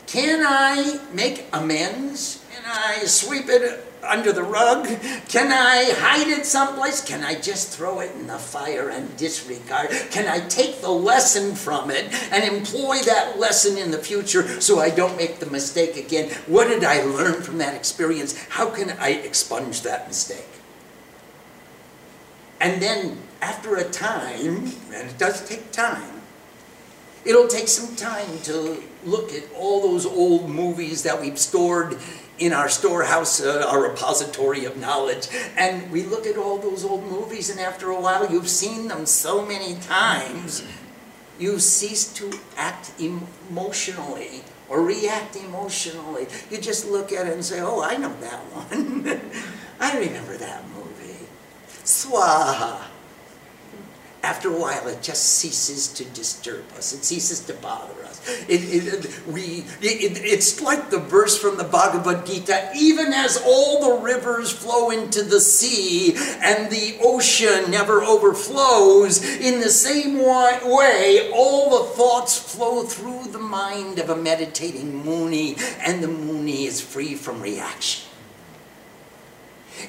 Can 0.06 0.44
I 0.46 1.00
make 1.12 1.46
amends? 1.52 2.44
Can 2.54 2.64
I 2.66 3.04
sweep 3.06 3.48
it 3.48 3.86
under 4.02 4.32
the 4.32 4.42
rug? 4.42 4.86
Can 5.28 5.52
I 5.52 5.92
hide 5.96 6.28
it 6.28 6.44
someplace? 6.44 7.02
Can 7.04 7.22
I 7.22 7.40
just 7.40 7.76
throw 7.76 8.00
it 8.00 8.12
in 8.14 8.26
the 8.26 8.38
fire 8.38 8.88
and 8.88 9.16
disregard? 9.16 9.90
Can 10.10 10.28
I 10.28 10.46
take 10.48 10.80
the 10.80 10.90
lesson 10.90 11.54
from 11.54 11.90
it 11.90 12.12
and 12.32 12.44
employ 12.44 12.98
that 13.02 13.38
lesson 13.38 13.78
in 13.78 13.90
the 13.90 13.98
future 13.98 14.60
so 14.60 14.80
I 14.80 14.90
don't 14.90 15.16
make 15.16 15.38
the 15.38 15.46
mistake 15.46 15.96
again? 15.96 16.30
What 16.46 16.68
did 16.68 16.84
I 16.84 17.02
learn 17.02 17.42
from 17.42 17.58
that 17.58 17.74
experience? 17.74 18.36
How 18.48 18.70
can 18.70 18.90
I 18.98 19.10
expunge 19.10 19.82
that 19.82 20.08
mistake? 20.08 20.48
And 22.60 22.80
then 22.80 23.18
after 23.40 23.76
a 23.76 23.84
time, 23.84 24.72
and 24.94 25.10
it 25.10 25.18
does 25.18 25.46
take 25.48 25.72
time, 25.72 26.22
it'll 27.24 27.48
take 27.48 27.68
some 27.68 27.96
time 27.96 28.38
to 28.44 28.82
look 29.04 29.32
at 29.32 29.44
all 29.56 29.80
those 29.82 30.06
old 30.06 30.48
movies 30.48 31.02
that 31.02 31.20
we've 31.20 31.38
stored 31.38 31.98
in 32.38 32.52
our 32.52 32.68
storehouse, 32.68 33.40
uh, 33.40 33.64
our 33.68 33.82
repository 33.82 34.64
of 34.64 34.76
knowledge. 34.76 35.28
And 35.56 35.90
we 35.90 36.02
look 36.02 36.26
at 36.26 36.36
all 36.36 36.58
those 36.58 36.84
old 36.84 37.04
movies, 37.04 37.50
and 37.50 37.60
after 37.60 37.90
a 37.90 38.00
while, 38.00 38.30
you've 38.30 38.48
seen 38.48 38.88
them 38.88 39.06
so 39.06 39.44
many 39.44 39.74
times, 39.80 40.64
you 41.38 41.58
cease 41.58 42.12
to 42.14 42.32
act 42.56 42.92
emotionally 43.00 44.42
or 44.68 44.82
react 44.82 45.36
emotionally. 45.36 46.26
You 46.50 46.58
just 46.58 46.88
look 46.88 47.12
at 47.12 47.26
it 47.26 47.34
and 47.34 47.44
say, 47.44 47.60
Oh, 47.60 47.82
I 47.82 47.96
know 47.96 48.14
that 48.20 48.40
one. 48.54 49.20
I 49.80 49.98
remember 49.98 50.36
that 50.36 50.64
movie. 50.68 51.26
Swaha. 51.84 52.80
After 54.22 54.48
a 54.48 54.56
while, 54.56 54.86
it 54.86 55.02
just 55.02 55.24
ceases 55.24 55.88
to 55.88 56.04
disturb 56.04 56.64
us. 56.76 56.92
It 56.92 57.04
ceases 57.04 57.40
to 57.40 57.54
bother 57.54 57.92
us. 58.01 58.01
It, 58.48 58.60
it, 59.04 59.26
we, 59.26 59.64
it, 59.80 60.18
it's 60.22 60.60
like 60.60 60.90
the 60.90 60.98
verse 60.98 61.38
from 61.38 61.56
the 61.56 61.64
Bhagavad 61.64 62.26
Gita 62.26 62.70
even 62.76 63.12
as 63.12 63.42
all 63.44 63.96
the 63.96 64.02
rivers 64.02 64.50
flow 64.50 64.90
into 64.90 65.22
the 65.22 65.40
sea 65.40 66.14
and 66.42 66.70
the 66.70 66.98
ocean 67.02 67.70
never 67.70 68.02
overflows, 68.02 69.22
in 69.22 69.60
the 69.60 69.70
same 69.70 70.18
way, 70.18 71.30
all 71.32 71.70
the 71.70 71.90
thoughts 71.94 72.38
flow 72.38 72.82
through 72.82 73.30
the 73.32 73.38
mind 73.38 73.98
of 73.98 74.10
a 74.10 74.16
meditating 74.16 75.04
Muni, 75.04 75.56
and 75.80 76.02
the 76.02 76.08
Muni 76.08 76.66
is 76.66 76.80
free 76.80 77.14
from 77.14 77.40
reaction. 77.40 78.11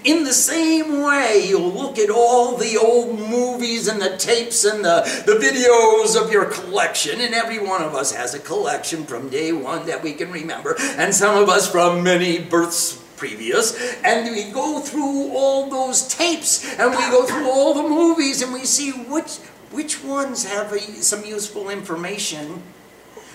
In 0.04 0.24
the 0.24 0.34
same 0.34 1.02
way, 1.02 1.46
you'll 1.48 1.72
look 1.72 1.98
at 1.98 2.10
all 2.10 2.58
the 2.58 2.78
old 2.78 3.18
movies 3.20 3.88
and 3.88 4.02
the 4.02 4.18
tapes 4.18 4.66
and 4.66 4.84
the, 4.84 5.02
the 5.26 5.34
videos 5.34 6.22
of 6.22 6.32
your 6.32 6.46
collection, 6.46 7.22
and 7.22 7.34
every 7.34 7.60
one 7.60 7.82
of 7.82 7.96
us 7.96 8.14
has 8.14 8.34
a 8.34 8.40
collection 8.40 9.06
from 9.06 9.30
day 9.30 9.52
one 9.52 9.86
that 9.88 10.04
we 10.04 10.14
can 10.14 10.32
remember, 10.32 10.76
and 10.98 11.14
some 11.14 11.42
of 11.42 11.50
us 11.50 11.72
from 11.72 12.04
many 12.04 12.40
births 12.40 13.02
previous, 13.18 13.74
and 14.04 14.30
we 14.36 14.52
go 14.52 14.80
through 14.80 15.32
all 15.36 15.70
those 15.70 16.08
tapes, 16.08 16.78
and 16.78 16.92
we 16.92 16.98
go 17.10 17.26
through 17.26 17.50
all 17.50 17.74
the 17.74 17.88
movies, 17.88 18.42
and 18.42 18.52
we 18.52 18.66
see 18.66 18.92
which, 18.92 19.38
which 19.72 20.04
ones 20.04 20.44
have 20.44 20.74
a, 20.74 20.80
some 20.80 21.24
useful 21.24 21.70
information 21.70 22.62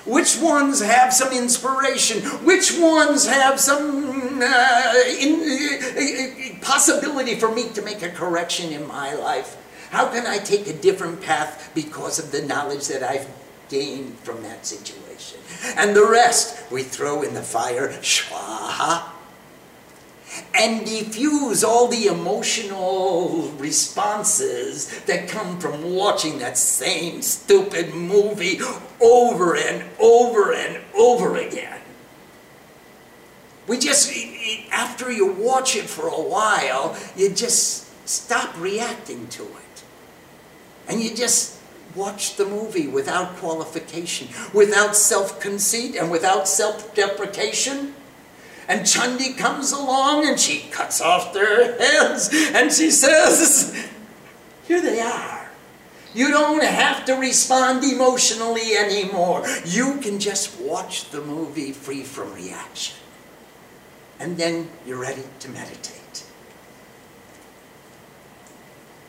Which 0.05 0.38
ones 0.38 0.80
have 0.80 1.12
some 1.12 1.32
inspiration? 1.32 2.22
Which 2.44 2.78
ones 2.78 3.26
have 3.26 3.61
some 3.61 4.40
uh, 4.42 4.94
in, 5.18 5.40
uh, 5.40 6.64
possibility 6.64 7.34
for 7.34 7.53
me 7.55 7.68
to 7.70 7.82
make 7.82 8.03
a 8.03 8.09
correction 8.09 8.72
in 8.72 8.86
my 8.86 9.14
life? 9.14 9.57
How 9.90 10.09
can 10.09 10.26
I 10.26 10.38
take 10.38 10.66
a 10.66 10.72
different 10.72 11.20
path 11.22 11.70
because 11.74 12.18
of 12.18 12.30
the 12.30 12.42
knowledge 12.42 12.88
that 12.88 13.03
I've 13.03 13.26
gained 13.68 14.18
from 14.20 14.42
that 14.42 14.66
situation? 14.66 15.40
And 15.76 15.94
the 15.94 16.07
rest 16.07 16.70
we 16.70 16.82
throw 16.82 17.22
in 17.22 17.34
the 17.34 17.42
fire, 17.42 17.88
shwaha, 18.01 19.17
and 20.55 20.85
diffuse 20.85 21.64
all 21.64 21.89
the 21.89 22.07
emotional 22.07 23.51
responses 23.59 25.01
that 25.03 25.29
come 25.29 25.59
from 25.59 25.95
watching 25.95 26.39
that 26.39 26.59
same 26.59 27.22
stupid 27.22 27.95
movie 27.95 28.61
over 29.01 29.57
and 29.57 29.85
over 29.99 30.53
and 30.53 30.83
over 30.95 31.37
again. 31.37 31.81
We 33.66 33.79
just, 33.79 34.12
after 34.72 35.12
you 35.12 35.33
watch 35.33 35.76
it 35.76 35.85
for 35.85 36.09
a 36.09 36.20
while, 36.20 36.97
you 37.16 37.31
just 37.31 37.87
stop 38.09 38.59
reacting 38.59 39.29
to 39.29 39.43
it. 39.43 39.85
And 40.89 41.03
you 41.03 41.14
just 41.14 41.59
watch 41.95 42.37
the 42.37 42.47
movie 42.47 42.89
without 42.89 43.37
qualification, 43.37 44.29
without 44.55 44.97
self 44.97 45.39
conceit, 45.39 45.97
and 45.97 46.11
without 46.11 46.49
self 46.49 46.95
deprecation. 46.95 47.95
And 48.68 48.82
Chandi 48.82 49.36
comes 49.36 49.72
along 49.72 50.26
and 50.26 50.38
she 50.38 50.68
cuts 50.70 51.00
off 51.00 51.32
their 51.32 51.78
heads 51.78 52.28
and 52.32 52.70
she 52.70 52.90
says, 52.90 53.88
Here 54.66 54.82
they 54.82 55.00
are. 55.00 55.50
You 56.14 56.28
don't 56.28 56.62
have 56.62 57.04
to 57.06 57.14
respond 57.14 57.82
emotionally 57.82 58.76
anymore. 58.76 59.46
You 59.64 59.98
can 60.00 60.20
just 60.20 60.60
watch 60.60 61.10
the 61.10 61.22
movie 61.22 61.72
free 61.72 62.02
from 62.02 62.34
reaction. 62.34 62.96
And 64.20 64.36
then 64.36 64.68
you're 64.86 65.00
ready 65.00 65.22
to 65.40 65.48
meditate. 65.48 66.24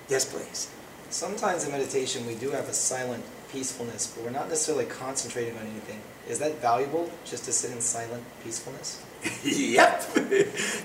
Yes, 0.07 0.25
please. 0.25 0.71
Sometimes 1.09 1.65
in 1.65 1.71
meditation 1.71 2.25
we 2.27 2.35
do 2.35 2.51
have 2.51 2.69
a 2.69 2.73
silent 2.73 3.23
peacefulness, 3.51 4.07
but 4.07 4.23
we're 4.23 4.31
not 4.31 4.47
necessarily 4.47 4.85
concentrating 4.85 5.57
on 5.57 5.65
anything. 5.65 5.99
Is 6.29 6.39
that 6.39 6.61
valuable, 6.61 7.09
just 7.25 7.45
to 7.45 7.51
sit 7.51 7.71
in 7.71 7.81
silent 7.81 8.23
peacefulness? 8.43 9.03
yep, 9.43 10.03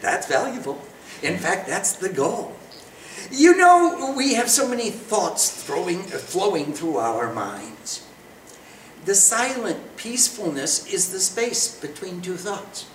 that's 0.01 0.27
valuable. 0.27 0.81
In 1.23 1.39
fact, 1.39 1.67
that's 1.67 1.95
the 1.97 2.09
goal. 2.09 2.57
You 3.31 3.57
know, 3.57 4.15
we 4.17 4.35
have 4.35 4.51
so 4.51 4.69
many 4.69 4.91
thoughts 4.91 5.65
throwing, 5.65 6.03
flowing 6.03 6.73
through 6.73 6.99
our 6.99 7.33
minds. 7.33 8.07
The 9.05 9.15
silent 9.15 9.97
peacefulness 9.97 10.87
is 10.93 11.13
the 11.13 11.21
space 11.21 11.79
between 11.81 12.21
two 12.21 12.37
thoughts. 12.37 12.87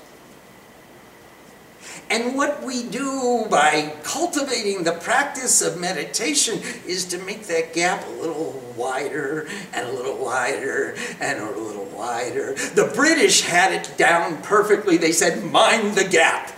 And 2.09 2.35
what 2.35 2.63
we 2.63 2.83
do 2.83 3.45
by 3.49 3.93
cultivating 4.03 4.83
the 4.83 4.93
practice 4.93 5.61
of 5.61 5.79
meditation 5.79 6.59
is 6.87 7.05
to 7.05 7.19
make 7.19 7.47
that 7.47 7.73
gap 7.73 8.05
a 8.07 8.11
little 8.11 8.61
wider 8.75 9.47
and 9.73 9.87
a 9.87 9.91
little 9.91 10.17
wider 10.17 10.95
and 11.19 11.39
a 11.39 11.51
little 11.51 11.85
wider. 11.85 12.55
The 12.55 12.91
British 12.95 13.41
had 13.41 13.71
it 13.71 13.95
down 13.97 14.41
perfectly. 14.41 14.97
They 14.97 15.11
said, 15.11 15.43
mind 15.43 15.95
the 15.95 16.07
gap. 16.07 16.51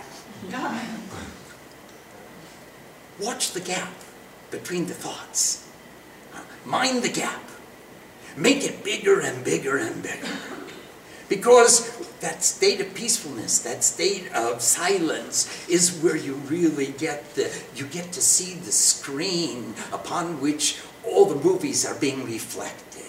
Watch 3.20 3.52
the 3.52 3.60
gap 3.60 3.92
between 4.50 4.86
the 4.86 4.94
thoughts. 4.94 5.68
Uh, 6.34 6.40
mind 6.64 7.02
the 7.02 7.08
gap. 7.08 7.42
Make 8.36 8.64
it 8.64 8.82
bigger 8.82 9.20
and 9.20 9.44
bigger 9.44 9.76
and 9.76 10.02
bigger. 10.02 10.28
Because 11.28 12.01
that 12.22 12.44
state 12.44 12.80
of 12.80 12.94
peacefulness, 12.94 13.58
that 13.58 13.82
state 13.82 14.32
of 14.32 14.62
silence 14.62 15.68
is 15.68 16.00
where 16.02 16.16
you 16.16 16.34
really 16.46 16.86
get 16.92 17.34
the 17.34 17.52
you 17.74 17.84
get 17.86 18.12
to 18.12 18.20
see 18.20 18.54
the 18.54 18.72
screen 18.72 19.74
upon 19.92 20.40
which 20.40 20.80
all 21.04 21.26
the 21.26 21.34
movies 21.34 21.84
are 21.84 21.96
being 21.96 22.24
reflected. 22.24 23.02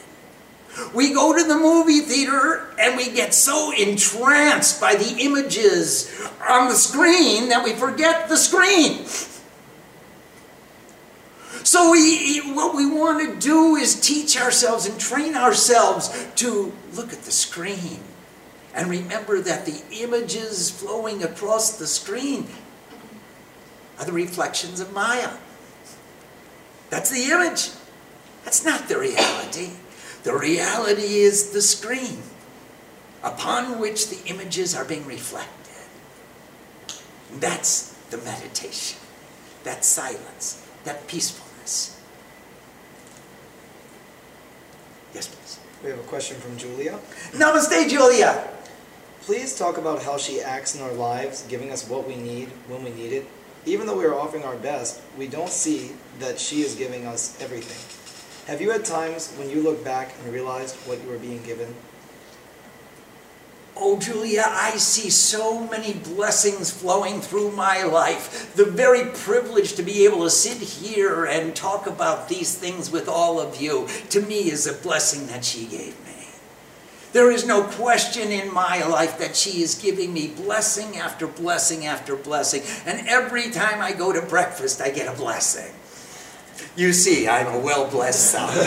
We 0.96 1.14
go 1.14 1.38
to 1.38 1.44
the 1.44 1.56
movie 1.56 2.00
theater 2.00 2.74
and 2.80 2.98
we 2.98 3.12
get 3.12 3.36
so 3.36 3.72
entranced 3.72 4.82
by 4.82 4.96
the 4.96 5.16
images 5.20 6.12
on 6.50 6.68
the 6.68 6.76
screen 6.76 7.50
that 7.50 7.64
we 7.64 7.74
forget 7.74 8.28
the 8.28 8.38
screen. 8.38 9.06
So 11.64 11.92
we, 11.92 12.40
what 12.54 12.76
we 12.76 12.90
want 12.90 13.22
to 13.22 13.40
do 13.40 13.76
is 13.76 14.00
teach 14.00 14.42
ourselves 14.42 14.88
and 14.88 15.00
train 15.00 15.36
ourselves 15.36 16.28
to 16.38 16.74
look 16.96 17.14
at 17.14 17.22
the 17.22 17.32
screen 17.32 18.00
and 18.74 18.90
remember 18.90 19.40
that 19.42 19.66
the 19.66 19.82
images 19.92 20.70
flowing 20.72 21.24
across 21.24 21.78
the 21.78 21.88
screen 21.88 22.48
are 24.00 24.06
the 24.06 24.12
reflections 24.12 24.80
of 24.80 24.92
Maya. 24.94 25.32
That's 26.90 27.10
the 27.10 27.32
image. 27.32 27.70
That's 28.44 28.66
not 28.66 28.88
the 28.88 29.00
reality. 29.00 29.72
The 30.24 30.36
reality 30.36 31.20
is 31.20 31.52
the 31.52 31.62
screen 31.62 32.24
upon 33.24 33.80
which 33.80 34.10
the 34.10 34.20
images 34.30 34.76
are 34.76 34.86
being 34.86 35.06
reflected. 35.06 35.50
That's 37.40 37.94
the 38.10 38.18
meditation, 38.18 39.00
that 39.64 39.84
silence, 39.84 40.68
that 40.84 41.08
peacefulness. 41.08 42.00
Yes, 45.14 45.28
please. 45.28 45.60
We 45.84 45.90
have 45.90 46.00
a 46.00 46.04
question 46.04 46.38
from 46.38 46.58
Julia. 46.58 47.00
Namaste, 47.32 47.90
Julia. 47.90 48.50
Please 49.26 49.58
talk 49.58 49.78
about 49.78 50.04
how 50.04 50.18
she 50.18 50.42
acts 50.42 50.76
in 50.76 50.82
our 50.82 50.92
lives, 50.92 51.44
giving 51.48 51.72
us 51.72 51.88
what 51.88 52.06
we 52.06 52.18
need 52.18 52.50
when 52.68 52.84
we 52.84 52.90
need 52.90 53.14
it. 53.14 53.26
Even 53.66 53.88
though 53.88 53.98
we 53.98 54.04
are 54.04 54.14
offering 54.14 54.44
our 54.44 54.58
best, 54.58 55.00
we 55.18 55.28
don't 55.28 55.48
see 55.48 55.92
that 56.20 56.38
she 56.38 56.62
is 56.62 56.76
giving 56.76 57.06
us 57.06 57.42
everything. 57.42 57.80
Have 58.52 58.60
you 58.60 58.70
had 58.72 58.84
times 58.84 59.34
when 59.38 59.50
you 59.50 59.64
look 59.64 59.82
back 59.82 60.14
and 60.20 60.34
realized 60.34 60.76
what 60.88 61.02
you 61.02 61.10
were 61.10 61.18
being 61.18 61.42
given? 61.44 61.74
Oh, 63.78 63.98
Julia, 63.98 64.44
I 64.46 64.72
see 64.72 65.10
so 65.10 65.66
many 65.68 65.94
blessings 65.94 66.70
flowing 66.70 67.22
through 67.22 67.54
my 67.54 67.84
life. 67.84 68.54
The 68.56 68.66
very 68.66 69.10
privilege 69.12 69.76
to 69.76 69.84
be 69.84 70.04
able 70.04 70.24
to 70.24 70.30
sit 70.30 70.58
here 70.58 71.24
and 71.24 71.56
talk 71.56 71.88
about 71.88 72.28
these 72.28 72.58
things 72.58 72.92
with 72.92 73.08
all 73.08 73.40
of 73.40 73.62
you, 73.62 73.88
to 74.10 74.22
me, 74.22 74.52
is 74.52 74.68
a 74.68 74.74
blessing 74.74 75.28
that 75.28 75.46
she 75.46 75.66
gave 75.66 75.98
me. 76.06 76.13
There 77.14 77.32
is 77.32 77.46
no 77.46 77.64
question 77.64 78.32
in 78.32 78.52
my 78.52 78.84
life 78.88 79.20
that 79.20 79.36
she 79.36 79.62
is 79.62 79.76
giving 79.76 80.12
me 80.14 80.30
blessing 80.30 80.98
after 80.98 81.28
blessing 81.28 81.86
after 81.86 82.16
blessing. 82.16 82.64
And 82.88 83.08
every 83.08 83.52
time 83.52 83.82
I 83.82 83.94
go 83.94 84.12
to 84.12 84.22
breakfast, 84.24 84.82
I 84.82 84.90
get 84.90 85.14
a 85.14 85.16
blessing. 85.16 85.72
You 86.76 86.92
see, 86.92 87.28
I'm 87.28 87.48
a 87.54 87.60
well 87.60 87.88
blessed 87.88 88.32
son. 88.32 88.50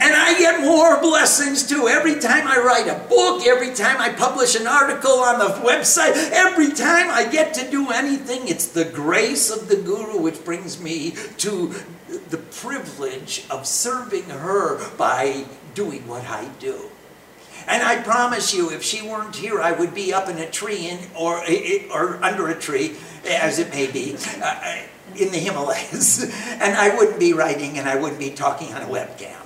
and 0.00 0.14
I 0.14 0.36
get 0.38 0.60
more 0.60 1.00
blessings 1.00 1.66
too. 1.66 1.88
Every 1.88 2.20
time 2.20 2.46
I 2.46 2.58
write 2.58 2.86
a 2.86 3.08
book, 3.08 3.44
every 3.44 3.74
time 3.74 4.00
I 4.00 4.10
publish 4.10 4.54
an 4.54 4.68
article 4.68 5.18
on 5.18 5.40
the 5.40 5.52
website, 5.66 6.12
every 6.30 6.70
time 6.70 7.10
I 7.10 7.26
get 7.28 7.54
to 7.54 7.68
do 7.68 7.90
anything, 7.90 8.46
it's 8.46 8.68
the 8.68 8.84
grace 8.84 9.50
of 9.50 9.68
the 9.68 9.76
Guru 9.76 10.20
which 10.20 10.44
brings 10.44 10.80
me 10.80 11.16
to 11.38 11.74
the 12.30 12.38
privilege 12.38 13.44
of 13.50 13.66
serving 13.66 14.30
her 14.30 14.78
by 14.96 15.44
doing 15.78 16.04
what 16.08 16.26
I 16.26 16.44
do. 16.58 16.90
And 17.68 17.84
I 17.84 18.02
promise 18.02 18.52
you, 18.52 18.70
if 18.70 18.82
she 18.82 19.00
weren't 19.00 19.36
here, 19.36 19.60
I 19.60 19.70
would 19.70 19.94
be 19.94 20.12
up 20.12 20.28
in 20.28 20.38
a 20.38 20.50
tree 20.50 20.88
in, 20.88 20.98
or, 21.16 21.40
or 21.92 22.24
under 22.24 22.48
a 22.48 22.58
tree, 22.58 22.96
as 23.30 23.60
it 23.60 23.70
may 23.70 23.88
be, 23.88 24.16
uh, 24.42 24.82
in 25.14 25.30
the 25.30 25.38
Himalayas. 25.38 26.34
And 26.60 26.74
I 26.74 26.96
wouldn't 26.96 27.20
be 27.20 27.32
writing 27.32 27.78
and 27.78 27.88
I 27.88 27.94
wouldn't 27.94 28.18
be 28.18 28.30
talking 28.30 28.74
on 28.74 28.82
a 28.82 28.86
webcam. 28.86 29.36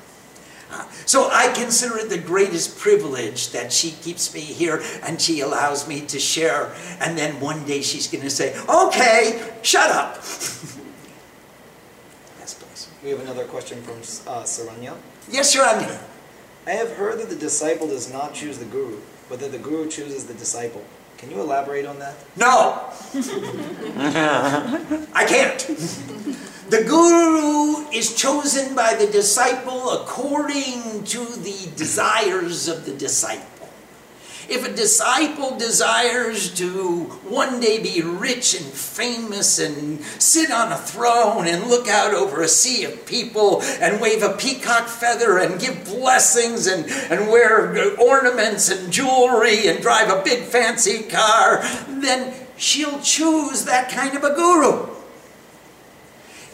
Uh, 0.71 0.87
so 1.05 1.29
I 1.31 1.53
consider 1.53 1.99
it 1.99 2.09
the 2.09 2.17
greatest 2.17 2.79
privilege 2.79 3.51
that 3.51 3.71
she 3.71 3.91
keeps 3.91 4.33
me 4.33 4.41
here 4.41 4.83
and 5.03 5.21
she 5.21 5.41
allows 5.41 5.87
me 5.87 6.01
to 6.07 6.19
share. 6.19 6.73
And 7.01 7.19
then 7.19 7.39
one 7.41 7.67
day 7.67 7.83
she's 7.83 8.09
going 8.09 8.25
to 8.25 8.31
say, 8.31 8.59
okay, 8.67 9.53
shut 9.61 9.91
up. 9.91 10.15
yes, 12.39 12.55
please. 12.55 12.89
We 13.05 13.11
have 13.11 13.21
another 13.21 13.45
question 13.45 13.83
from 13.83 13.99
uh, 14.33 14.45
Saranya. 14.45 14.97
Yes, 15.29 15.55
Saranya. 15.55 16.12
I 16.67 16.73
have 16.73 16.93
heard 16.93 17.19
that 17.19 17.29
the 17.29 17.37
disciple 17.37 17.89
does 17.89 18.13
not 18.13 18.35
choose 18.35 18.59
the 18.59 18.65
guru, 18.65 18.99
but 19.29 19.41
that 19.41 19.51
the 19.51 19.59
guru 19.59 19.89
chooses 19.89 20.27
the 20.27 20.35
disciple. 20.35 20.85
Can 21.19 21.31
you 21.31 21.41
elaborate 21.41 21.87
on 21.87 21.99
that? 21.99 22.15
No. 22.37 22.91
I 25.15 25.25
can't. 25.27 25.59
The 26.71 26.85
guru 26.85 27.89
is 27.91 28.15
chosen 28.17 28.75
by 28.75 28.95
the 28.95 29.07
disciple 29.07 29.91
according 29.91 31.05
to 31.05 31.25
the 31.25 31.71
desires 31.77 32.69
of 32.69 32.87
the 32.87 32.95
disciple. 32.95 33.52
If 34.53 34.69
a 34.69 34.71
disciple 34.71 35.57
desires 35.57 36.53
to 36.57 37.05
one 37.25 37.59
day 37.59 37.83
be 37.83 38.03
rich 38.03 38.55
and 38.55 38.67
famous 38.67 39.59
and 39.59 40.05
sit 40.19 40.51
on 40.51 40.71
a 40.71 40.77
throne 40.77 41.47
and 41.47 41.69
look 41.69 41.89
out 41.89 42.13
over 42.13 42.43
a 42.43 42.49
sea 42.49 42.85
of 42.85 43.07
people 43.07 43.63
and 43.63 43.99
wave 43.99 44.23
a 44.23 44.35
peacock 44.35 44.89
feather 44.89 45.39
and 45.39 45.59
give 45.59 45.87
blessings 45.87 46.67
and, 46.67 46.85
and 47.11 47.31
wear 47.31 47.99
ornaments 47.99 48.69
and 48.69 48.93
jewelry 48.93 49.69
and 49.69 49.81
drive 49.81 50.11
a 50.11 50.23
big 50.23 50.43
fancy 50.43 51.05
car, 51.05 51.63
then 51.89 52.35
she'll 52.59 53.01
choose 53.01 53.65
that 53.65 53.91
kind 53.91 54.15
of 54.15 54.23
a 54.23 54.35
guru. 54.35 54.92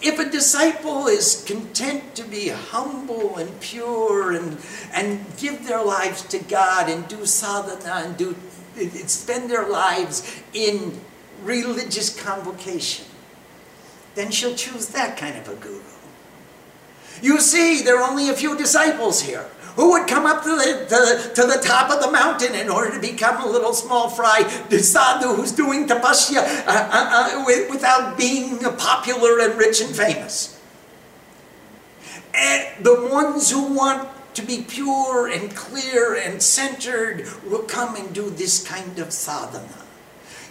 If 0.00 0.18
a 0.18 0.30
disciple 0.30 1.08
is 1.08 1.44
content 1.46 2.14
to 2.14 2.24
be 2.24 2.48
humble 2.48 3.36
and 3.36 3.60
pure 3.60 4.32
and, 4.32 4.58
and 4.92 5.24
give 5.36 5.66
their 5.66 5.84
lives 5.84 6.22
to 6.28 6.38
God 6.38 6.88
and 6.88 7.06
do 7.08 7.26
sadhana 7.26 8.06
and 8.06 8.16
do, 8.16 8.36
spend 9.06 9.50
their 9.50 9.68
lives 9.68 10.40
in 10.52 11.00
religious 11.42 12.20
convocation, 12.22 13.06
then 14.14 14.30
she'll 14.30 14.54
choose 14.54 14.88
that 14.88 15.16
kind 15.16 15.36
of 15.36 15.48
a 15.48 15.56
guru. 15.56 15.80
You 17.20 17.40
see, 17.40 17.82
there 17.82 18.00
are 18.00 18.08
only 18.08 18.28
a 18.28 18.34
few 18.34 18.56
disciples 18.56 19.22
here 19.22 19.48
who 19.78 19.92
would 19.92 20.08
come 20.08 20.26
up 20.26 20.42
to 20.42 20.48
the, 20.48 20.86
to, 20.88 21.34
to 21.40 21.46
the 21.46 21.62
top 21.62 21.88
of 21.88 22.02
the 22.02 22.10
mountain 22.10 22.52
in 22.52 22.68
order 22.68 22.90
to 22.90 23.00
become 23.00 23.40
a 23.40 23.46
little 23.46 23.72
small 23.72 24.10
fry 24.10 24.42
sadhu 24.70 25.36
who's 25.36 25.52
doing 25.52 25.86
tapasya 25.86 26.38
uh, 26.38 26.68
uh, 26.68 27.44
uh, 27.46 27.64
without 27.70 28.18
being 28.18 28.58
popular 28.76 29.38
and 29.38 29.56
rich 29.56 29.80
and 29.80 29.94
famous. 29.94 30.60
And 32.34 32.84
the 32.84 33.08
ones 33.08 33.52
who 33.52 33.72
want 33.72 34.08
to 34.34 34.42
be 34.42 34.62
pure 34.62 35.28
and 35.28 35.54
clear 35.54 36.16
and 36.16 36.42
centered 36.42 37.28
will 37.46 37.62
come 37.62 37.94
and 37.94 38.12
do 38.12 38.30
this 38.30 38.66
kind 38.66 38.98
of 38.98 39.12
sadhana. 39.12 39.84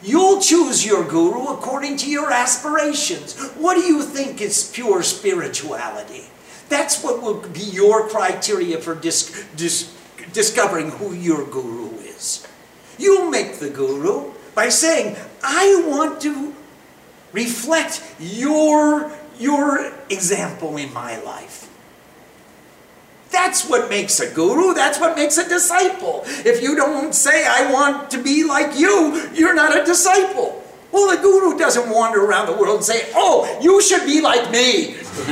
You'll 0.01 0.39
choose 0.39 0.85
your 0.85 1.03
guru 1.03 1.47
according 1.47 1.97
to 1.97 2.09
your 2.09 2.31
aspirations. 2.31 3.37
What 3.57 3.75
do 3.75 3.81
you 3.81 4.03
think 4.03 4.39
is 4.39 4.71
pure 4.73 5.03
spirituality? 5.03 6.27
That's 6.69 7.03
what 7.03 7.21
will 7.21 7.41
be 7.49 7.61
your 7.61 8.07
criteria 8.09 8.79
for 8.79 8.95
dis 8.95 9.45
dis 9.55 9.93
discovering 10.33 10.91
who 10.91 11.13
your 11.13 11.45
guru 11.45 11.95
is. 11.99 12.47
You 12.97 13.29
make 13.29 13.59
the 13.59 13.69
guru 13.69 14.33
by 14.55 14.69
saying, 14.69 15.15
I 15.43 15.83
want 15.87 16.21
to 16.21 16.53
reflect 17.31 18.03
your, 18.19 19.11
your 19.39 19.93
example 20.09 20.77
in 20.77 20.93
my 20.93 21.19
life. 21.21 21.69
That's 23.29 23.69
what 23.69 23.89
makes 23.89 24.19
a 24.19 24.33
guru. 24.33 24.73
That's 24.73 24.99
what 24.99 25.15
makes 25.15 25.37
a 25.37 25.47
disciple. 25.47 26.21
If 26.25 26.61
you 26.61 26.75
don't 26.75 27.13
say, 27.13 27.45
I 27.45 27.71
want 27.71 28.09
to 28.11 28.23
be 28.23 28.43
like 28.43 28.79
you, 28.79 29.29
you're 29.33 29.53
not 29.53 29.77
a 29.77 29.85
disciple. 29.85 30.63
Well, 30.91 31.15
the 31.15 31.21
guru 31.21 31.57
doesn't 31.57 31.89
wander 31.89 32.23
around 32.23 32.45
the 32.47 32.53
world 32.53 32.77
and 32.77 32.85
say, 32.85 33.09
Oh, 33.13 33.59
you 33.61 33.81
should 33.81 34.05
be 34.05 34.21
like 34.21 34.49
me. 34.51 34.95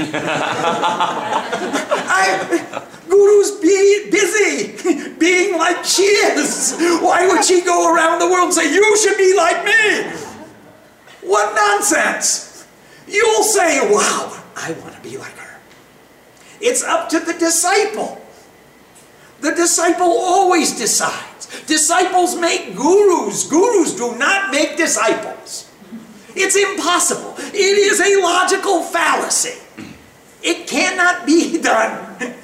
I, 2.08 2.84
guru's 3.08 3.52
be 3.62 4.10
busy 4.12 5.16
being 5.18 5.58
like 5.58 5.86
she 5.86 6.04
is. 6.04 6.76
Why 7.02 7.28
would 7.28 7.46
she 7.46 7.62
go 7.62 7.94
around 7.94 8.20
the 8.20 8.28
world 8.28 8.46
and 8.46 8.54
say, 8.54 8.74
You 8.74 8.98
should 8.98 9.18
be 9.18 9.36
like 9.36 9.64
me? 9.64 10.04
What 11.22 11.56
nonsense. 11.56 12.68
You'll 13.08 13.44
say, 13.44 13.80
Wow, 13.92 14.44
I 14.56 14.74
want 14.82 14.96
to 14.96 15.02
be 15.02 15.18
like 15.18 15.38
her. 15.38 15.60
It's 16.60 16.84
up 16.84 17.10
to 17.10 17.20
the 17.20 17.34
disciple. 17.34 18.22
The 19.42 19.52
disciple 19.52 20.08
always 20.08 20.78
decides. 20.78 21.35
Disciples 21.68 22.36
make 22.36 22.76
gurus. 22.76 23.48
Gurus 23.48 23.96
do 23.96 24.16
not 24.18 24.52
make 24.52 24.78
disciples. 24.78 25.70
It's 26.36 26.56
impossible. 26.56 27.34
It 27.38 27.78
is 27.78 28.00
a 28.02 28.22
logical 28.22 28.84
fallacy. 28.84 29.60
It 30.44 30.68
cannot 30.68 31.26
be 31.26 31.58
done. 31.62 32.36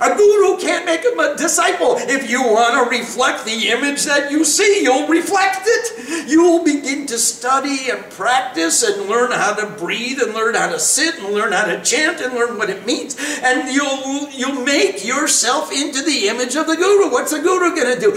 A 0.00 0.16
guru 0.16 0.58
can't 0.58 0.84
make 0.84 1.04
a 1.04 1.36
disciple. 1.36 1.96
If 1.98 2.28
you 2.28 2.42
want 2.42 2.74
to 2.74 2.98
reflect 2.98 3.44
the 3.44 3.68
image 3.68 4.04
that 4.04 4.30
you 4.30 4.44
see, 4.44 4.82
you'll 4.82 5.06
reflect 5.06 5.62
it. 5.64 6.28
You'll 6.28 6.64
begin 6.64 7.06
to 7.06 7.18
study 7.18 7.90
and 7.90 8.02
practice 8.10 8.82
and 8.82 9.08
learn 9.08 9.30
how 9.30 9.54
to 9.54 9.66
breathe 9.66 10.20
and 10.20 10.34
learn 10.34 10.54
how 10.54 10.70
to 10.70 10.80
sit 10.80 11.18
and 11.18 11.32
learn 11.32 11.52
how 11.52 11.66
to 11.66 11.80
chant 11.82 12.20
and 12.20 12.34
learn 12.34 12.58
what 12.58 12.70
it 12.70 12.84
means. 12.84 13.16
And 13.42 13.72
you'll 13.72 14.28
you'll 14.30 14.64
make 14.64 15.04
yourself 15.04 15.70
into 15.72 16.02
the 16.02 16.28
image 16.28 16.56
of 16.56 16.66
the 16.66 16.76
guru. 16.76 17.10
What's 17.10 17.30
the 17.30 17.40
guru 17.40 17.74
going 17.74 17.94
to 17.94 18.00
do? 18.00 18.12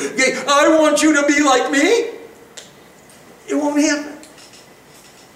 I 0.48 0.76
want 0.80 1.04
you 1.04 1.14
to 1.14 1.28
be 1.28 1.44
like 1.44 1.72
me. 1.72 2.18
It 3.48 3.56
won't 3.56 3.80
happen. 3.80 4.18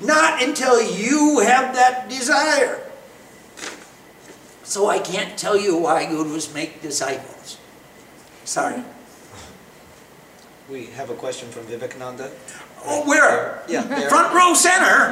Not 0.02 0.42
until 0.42 0.82
you 0.82 1.40
have 1.40 1.76
that 1.76 2.10
desire. 2.10 2.91
So 4.72 4.88
I 4.88 5.00
can't 5.00 5.38
tell 5.38 5.60
you 5.60 5.76
why 5.76 6.06
gurus 6.06 6.54
make 6.54 6.82
disciples. 6.82 7.58
Sorry. 8.46 8.82
We 10.70 10.86
have 10.96 11.10
a 11.10 11.14
question 11.14 11.50
from 11.50 11.64
Vivekananda. 11.64 12.32
Oh, 12.86 13.06
where? 13.06 13.64
Yeah, 13.68 13.84
there. 13.84 14.08
Front 14.08 14.34
row 14.34 14.54
center. 14.54 15.12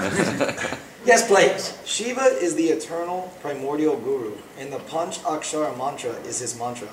yes, 1.05 1.27
please. 1.27 1.77
Shiva 1.83 2.21
is 2.39 2.55
the 2.55 2.69
eternal 2.69 3.33
primordial 3.41 3.97
guru, 3.97 4.37
and 4.57 4.71
the 4.71 4.79
Panch 4.79 5.19
Akshara 5.23 5.77
mantra 5.77 6.13
is 6.23 6.39
his 6.39 6.57
mantra. 6.57 6.87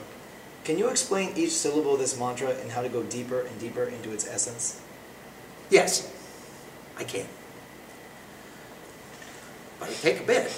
Can 0.64 0.76
you 0.76 0.88
explain 0.88 1.34
each 1.36 1.52
syllable 1.52 1.94
of 1.94 2.00
this 2.00 2.18
mantra 2.18 2.50
and 2.50 2.72
how 2.72 2.82
to 2.82 2.88
go 2.88 3.04
deeper 3.04 3.42
and 3.42 3.60
deeper 3.60 3.84
into 3.84 4.10
its 4.10 4.26
essence? 4.26 4.80
Yes, 5.70 6.12
I 6.98 7.04
can. 7.04 7.28
But 9.78 9.90
it'll 9.90 10.02
take 10.02 10.18
a 10.18 10.26
bit. 10.26 10.50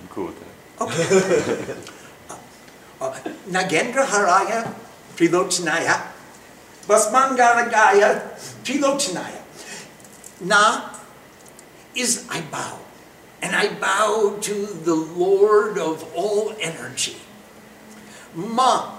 I'm 0.00 0.08
cool 0.08 0.28
with 0.28 0.40
that. 0.40 0.55
Okay. 0.80 1.74
uh, 3.00 3.12
Nagendra 3.48 4.04
Haraya 4.04 4.74
Trilochanaya 5.16 6.12
Basmangaragaya 6.86 8.36
Trilochanaya. 8.62 9.42
Na 10.40 10.90
is 11.94 12.26
I 12.28 12.42
bow. 12.42 12.78
And 13.40 13.54
I 13.56 13.72
bow 13.74 14.36
to 14.42 14.54
the 14.66 14.94
Lord 14.94 15.78
of 15.78 16.04
all 16.14 16.54
energy. 16.60 17.16
Ma 18.34 18.92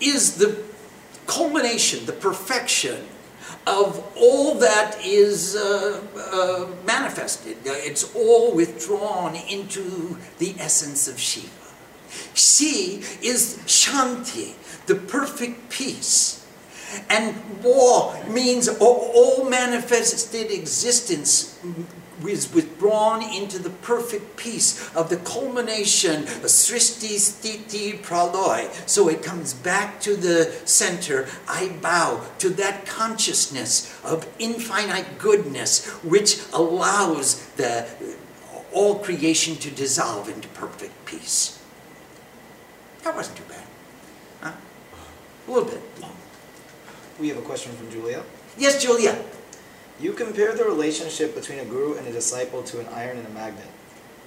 is 0.00 0.36
the 0.36 0.62
culmination, 1.26 2.06
the 2.06 2.12
perfection 2.12 3.06
of 3.66 4.04
all 4.16 4.54
that 4.56 4.98
is 5.04 5.56
uh, 5.56 6.00
uh, 6.16 6.66
manifested. 6.86 7.58
It's 7.64 8.14
all 8.14 8.54
withdrawn 8.54 9.36
into 9.36 10.16
the 10.38 10.54
essence 10.58 11.08
of 11.08 11.18
Shiva. 11.18 11.48
She 12.34 13.02
is 13.22 13.58
Shanti, 13.66 14.54
the 14.86 14.94
perfect 14.94 15.70
peace. 15.70 16.46
And 17.08 17.36
war 17.62 18.20
means 18.28 18.66
all, 18.68 19.12
all 19.14 19.48
manifested 19.48 20.50
existence 20.50 21.58
is 22.28 22.52
withdrawn 22.52 23.22
into 23.22 23.58
the 23.58 23.70
perfect 23.70 24.36
peace 24.36 24.94
of 24.94 25.08
the 25.10 25.16
culmination 25.18 26.24
of 26.24 26.48
Srishti, 26.48 27.16
Sthiti, 27.16 27.98
Praloy. 28.00 28.70
So 28.88 29.08
it 29.08 29.22
comes 29.22 29.54
back 29.54 30.00
to 30.02 30.16
the 30.16 30.52
center. 30.64 31.28
I 31.48 31.68
bow 31.80 32.24
to 32.38 32.50
that 32.50 32.86
consciousness 32.86 33.98
of 34.04 34.28
infinite 34.38 35.18
goodness 35.18 35.86
which 36.02 36.40
allows 36.52 37.46
the, 37.50 37.88
all 38.72 38.98
creation 38.98 39.56
to 39.56 39.70
dissolve 39.70 40.28
into 40.28 40.48
perfect 40.48 41.04
peace. 41.04 41.62
That 43.02 43.14
wasn't 43.14 43.38
too 43.38 43.44
bad. 43.48 43.66
Huh? 44.42 44.52
A 45.48 45.50
little 45.50 45.68
bit 45.68 45.80
long. 46.00 46.16
We 47.18 47.28
have 47.28 47.38
a 47.38 47.42
question 47.42 47.72
from 47.72 47.90
Julia. 47.90 48.22
Yes, 48.58 48.82
Julia. 48.82 49.22
You 50.00 50.14
compare 50.14 50.54
the 50.54 50.64
relationship 50.64 51.34
between 51.34 51.58
a 51.58 51.64
guru 51.66 51.98
and 51.98 52.06
a 52.06 52.12
disciple 52.12 52.62
to 52.62 52.80
an 52.80 52.86
iron 52.86 53.18
and 53.18 53.26
a 53.26 53.30
magnet. 53.30 53.66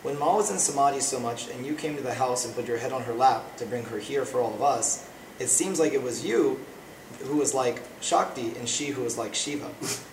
When 0.03 0.19
Ma 0.19 0.35
was 0.35 0.51
in 0.51 0.59
samadhi 0.59 0.99
so 0.99 1.19
much 1.19 1.49
and 1.49 1.65
you 1.65 1.73
came 1.73 1.95
to 1.95 2.03
the 2.03 2.13
house 2.13 2.45
and 2.45 2.53
put 2.53 2.67
your 2.67 2.77
head 2.77 2.91
on 2.91 3.01
her 3.03 3.13
lap 3.13 3.57
to 3.57 3.65
bring 3.65 3.83
her 3.85 3.97
here 3.97 4.23
for 4.23 4.39
all 4.39 4.53
of 4.53 4.61
us, 4.61 5.09
it 5.39 5.47
seems 5.47 5.79
like 5.79 5.93
it 5.93 6.03
was 6.03 6.23
you 6.23 6.59
who 7.23 7.37
was 7.37 7.55
like 7.55 7.81
Shakti 8.01 8.55
and 8.57 8.69
she 8.69 8.87
who 8.87 9.01
was 9.01 9.17
like 9.17 9.33
Shiva. 9.33 9.71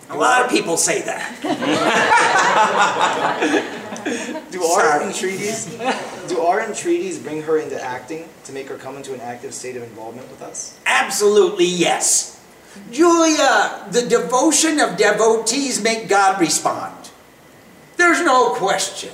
A 0.09 0.17
lot 0.17 0.45
of 0.45 0.51
people 0.51 0.79
say 0.79 1.03
that. 1.03 1.41
do 4.51 4.63
our 4.63 5.03
entreaties 5.03 5.67
do 6.27 6.41
our 6.41 6.63
entreaties 6.63 7.19
bring 7.19 7.43
her 7.43 7.59
into 7.59 7.81
acting 7.83 8.27
to 8.45 8.53
make 8.53 8.69
her 8.69 8.77
come 8.77 8.97
into 8.97 9.13
an 9.13 9.21
active 9.21 9.53
state 9.53 9.77
of 9.77 9.83
involvement 9.83 10.31
with 10.31 10.41
us? 10.41 10.79
Absolutely 10.87 11.67
yes. 11.67 12.40
Julia, 12.91 13.87
the 13.91 14.07
devotion 14.09 14.81
of 14.81 14.97
devotees 14.97 15.83
make 15.83 16.09
God 16.09 16.41
respond. 16.41 17.11
There's 17.97 18.23
no 18.23 18.55
question. 18.55 19.11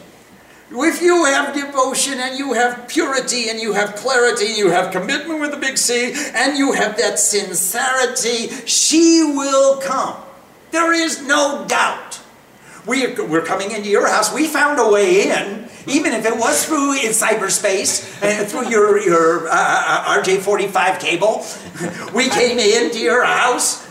if 0.71 1.03
you 1.03 1.25
have 1.25 1.55
devotion 1.55 2.21
and 2.21 2.39
you 2.39 2.53
have 2.53 2.89
purity 2.89 3.49
and 3.49 3.61
you 3.61 3.73
have 3.73 3.97
clarity 3.97 4.47
you 4.47 4.71
have 4.71 4.93
commitment 4.93 5.41
with 5.41 5.53
a 5.55 5.57
big 5.57 5.77
C 5.79 6.13
and 6.35 6.57
you 6.57 6.73
have 6.73 6.97
that 6.99 7.19
sincerity, 7.19 8.49
she 8.67 9.23
will 9.25 9.81
come. 9.81 10.17
There 10.71 10.93
is 10.93 11.23
no 11.27 11.65
doubt. 11.69 12.21
We, 12.87 13.15
we're 13.15 13.45
coming 13.45 13.73
into 13.73 13.89
your 13.89 14.09
house. 14.09 14.33
We 14.33 14.47
found 14.47 14.79
a 14.79 14.89
way 14.89 15.31
in, 15.31 15.66
even 15.87 16.13
if 16.13 16.25
it 16.25 16.37
was 16.37 16.67
through 16.67 16.95
in 16.95 17.11
cyberspace, 17.11 18.23
uh, 18.23 18.45
through 18.45 18.69
your, 18.69 19.01
your 19.01 19.49
uh, 19.49 19.53
uh 19.53 20.23
RJ45 20.23 21.01
cable. 21.01 21.45
we 22.15 22.29
came 22.29 22.59
into 22.59 22.99
your 22.99 23.25
house. 23.25 23.87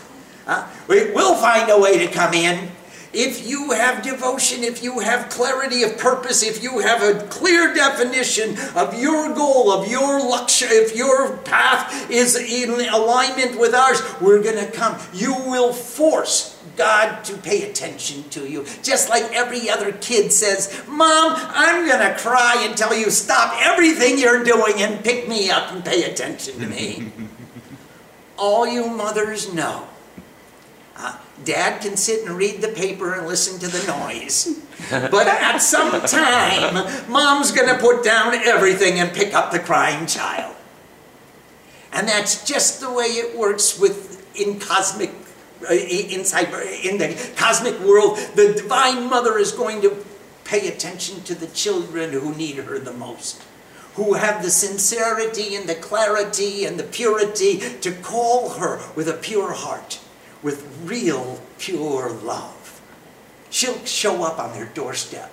Uh, 0.47 0.67
we 0.87 1.11
will 1.11 1.35
find 1.35 1.69
a 1.69 1.79
way 1.79 1.97
to 2.05 2.11
come 2.11 2.33
in. 2.33 2.69
If 3.13 3.47
you 3.47 3.71
have 3.71 4.03
devotion, 4.03 4.65
if 4.65 4.83
you 4.83 4.99
have 4.99 5.29
clarity 5.29 5.83
of 5.83 5.97
purpose, 5.97 6.43
if 6.43 6.61
you 6.61 6.79
have 6.79 7.01
a 7.01 7.25
clear 7.27 7.73
definition 7.73 8.57
of 8.75 8.99
your 8.99 9.33
goal, 9.33 9.71
of 9.71 9.89
your 9.89 10.19
luxury, 10.19 10.67
if 10.67 10.93
your 10.93 11.37
path 11.37 12.11
is 12.11 12.35
in 12.35 12.71
alignment 12.71 13.57
with 13.57 13.73
ours, 13.73 14.01
we're 14.19 14.43
going 14.43 14.57
to 14.63 14.69
come. 14.69 14.99
You 15.13 15.33
will 15.33 15.71
force 15.71 16.54
God 16.75 17.23
to 17.25 17.37
pay 17.37 17.69
attention 17.69 18.27
to 18.29 18.49
you. 18.49 18.65
Just 18.83 19.09
like 19.09 19.23
every 19.31 19.69
other 19.69 19.91
kid 19.93 20.31
says, 20.31 20.83
Mom, 20.87 21.33
I'm 21.35 21.87
going 21.87 21.99
to 21.99 22.17
cry 22.17 22.65
until 22.69 22.93
you 22.93 23.09
stop 23.09 23.55
everything 23.61 24.19
you're 24.19 24.43
doing 24.43 24.75
and 24.77 25.03
pick 25.03 25.27
me 25.27 25.49
up 25.49 25.71
and 25.71 25.83
pay 25.83 26.03
attention 26.03 26.59
to 26.59 26.67
me. 26.67 27.11
All 28.37 28.67
you 28.67 28.87
mothers 28.89 29.53
know 29.53 29.87
uh, 30.97 31.17
Dad 31.43 31.81
can 31.81 31.97
sit 31.97 32.25
and 32.25 32.37
read 32.37 32.61
the 32.61 32.69
paper 32.69 33.13
and 33.13 33.27
listen 33.27 33.59
to 33.59 33.67
the 33.67 33.85
noise. 33.87 34.61
But 34.91 35.27
at 35.27 35.59
some 35.59 36.01
time, 36.01 37.09
Mom's 37.09 37.51
going 37.51 37.69
to 37.73 37.81
put 37.81 38.03
down 38.03 38.35
everything 38.35 38.99
and 38.99 39.11
pick 39.11 39.33
up 39.33 39.51
the 39.51 39.57
crying 39.57 40.05
child. 40.05 40.55
And 41.91 42.07
that's 42.07 42.45
just 42.45 42.81
the 42.81 42.91
way 42.91 43.05
it 43.05 43.35
works 43.35 43.79
with 43.79 44.29
in 44.39 44.59
cosmic 44.59 45.11
uh, 45.69 45.73
inside 45.73 46.53
in 46.83 46.97
the 46.97 47.33
cosmic 47.35 47.79
world. 47.79 48.17
The 48.35 48.53
divine 48.53 49.09
mother 49.09 49.37
is 49.37 49.51
going 49.51 49.81
to 49.81 50.05
pay 50.43 50.67
attention 50.67 51.21
to 51.23 51.35
the 51.35 51.47
children 51.47 52.11
who 52.11 52.35
need 52.35 52.57
her 52.57 52.79
the 52.79 52.93
most 52.93 53.41
who 53.95 54.13
have 54.13 54.43
the 54.43 54.49
sincerity 54.49 55.55
and 55.55 55.69
the 55.69 55.75
clarity 55.75 56.65
and 56.65 56.77
the 56.77 56.83
purity 56.83 57.59
to 57.79 57.91
call 57.93 58.49
her 58.49 58.81
with 58.93 59.07
a 59.07 59.13
pure 59.13 59.53
heart 59.53 59.99
with 60.43 60.67
real, 60.83 61.41
pure 61.57 62.11
love. 62.11 62.81
She'll 63.49 63.83
show 63.85 64.23
up 64.23 64.37
on 64.37 64.53
their 64.53 64.65
doorstep. 64.65 65.31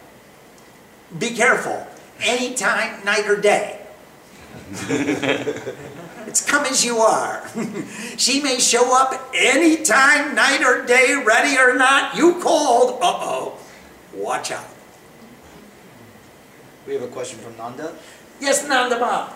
Be 1.18 1.30
careful, 1.30 1.86
anytime, 2.20 3.04
night 3.04 3.26
or 3.26 3.36
day. 3.36 3.80
it's 6.26 6.44
come 6.44 6.64
as 6.64 6.84
you 6.84 6.98
are. 6.98 7.48
she 8.16 8.42
may 8.42 8.58
show 8.58 8.96
up 8.96 9.30
anytime, 9.34 10.34
night 10.34 10.62
or 10.62 10.84
day, 10.84 11.22
ready 11.24 11.58
or 11.58 11.74
not. 11.76 12.16
You 12.16 12.40
called. 12.40 13.00
Uh 13.02 13.18
oh. 13.20 13.58
Watch 14.14 14.50
out. 14.50 14.66
We 16.86 16.94
have 16.94 17.02
a 17.02 17.08
question 17.08 17.38
from 17.38 17.56
Nanda. 17.56 17.94
Yes, 18.40 18.66
Nanda 18.68 18.98
Bob. 18.98 19.32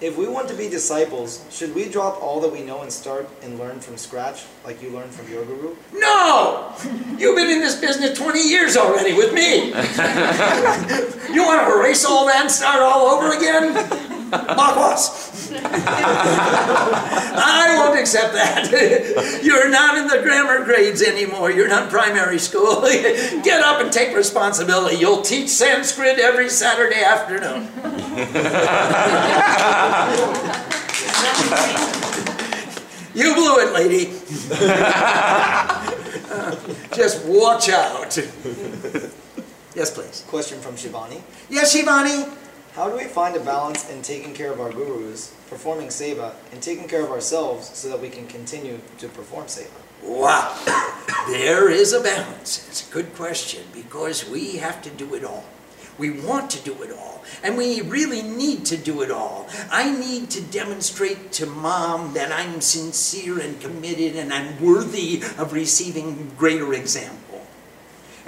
If 0.00 0.16
we 0.16 0.28
want 0.28 0.48
to 0.48 0.54
be 0.54 0.68
disciples, 0.68 1.44
should 1.50 1.74
we 1.74 1.88
drop 1.88 2.22
all 2.22 2.40
that 2.40 2.52
we 2.52 2.62
know 2.62 2.82
and 2.82 2.92
start 2.92 3.28
and 3.42 3.58
learn 3.58 3.80
from 3.80 3.96
scratch, 3.96 4.44
like 4.64 4.80
you 4.80 4.90
learned 4.90 5.10
from 5.10 5.28
your 5.28 5.44
guru? 5.44 5.74
No! 5.92 6.72
You've 7.18 7.34
been 7.34 7.50
in 7.50 7.58
this 7.58 7.80
business 7.80 8.16
20 8.16 8.40
years 8.40 8.76
already 8.76 9.14
with 9.14 9.34
me. 9.34 9.66
you 11.34 11.42
want 11.42 11.66
to 11.66 11.80
erase 11.80 12.04
all 12.04 12.26
that 12.26 12.42
and 12.42 12.50
start 12.50 12.80
all 12.80 13.06
over 13.06 13.36
again? 13.36 14.17
Bakwas. 14.30 15.50
I 17.50 17.74
won't 17.78 17.98
accept 17.98 18.34
that. 18.34 19.40
You're 19.42 19.70
not 19.70 19.96
in 19.96 20.06
the 20.06 20.20
grammar 20.22 20.64
grades 20.64 21.02
anymore. 21.02 21.50
You're 21.50 21.68
not 21.68 21.88
primary 21.90 22.38
school. 22.38 22.82
Get 22.82 23.62
up 23.62 23.80
and 23.80 23.90
take 23.92 24.14
responsibility. 24.14 24.96
You'll 24.96 25.22
teach 25.22 25.48
Sanskrit 25.48 26.18
every 26.18 26.50
Saturday 26.50 27.02
afternoon. 27.02 27.68
you 33.14 33.34
blew 33.34 33.58
it, 33.60 33.72
lady. 33.72 34.12
Uh, 36.30 36.54
just 36.94 37.24
watch 37.24 37.70
out. 37.70 38.14
yes, 39.74 39.90
please. 39.90 40.24
Question 40.28 40.60
from 40.60 40.74
Shivani. 40.74 41.22
Yes, 41.48 41.74
Shivani. 41.74 42.28
How 42.78 42.88
do 42.88 42.96
we 42.96 43.06
find 43.06 43.34
a 43.34 43.40
balance 43.40 43.90
in 43.90 44.02
taking 44.02 44.32
care 44.34 44.52
of 44.52 44.60
our 44.60 44.70
gurus, 44.70 45.34
performing 45.50 45.88
seva, 45.88 46.32
and 46.52 46.62
taking 46.62 46.86
care 46.86 47.02
of 47.02 47.10
ourselves 47.10 47.76
so 47.76 47.88
that 47.88 48.00
we 48.00 48.08
can 48.08 48.28
continue 48.28 48.78
to 48.98 49.08
perform 49.08 49.46
seva? 49.46 49.80
Wow, 50.04 50.54
there 51.28 51.68
is 51.68 51.92
a 51.92 52.00
balance. 52.00 52.68
It's 52.68 52.88
a 52.88 52.92
good 52.92 53.16
question 53.16 53.64
because 53.74 54.30
we 54.30 54.58
have 54.58 54.80
to 54.82 54.90
do 54.90 55.16
it 55.16 55.24
all. 55.24 55.42
We 55.98 56.20
want 56.20 56.50
to 56.50 56.62
do 56.62 56.84
it 56.84 56.92
all, 56.92 57.24
and 57.42 57.56
we 57.56 57.80
really 57.80 58.22
need 58.22 58.64
to 58.66 58.76
do 58.76 59.02
it 59.02 59.10
all. 59.10 59.48
I 59.72 59.90
need 59.90 60.30
to 60.30 60.40
demonstrate 60.40 61.32
to 61.32 61.46
mom 61.46 62.14
that 62.14 62.30
I'm 62.30 62.60
sincere 62.60 63.40
and 63.40 63.60
committed 63.60 64.14
and 64.14 64.32
I'm 64.32 64.62
worthy 64.62 65.24
of 65.36 65.52
receiving 65.52 66.30
greater 66.38 66.72
example. 66.74 67.27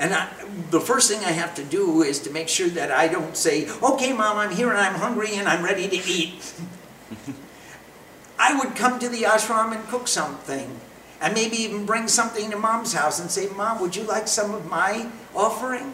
And 0.01 0.15
I, 0.15 0.29
the 0.71 0.81
first 0.81 1.11
thing 1.11 1.23
I 1.27 1.33
have 1.33 1.55
to 1.57 1.63
do 1.63 2.03
is 2.03 2.21
to 2.21 2.31
make 2.31 2.49
sure 2.49 2.71
that 2.71 2.91
I 2.91 3.07
don't 3.07 3.37
say, 3.37 3.69
okay, 3.83 4.15
mom, 4.15 4.39
I'm 4.39 4.51
here 4.51 4.71
and 4.71 4.79
I'm 4.79 4.95
hungry 4.95 5.35
and 5.35 5.47
I'm 5.47 5.63
ready 5.63 5.87
to 5.89 5.97
eat. 6.09 6.55
I 8.39 8.59
would 8.59 8.75
come 8.75 8.99
to 8.99 9.11
the 9.11 9.23
ashram 9.25 9.77
and 9.77 9.87
cook 9.89 10.09
something. 10.09 10.81
And 11.21 11.35
maybe 11.35 11.59
even 11.59 11.85
bring 11.85 12.09
something 12.09 12.51
to 12.51 12.57
mom's 12.57 12.95
house 12.95 13.21
and 13.21 13.31
say, 13.31 13.49
Mom, 13.49 13.79
would 13.83 13.95
you 13.95 14.05
like 14.05 14.27
some 14.27 14.55
of 14.55 14.71
my 14.71 15.11
offering? 15.37 15.93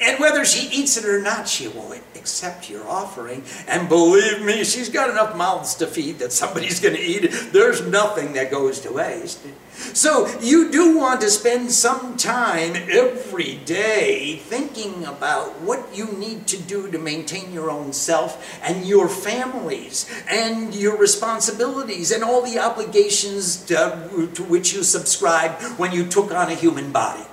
And 0.00 0.18
whether 0.18 0.44
she 0.44 0.68
eats 0.76 0.96
it 0.96 1.04
or 1.04 1.22
not, 1.22 1.46
she 1.46 1.68
will 1.68 1.92
accept 2.16 2.68
your 2.68 2.84
offering. 2.88 3.44
And 3.68 3.88
believe 3.88 4.42
me, 4.42 4.64
she's 4.64 4.88
got 4.88 5.10
enough 5.10 5.36
mouths 5.36 5.76
to 5.76 5.86
feed 5.86 6.18
that 6.18 6.32
somebody's 6.32 6.80
going 6.80 6.96
to 6.96 7.00
eat 7.00 7.24
it. 7.24 7.52
There's 7.52 7.86
nothing 7.86 8.32
that 8.32 8.50
goes 8.50 8.80
to 8.80 8.92
waste. 8.92 9.38
So 9.94 10.28
you 10.40 10.70
do 10.70 10.96
want 10.96 11.20
to 11.20 11.30
spend 11.30 11.72
some 11.72 12.16
time 12.16 12.76
every 12.76 13.56
day 13.64 14.36
thinking 14.36 15.04
about 15.04 15.60
what 15.60 15.94
you 15.94 16.06
need 16.12 16.46
to 16.48 16.58
do 16.58 16.90
to 16.90 16.98
maintain 16.98 17.52
your 17.52 17.70
own 17.70 17.92
self 17.92 18.60
and 18.62 18.86
your 18.86 19.08
families 19.08 20.10
and 20.28 20.74
your 20.74 20.96
responsibilities 20.96 22.10
and 22.10 22.24
all 22.24 22.42
the 22.42 22.58
obligations 22.58 23.64
to, 23.66 24.30
to 24.34 24.42
which 24.44 24.72
you 24.72 24.82
subscribe 24.82 25.52
when 25.78 25.92
you 25.92 26.06
took 26.06 26.32
on 26.32 26.50
a 26.50 26.54
human 26.54 26.92
body. 26.92 27.24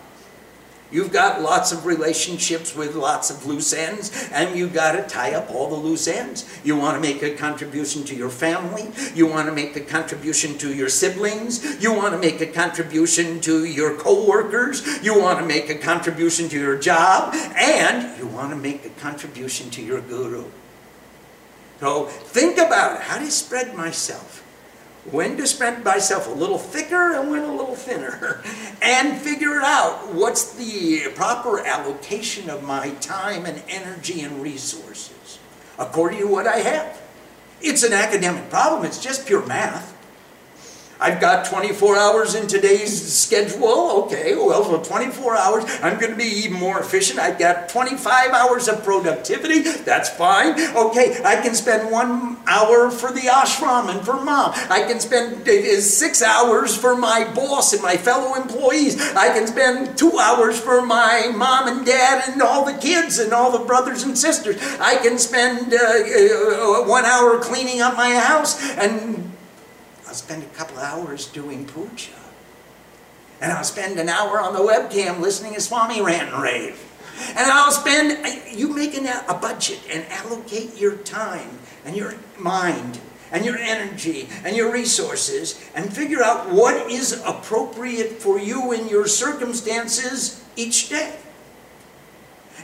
You've 0.92 1.12
got 1.12 1.42
lots 1.42 1.72
of 1.72 1.86
relationships 1.86 2.76
with 2.76 2.96
lots 2.96 3.30
of 3.30 3.46
loose 3.46 3.74
ends, 3.74 4.30
and 4.34 4.58
you've 4.58 4.74
got 4.74 4.94
to 4.94 5.04
tie 5.04 5.36
up 5.36 5.52
all 5.52 5.70
the 5.70 5.76
loose 5.76 6.08
ends. 6.08 6.50
You 6.64 6.76
want 6.76 6.96
to 6.96 7.02
make 7.02 7.22
a 7.22 7.36
contribution 7.36 8.04
to 8.06 8.16
your 8.16 8.30
family. 8.30 8.90
You 9.14 9.28
want 9.28 9.48
to 9.48 9.54
make 9.54 9.76
a 9.76 9.82
contribution 9.82 10.58
to 10.58 10.74
your 10.74 10.90
siblings. 10.90 11.82
You 11.82 11.94
want 11.94 12.14
to 12.14 12.20
make 12.20 12.42
a 12.42 12.48
contribution 12.48 13.40
to 13.42 13.66
your 13.66 13.96
co-workers. 13.98 15.04
You 15.04 15.20
want 15.20 15.40
to 15.40 15.46
make 15.46 15.70
a 15.70 15.76
contribution 15.76 16.50
to 16.50 16.60
your 16.60 16.78
job. 16.78 17.36
And 17.56 18.18
you 18.18 18.26
want 18.28 18.50
to 18.50 18.56
make 18.56 18.84
a 18.86 18.90
contribution 18.90 19.70
to 19.72 19.84
your 19.84 20.02
guru. 20.02 20.46
So 21.80 22.06
think 22.06 22.58
about 22.58 22.96
it. 22.96 23.02
How 23.04 23.20
I 23.20 23.30
spread 23.30 23.76
myself? 23.76 24.44
When 25.12 25.38
to 25.38 25.48
spread 25.48 25.84
myself 25.84 26.28
a 26.28 26.32
little 26.32 26.58
thicker 26.58 27.14
and 27.14 27.32
when 27.32 27.44
a 27.44 27.56
little 27.56 27.76
thinner, 27.76 28.44
and 28.82 29.18
figure 29.18 29.62
out 29.62 30.14
what's 30.14 30.54
the 30.56 31.10
proper 31.16 31.66
allocation 31.66 32.50
of 32.50 32.64
my 32.64 32.90
time 33.02 33.46
and 33.46 33.62
energy 33.68 34.22
and 34.22 34.42
resources 34.42 35.40
according 35.80 36.20
to 36.20 36.28
what 36.28 36.46
I 36.46 36.58
have. 36.58 37.02
It's 37.62 37.84
an 37.84 37.94
academic 37.94 38.50
problem, 38.50 38.86
it's 38.86 39.02
just 39.02 39.26
pure 39.26 39.46
math. 39.46 39.89
I've 41.02 41.22
got 41.22 41.46
24 41.46 41.98
hours 41.98 42.36
in 42.36 42.48
today's 42.48 43.14
schedule. 43.14 44.04
Okay, 44.04 44.36
well, 44.36 44.64
for 44.64 44.84
24 44.84 45.36
hours, 45.38 45.64
I'm 45.82 45.98
going 45.98 46.12
to 46.12 46.18
be 46.18 46.26
even 46.26 46.60
more 46.60 46.80
efficient. 46.80 47.20
I've 47.20 47.40
got 47.40 47.70
25 47.70 48.32
hours 48.32 48.68
of 48.68 48.84
productivity. 48.84 49.62
That's 49.62 50.10
fine. 50.10 50.60
Okay, 50.76 51.22
I 51.24 51.38
can 51.42 51.56
spend 51.56 51.90
one 51.90 52.38
hour 52.48 52.92
for 52.92 53.12
the 53.12 53.22
ashram 53.22 53.90
and 53.90 54.06
for 54.06 54.22
mom. 54.22 54.52
I 54.70 54.84
can 54.88 55.00
spend 55.00 55.48
six 55.48 56.22
hours 56.22 56.76
for 56.76 56.98
my 56.98 57.32
boss 57.34 57.72
and 57.72 57.82
my 57.82 57.96
fellow 57.96 58.36
employees. 58.36 59.00
I 59.16 59.30
can 59.30 59.48
spend 59.48 59.98
two 59.98 60.18
hours 60.20 60.60
for 60.60 60.86
my 60.86 61.32
mom 61.34 61.70
and 61.70 61.86
dad 61.86 62.30
and 62.30 62.42
all 62.42 62.66
the 62.66 62.78
kids 62.78 63.20
and 63.20 63.32
all 63.32 63.58
the 63.58 63.66
brothers 63.66 64.04
and 64.04 64.18
sisters. 64.18 64.58
I 64.80 64.98
can 64.98 65.18
spend 65.18 65.74
uh, 65.74 65.78
uh, 65.78 66.84
one 66.86 67.06
hour 67.06 67.40
cleaning 67.40 67.80
up 67.80 67.96
my 67.96 68.16
house 68.16 68.62
and 68.78 69.32
I'll 70.10 70.16
spend 70.16 70.42
a 70.42 70.48
couple 70.48 70.80
hours 70.80 71.28
doing 71.28 71.68
puja. 71.68 72.10
And 73.42 73.52
I'll 73.52 73.64
spend 73.64 74.00
an 74.00 74.10
hour 74.10 74.40
on 74.40 74.54
the 74.54 74.60
webcam 74.60 75.20
listening 75.20 75.54
to 75.54 75.62
Swami 75.62 76.02
rant 76.02 76.34
and 76.34 76.42
rave. 76.42 76.84
And 77.28 77.38
I'll 77.38 77.72
spend, 77.72 78.18
you 78.52 78.74
make 78.74 78.98
an, 78.98 79.06
a 79.06 79.36
budget 79.36 79.80
and 79.88 80.04
allocate 80.08 80.80
your 80.80 80.96
time 80.96 81.60
and 81.86 81.96
your 81.96 82.16
mind 82.40 83.00
and 83.32 83.46
your 83.46 83.60
energy 83.60 84.28
and 84.44 84.56
your 84.56 84.74
resources 84.74 85.64
and 85.76 85.96
figure 85.96 86.24
out 86.24 86.50
what 86.50 86.90
is 86.90 87.22
appropriate 87.24 88.14
for 88.14 88.40
you 88.40 88.72
in 88.72 88.90
your 88.90 89.06
circumstances 89.06 90.44
each 90.56 90.90
day. 90.90 91.18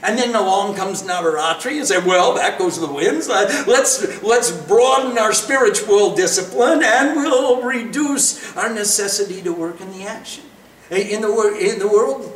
And 0.02 0.18
then 0.18 0.34
along 0.34 0.76
comes 0.76 1.02
Navaratri 1.02 1.78
and 1.78 1.86
say, 1.86 1.98
well, 1.98 2.34
that 2.34 2.58
goes 2.58 2.74
to 2.74 2.80
the 2.80 2.92
winds. 2.92 3.28
Uh, 3.28 3.64
let's, 3.66 4.22
let's 4.22 4.50
broaden 4.50 5.18
our 5.18 5.32
spiritual 5.32 6.14
discipline 6.14 6.82
and 6.84 7.16
we'll 7.16 7.62
reduce 7.62 8.56
our 8.56 8.72
necessity 8.72 9.42
to 9.42 9.52
work 9.52 9.80
in 9.80 9.90
the 9.92 10.04
action. 10.04 10.44
Eh, 10.90 11.14
in 11.14 11.22
the, 11.22 11.58
in 11.58 11.78
the 11.78 11.88
world, 11.88 12.32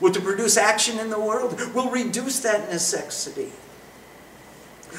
well, 0.00 0.12
to 0.12 0.20
produce 0.20 0.56
action 0.56 0.98
in 0.98 1.10
the 1.10 1.20
world, 1.20 1.60
we'll 1.74 1.90
reduce 1.90 2.40
that 2.40 2.70
necessity. 2.70 3.52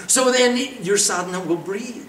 So 0.08 0.32
then 0.32 0.84
your 0.84 0.98
sadhana 0.98 1.40
will 1.40 1.58
breathe. 1.58 2.06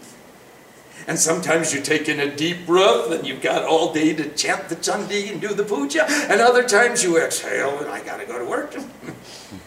And 1.06 1.18
sometimes 1.18 1.72
you 1.74 1.80
take 1.80 2.08
in 2.08 2.20
a 2.20 2.34
deep 2.34 2.66
breath 2.66 3.10
and 3.10 3.26
you've 3.26 3.40
got 3.40 3.64
all 3.64 3.92
day 3.92 4.14
to 4.14 4.28
chant 4.30 4.68
the 4.68 4.76
chandi 4.76 5.32
and 5.32 5.40
do 5.40 5.54
the 5.54 5.64
puja. 5.64 6.04
And 6.08 6.40
other 6.40 6.62
times 6.62 7.02
you 7.02 7.18
exhale 7.18 7.78
and 7.78 7.88
I 7.88 8.02
got 8.04 8.18
to 8.18 8.26
go 8.26 8.38
to 8.38 8.44
work. 8.44 8.74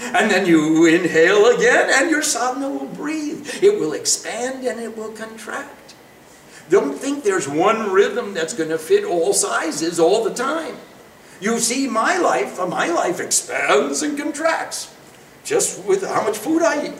and 0.00 0.30
then 0.30 0.46
you 0.46 0.86
inhale 0.86 1.46
again 1.46 1.90
and 1.92 2.10
your 2.10 2.22
sadhana 2.22 2.68
will 2.70 2.86
breathe. 2.86 3.62
It 3.62 3.78
will 3.78 3.92
expand 3.92 4.64
and 4.64 4.80
it 4.80 4.96
will 4.96 5.12
contract. 5.12 5.94
Don't 6.70 6.94
think 6.94 7.24
there's 7.24 7.48
one 7.48 7.90
rhythm 7.92 8.32
that's 8.34 8.54
going 8.54 8.70
to 8.70 8.78
fit 8.78 9.04
all 9.04 9.34
sizes 9.34 10.00
all 10.00 10.24
the 10.24 10.32
time. 10.32 10.76
You 11.40 11.58
see 11.58 11.86
my 11.86 12.16
life, 12.16 12.58
my 12.68 12.88
life 12.88 13.20
expands 13.20 14.02
and 14.02 14.16
contracts 14.16 14.94
just 15.44 15.84
with 15.84 16.02
how 16.02 16.24
much 16.24 16.38
food 16.38 16.62
I 16.62 16.86
eat. 16.86 16.94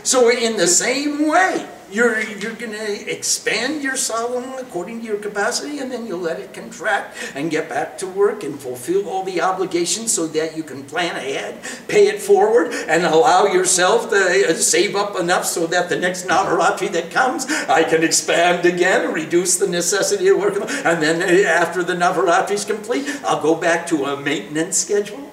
so 0.06 0.30
in 0.30 0.56
the 0.56 0.68
same 0.68 1.26
way, 1.26 1.68
you're, 1.90 2.20
you're 2.20 2.54
going 2.54 2.72
to 2.72 3.10
expand 3.10 3.82
your 3.82 3.96
sadhana 3.96 4.56
according 4.60 5.00
to 5.00 5.06
your 5.06 5.18
capacity, 5.18 5.78
and 5.78 5.90
then 5.90 6.06
you'll 6.06 6.20
let 6.20 6.40
it 6.40 6.52
contract 6.54 7.16
and 7.34 7.50
get 7.50 7.68
back 7.68 7.98
to 7.98 8.06
work 8.06 8.44
and 8.44 8.58
fulfill 8.58 9.08
all 9.08 9.24
the 9.24 9.40
obligations 9.40 10.12
so 10.12 10.26
that 10.28 10.56
you 10.56 10.62
can 10.62 10.84
plan 10.84 11.16
ahead, 11.16 11.62
pay 11.88 12.08
it 12.08 12.20
forward, 12.20 12.72
and 12.72 13.04
allow 13.04 13.46
yourself 13.46 14.10
to 14.10 14.16
uh, 14.16 14.54
save 14.54 14.94
up 14.96 15.18
enough 15.18 15.44
so 15.44 15.66
that 15.66 15.88
the 15.88 15.96
next 15.96 16.26
Navaratri 16.26 16.90
that 16.92 17.10
comes, 17.10 17.46
I 17.46 17.84
can 17.84 18.04
expand 18.04 18.66
again, 18.66 19.12
reduce 19.12 19.56
the 19.56 19.68
necessity 19.68 20.28
of 20.28 20.38
working. 20.38 20.62
And 20.62 21.02
then 21.02 21.22
uh, 21.22 21.48
after 21.48 21.82
the 21.82 21.94
Navaratri 21.94 22.52
is 22.52 22.64
complete, 22.64 23.08
I'll 23.24 23.42
go 23.42 23.54
back 23.54 23.86
to 23.88 24.04
a 24.04 24.20
maintenance 24.20 24.78
schedule 24.78 25.30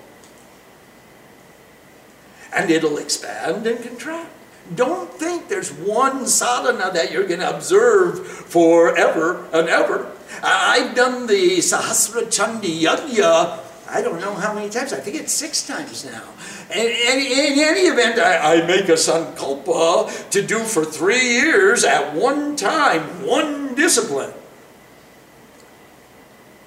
and 2.54 2.72
it'll 2.72 2.98
expand 2.98 3.68
and 3.68 3.84
contract. 3.84 4.37
Don't 4.76 5.12
think 5.14 5.48
there's 5.48 5.72
one 5.72 6.28
sadhana 6.28 6.92
that 6.94 7.12
you're 7.12 7.28
going 7.28 7.40
to 7.40 7.56
observe 7.56 8.28
forever 8.28 9.46
and 9.54 9.70
ever. 9.70 10.12
I've 10.44 10.96
done 10.96 11.28
the 11.28 11.58
Sahasra 11.58 12.24
Chandi 12.24 12.82
Yajna, 12.82 13.60
I 13.90 14.02
don't 14.02 14.20
know 14.20 14.34
how 14.34 14.54
many 14.54 14.70
times, 14.70 14.92
I 14.92 15.00
think 15.00 15.16
it's 15.16 15.32
six 15.32 15.66
times 15.66 16.04
now. 16.04 16.24
In 16.72 16.78
any 16.80 17.88
event, 17.88 18.20
I, 18.20 18.56
I 18.56 18.68
make 18.68 18.90
a 18.90 18.94
sankalpa 18.94 20.30
to 20.32 20.42
do 20.46 20.60
for 20.60 20.84
three 20.84 21.36
years 21.36 21.86
at 21.86 22.14
one 22.14 22.56
time, 22.58 23.26
one 23.26 23.76
discipline. 23.76 24.34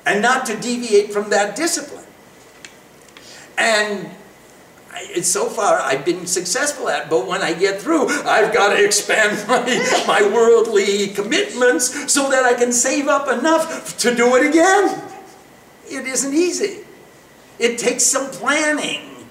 And 0.07 0.23
not 0.23 0.47
to 0.47 0.57
deviate 0.57 1.13
from 1.13 1.29
that 1.31 1.57
discipline. 1.57 2.07
And 3.59 4.11
it's 5.03 5.29
so 5.29 5.49
far 5.49 5.79
I've 5.79 6.05
been 6.05 6.27
successful 6.27 6.89
at, 6.89 7.11
but 7.11 7.27
when 7.27 7.43
I 7.43 7.53
get 7.53 7.81
through, 7.81 8.09
I've 8.09 8.53
got 8.53 8.75
to 8.75 8.85
expand 8.85 9.47
my, 9.49 10.05
my 10.07 10.23
worldly 10.23 11.09
commitments 11.09 12.13
so 12.13 12.31
that 12.31 12.45
I 12.45 12.55
can 12.55 12.73
save 12.73 13.09
up 13.09 13.29
enough 13.29 13.97
to 13.99 14.15
do 14.15 14.37
it 14.37 14.47
again. 14.49 15.03
It 15.89 16.07
isn't 16.07 16.35
easy. 16.35 16.85
It 17.59 17.79
takes 17.79 18.05
some 18.05 18.31
planning. 18.31 19.27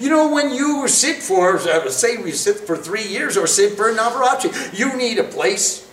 You 0.00 0.08
know, 0.08 0.32
when 0.32 0.50
you 0.50 0.88
sit 0.88 1.22
for, 1.22 1.58
uh, 1.58 1.90
say 1.90 2.16
we 2.16 2.32
sit 2.32 2.60
for 2.60 2.76
three 2.76 3.06
years 3.06 3.36
or 3.36 3.46
sit 3.46 3.76
for 3.76 3.92
Navaratri, 3.92 4.78
you 4.78 4.96
need 4.96 5.18
a 5.18 5.24
place 5.24 5.90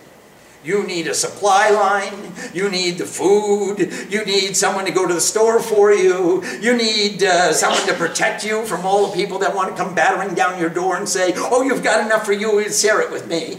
you 0.63 0.83
need 0.83 1.07
a 1.07 1.13
supply 1.13 1.69
line. 1.69 2.33
You 2.53 2.69
need 2.69 2.97
the 2.97 3.05
food. 3.05 3.79
You 4.09 4.23
need 4.25 4.55
someone 4.55 4.85
to 4.85 4.91
go 4.91 5.07
to 5.07 5.13
the 5.13 5.21
store 5.21 5.59
for 5.59 5.91
you. 5.91 6.43
You 6.59 6.77
need 6.77 7.23
uh, 7.23 7.51
someone 7.53 7.85
to 7.87 7.93
protect 7.95 8.45
you 8.45 8.63
from 8.65 8.85
all 8.85 9.07
the 9.07 9.15
people 9.15 9.39
that 9.39 9.55
want 9.55 9.75
to 9.75 9.83
come 9.83 9.95
battering 9.95 10.35
down 10.35 10.59
your 10.59 10.69
door 10.69 10.97
and 10.97 11.09
say, 11.09 11.33
oh, 11.35 11.63
you've 11.63 11.83
got 11.83 12.05
enough 12.05 12.25
for 12.25 12.33
you, 12.33 12.69
share 12.71 13.01
it 13.01 13.11
with 13.11 13.27
me. 13.27 13.57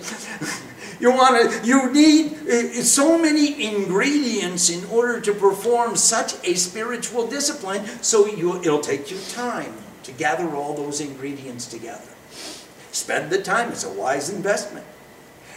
you 1.00 1.10
want 1.10 1.50
to, 1.50 1.66
you 1.66 1.92
need 1.92 2.34
uh, 2.48 2.82
so 2.84 3.18
many 3.18 3.64
ingredients 3.64 4.70
in 4.70 4.84
order 4.84 5.20
to 5.20 5.32
perform 5.32 5.96
such 5.96 6.34
a 6.44 6.54
spiritual 6.54 7.26
discipline, 7.26 7.84
so 8.00 8.26
you, 8.26 8.60
it'll 8.60 8.80
take 8.80 9.10
you 9.10 9.18
time 9.30 9.74
to 10.04 10.12
gather 10.12 10.54
all 10.54 10.74
those 10.74 11.00
ingredients 11.00 11.66
together. 11.66 12.08
Spend 12.92 13.30
the 13.30 13.42
time, 13.42 13.70
it's 13.70 13.84
a 13.84 13.92
wise 13.92 14.30
investment. 14.30 14.86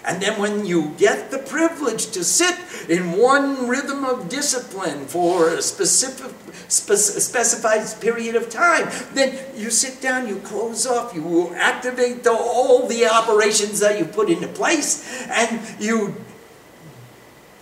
And 0.06 0.22
then 0.22 0.40
when 0.40 0.66
you 0.66 0.94
get 0.98 1.32
the 1.32 1.40
privilege 1.40 2.12
to 2.12 2.24
sit 2.24 2.56
in 2.88 3.14
one 3.14 3.68
rhythm 3.68 4.06
of 4.06 4.30
discipline 4.30 5.08
for 5.08 5.50
a 5.50 5.62
specific, 5.64 6.32
specified 6.68 8.00
period 8.00 8.36
of 8.36 8.50
time, 8.50 8.90
then 9.16 9.38
you 9.56 9.72
sit 9.72 10.02
down, 10.02 10.28
you 10.28 10.38
close 10.38 10.86
off, 10.86 11.16
you 11.16 11.54
activate 11.56 12.24
the, 12.24 12.32
all 12.32 12.88
the 12.88 13.08
operations 13.08 13.80
that 13.80 13.98
you 13.98 14.06
put 14.06 14.30
into 14.30 14.48
place, 14.48 15.26
and 15.28 15.60
you 15.80 16.16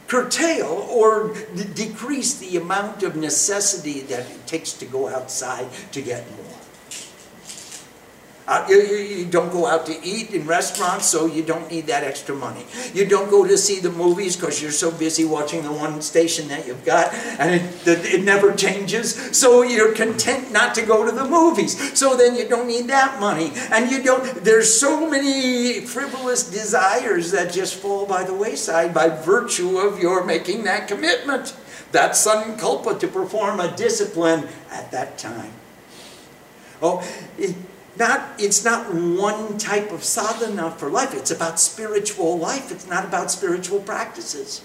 curtail 0.07 0.85
or 0.91 1.33
decrease 1.73 2.35
the 2.39 2.57
amount 2.57 3.03
of 3.03 3.15
necessity 3.15 4.01
that 4.01 4.29
it 4.29 4.45
takes 4.45 4.73
to 4.73 4.85
go 4.85 5.07
outside 5.07 5.67
to 5.93 6.01
get 6.01 6.29
more. 6.31 6.62
Uh, 8.45 8.65
you, 8.67 8.75
you, 8.75 9.25
don't 9.25 9.53
go 9.53 9.65
out 9.65 9.85
to 9.85 9.97
eat 10.03 10.31
in 10.31 10.45
restaurants, 10.45 11.05
so 11.05 11.25
you 11.25 11.41
don't 11.41 11.71
need 11.71 11.87
that 11.87 12.03
extra 12.03 12.35
money. 12.35 12.65
You 12.93 13.05
don't 13.05 13.29
go 13.29 13.47
to 13.47 13.57
see 13.57 13.79
the 13.79 13.89
movies 13.89 14.35
because 14.35 14.61
you're 14.61 14.71
so 14.71 14.91
busy 14.91 15.23
watching 15.23 15.63
the 15.63 15.71
one 15.71 16.01
station 16.01 16.49
that 16.49 16.67
you've 16.67 16.83
got, 16.83 17.13
and 17.39 17.55
it, 17.55 17.87
it 17.87 18.23
never 18.23 18.53
changes. 18.53 19.15
So 19.37 19.61
you're 19.61 19.93
content 19.93 20.51
not 20.51 20.75
to 20.75 20.81
go 20.81 21.05
to 21.05 21.11
the 21.11 21.23
movies. 21.23 21.97
So 21.97 22.17
then 22.17 22.35
you 22.35 22.49
don't 22.49 22.67
need 22.67 22.87
that 22.87 23.17
money, 23.17 23.53
and 23.71 23.89
you 23.89 24.03
don't. 24.03 24.43
There's 24.43 24.77
so 24.77 25.09
many 25.09 25.79
frivolous 25.79 26.43
desires 26.49 27.31
that 27.31 27.53
just 27.53 27.75
fall 27.75 28.05
by 28.05 28.25
the 28.25 28.33
wayside 28.33 28.93
by 28.93 29.07
virtue 29.07 29.77
of 29.77 30.01
your 30.01 30.25
making 30.25 30.65
that 30.65 30.89
commitment. 30.89 31.55
That 31.93 32.11
sankalpa 32.11 32.99
to 32.99 33.07
perform 33.07 33.59
a 33.59 33.73
discipline 33.73 34.49
at 34.69 34.91
that 34.91 35.17
time. 35.17 35.53
Oh. 36.81 37.07
It, 37.37 37.55
not, 37.97 38.29
it's 38.39 38.63
not 38.65 38.93
one 38.93 39.57
type 39.57 39.91
of 39.91 40.03
sadhana 40.03 40.71
for 40.71 40.89
life. 40.89 41.13
It's 41.13 41.31
about 41.31 41.59
spiritual 41.59 42.37
life. 42.37 42.71
It's 42.71 42.87
not 42.87 43.05
about 43.05 43.31
spiritual 43.31 43.79
practices. 43.79 44.63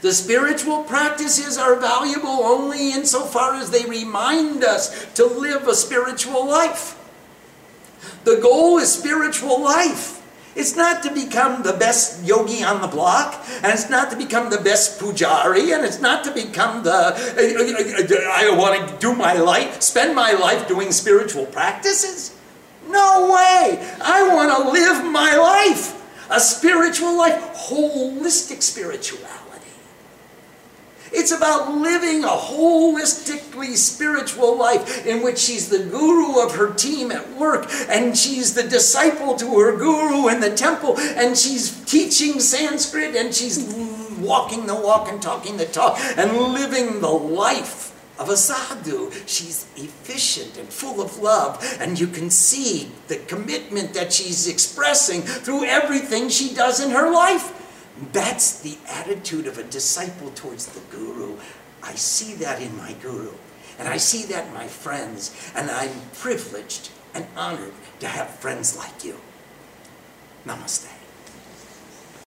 The 0.00 0.12
spiritual 0.12 0.82
practices 0.82 1.56
are 1.56 1.76
valuable 1.76 2.28
only 2.28 2.92
insofar 2.92 3.54
as 3.54 3.70
they 3.70 3.84
remind 3.84 4.64
us 4.64 5.06
to 5.14 5.24
live 5.24 5.68
a 5.68 5.74
spiritual 5.74 6.46
life. 6.48 6.96
The 8.24 8.36
goal 8.36 8.78
is 8.78 8.92
spiritual 8.92 9.62
life. 9.62 10.17
It's 10.58 10.74
not 10.74 11.04
to 11.04 11.14
become 11.14 11.62
the 11.62 11.74
best 11.74 12.24
yogi 12.24 12.64
on 12.64 12.80
the 12.80 12.88
block, 12.88 13.44
and 13.62 13.72
it's 13.72 13.88
not 13.88 14.10
to 14.10 14.16
become 14.16 14.50
the 14.50 14.58
best 14.58 14.98
pujari, 14.98 15.72
and 15.72 15.86
it's 15.86 16.00
not 16.00 16.24
to 16.24 16.32
become 16.32 16.82
the, 16.82 16.90
uh, 16.90 17.14
uh, 17.14 18.30
I 18.32 18.50
want 18.58 18.88
to 18.88 18.96
do 18.98 19.14
my 19.14 19.34
life, 19.34 19.80
spend 19.80 20.16
my 20.16 20.32
life 20.32 20.66
doing 20.66 20.90
spiritual 20.90 21.46
practices. 21.46 22.36
No 22.88 23.30
way! 23.32 23.78
I 24.02 24.34
want 24.34 24.50
to 24.50 24.72
live 24.72 25.04
my 25.04 25.36
life, 25.36 25.94
a 26.28 26.40
spiritual 26.40 27.16
life, 27.16 27.38
holistic 27.54 28.60
spirituality. 28.60 29.37
It's 31.12 31.32
about 31.32 31.72
living 31.72 32.24
a 32.24 32.28
holistically 32.28 33.76
spiritual 33.76 34.56
life 34.56 35.06
in 35.06 35.22
which 35.22 35.38
she's 35.38 35.68
the 35.68 35.84
guru 35.84 36.40
of 36.40 36.54
her 36.54 36.72
team 36.74 37.10
at 37.10 37.36
work 37.36 37.66
and 37.88 38.16
she's 38.16 38.54
the 38.54 38.62
disciple 38.62 39.34
to 39.36 39.58
her 39.58 39.76
guru 39.76 40.28
in 40.28 40.40
the 40.40 40.54
temple 40.54 40.98
and 40.98 41.36
she's 41.36 41.84
teaching 41.84 42.40
Sanskrit 42.40 43.16
and 43.16 43.34
she's 43.34 43.58
walking 44.18 44.66
the 44.66 44.74
walk 44.74 45.08
and 45.08 45.22
talking 45.22 45.56
the 45.56 45.66
talk 45.66 45.98
and 46.16 46.32
living 46.36 47.00
the 47.00 47.08
life 47.08 47.94
of 48.18 48.28
a 48.28 48.36
sadhu. 48.36 49.10
She's 49.26 49.66
efficient 49.76 50.58
and 50.58 50.68
full 50.68 51.00
of 51.00 51.18
love, 51.18 51.64
and 51.80 51.98
you 51.98 52.08
can 52.08 52.30
see 52.30 52.90
the 53.06 53.16
commitment 53.16 53.94
that 53.94 54.12
she's 54.12 54.48
expressing 54.48 55.22
through 55.22 55.64
everything 55.64 56.28
she 56.28 56.54
does 56.54 56.84
in 56.84 56.90
her 56.90 57.10
life. 57.10 57.54
That's 58.12 58.60
the 58.60 58.78
attitude 58.88 59.46
of 59.46 59.58
a 59.58 59.64
disciple 59.64 60.30
towards 60.30 60.66
the 60.66 60.80
guru. 60.94 61.36
I 61.82 61.94
see 61.94 62.34
that 62.34 62.60
in 62.62 62.76
my 62.76 62.92
guru. 62.94 63.32
And 63.78 63.88
I 63.88 63.96
see 63.96 64.24
that 64.26 64.46
in 64.46 64.54
my 64.54 64.66
friends. 64.66 65.34
And 65.54 65.70
I'm 65.70 65.90
privileged 66.14 66.90
and 67.14 67.26
honored 67.36 67.74
to 68.00 68.08
have 68.08 68.30
friends 68.30 68.76
like 68.76 69.04
you. 69.04 69.16
Namaste. 70.46 70.97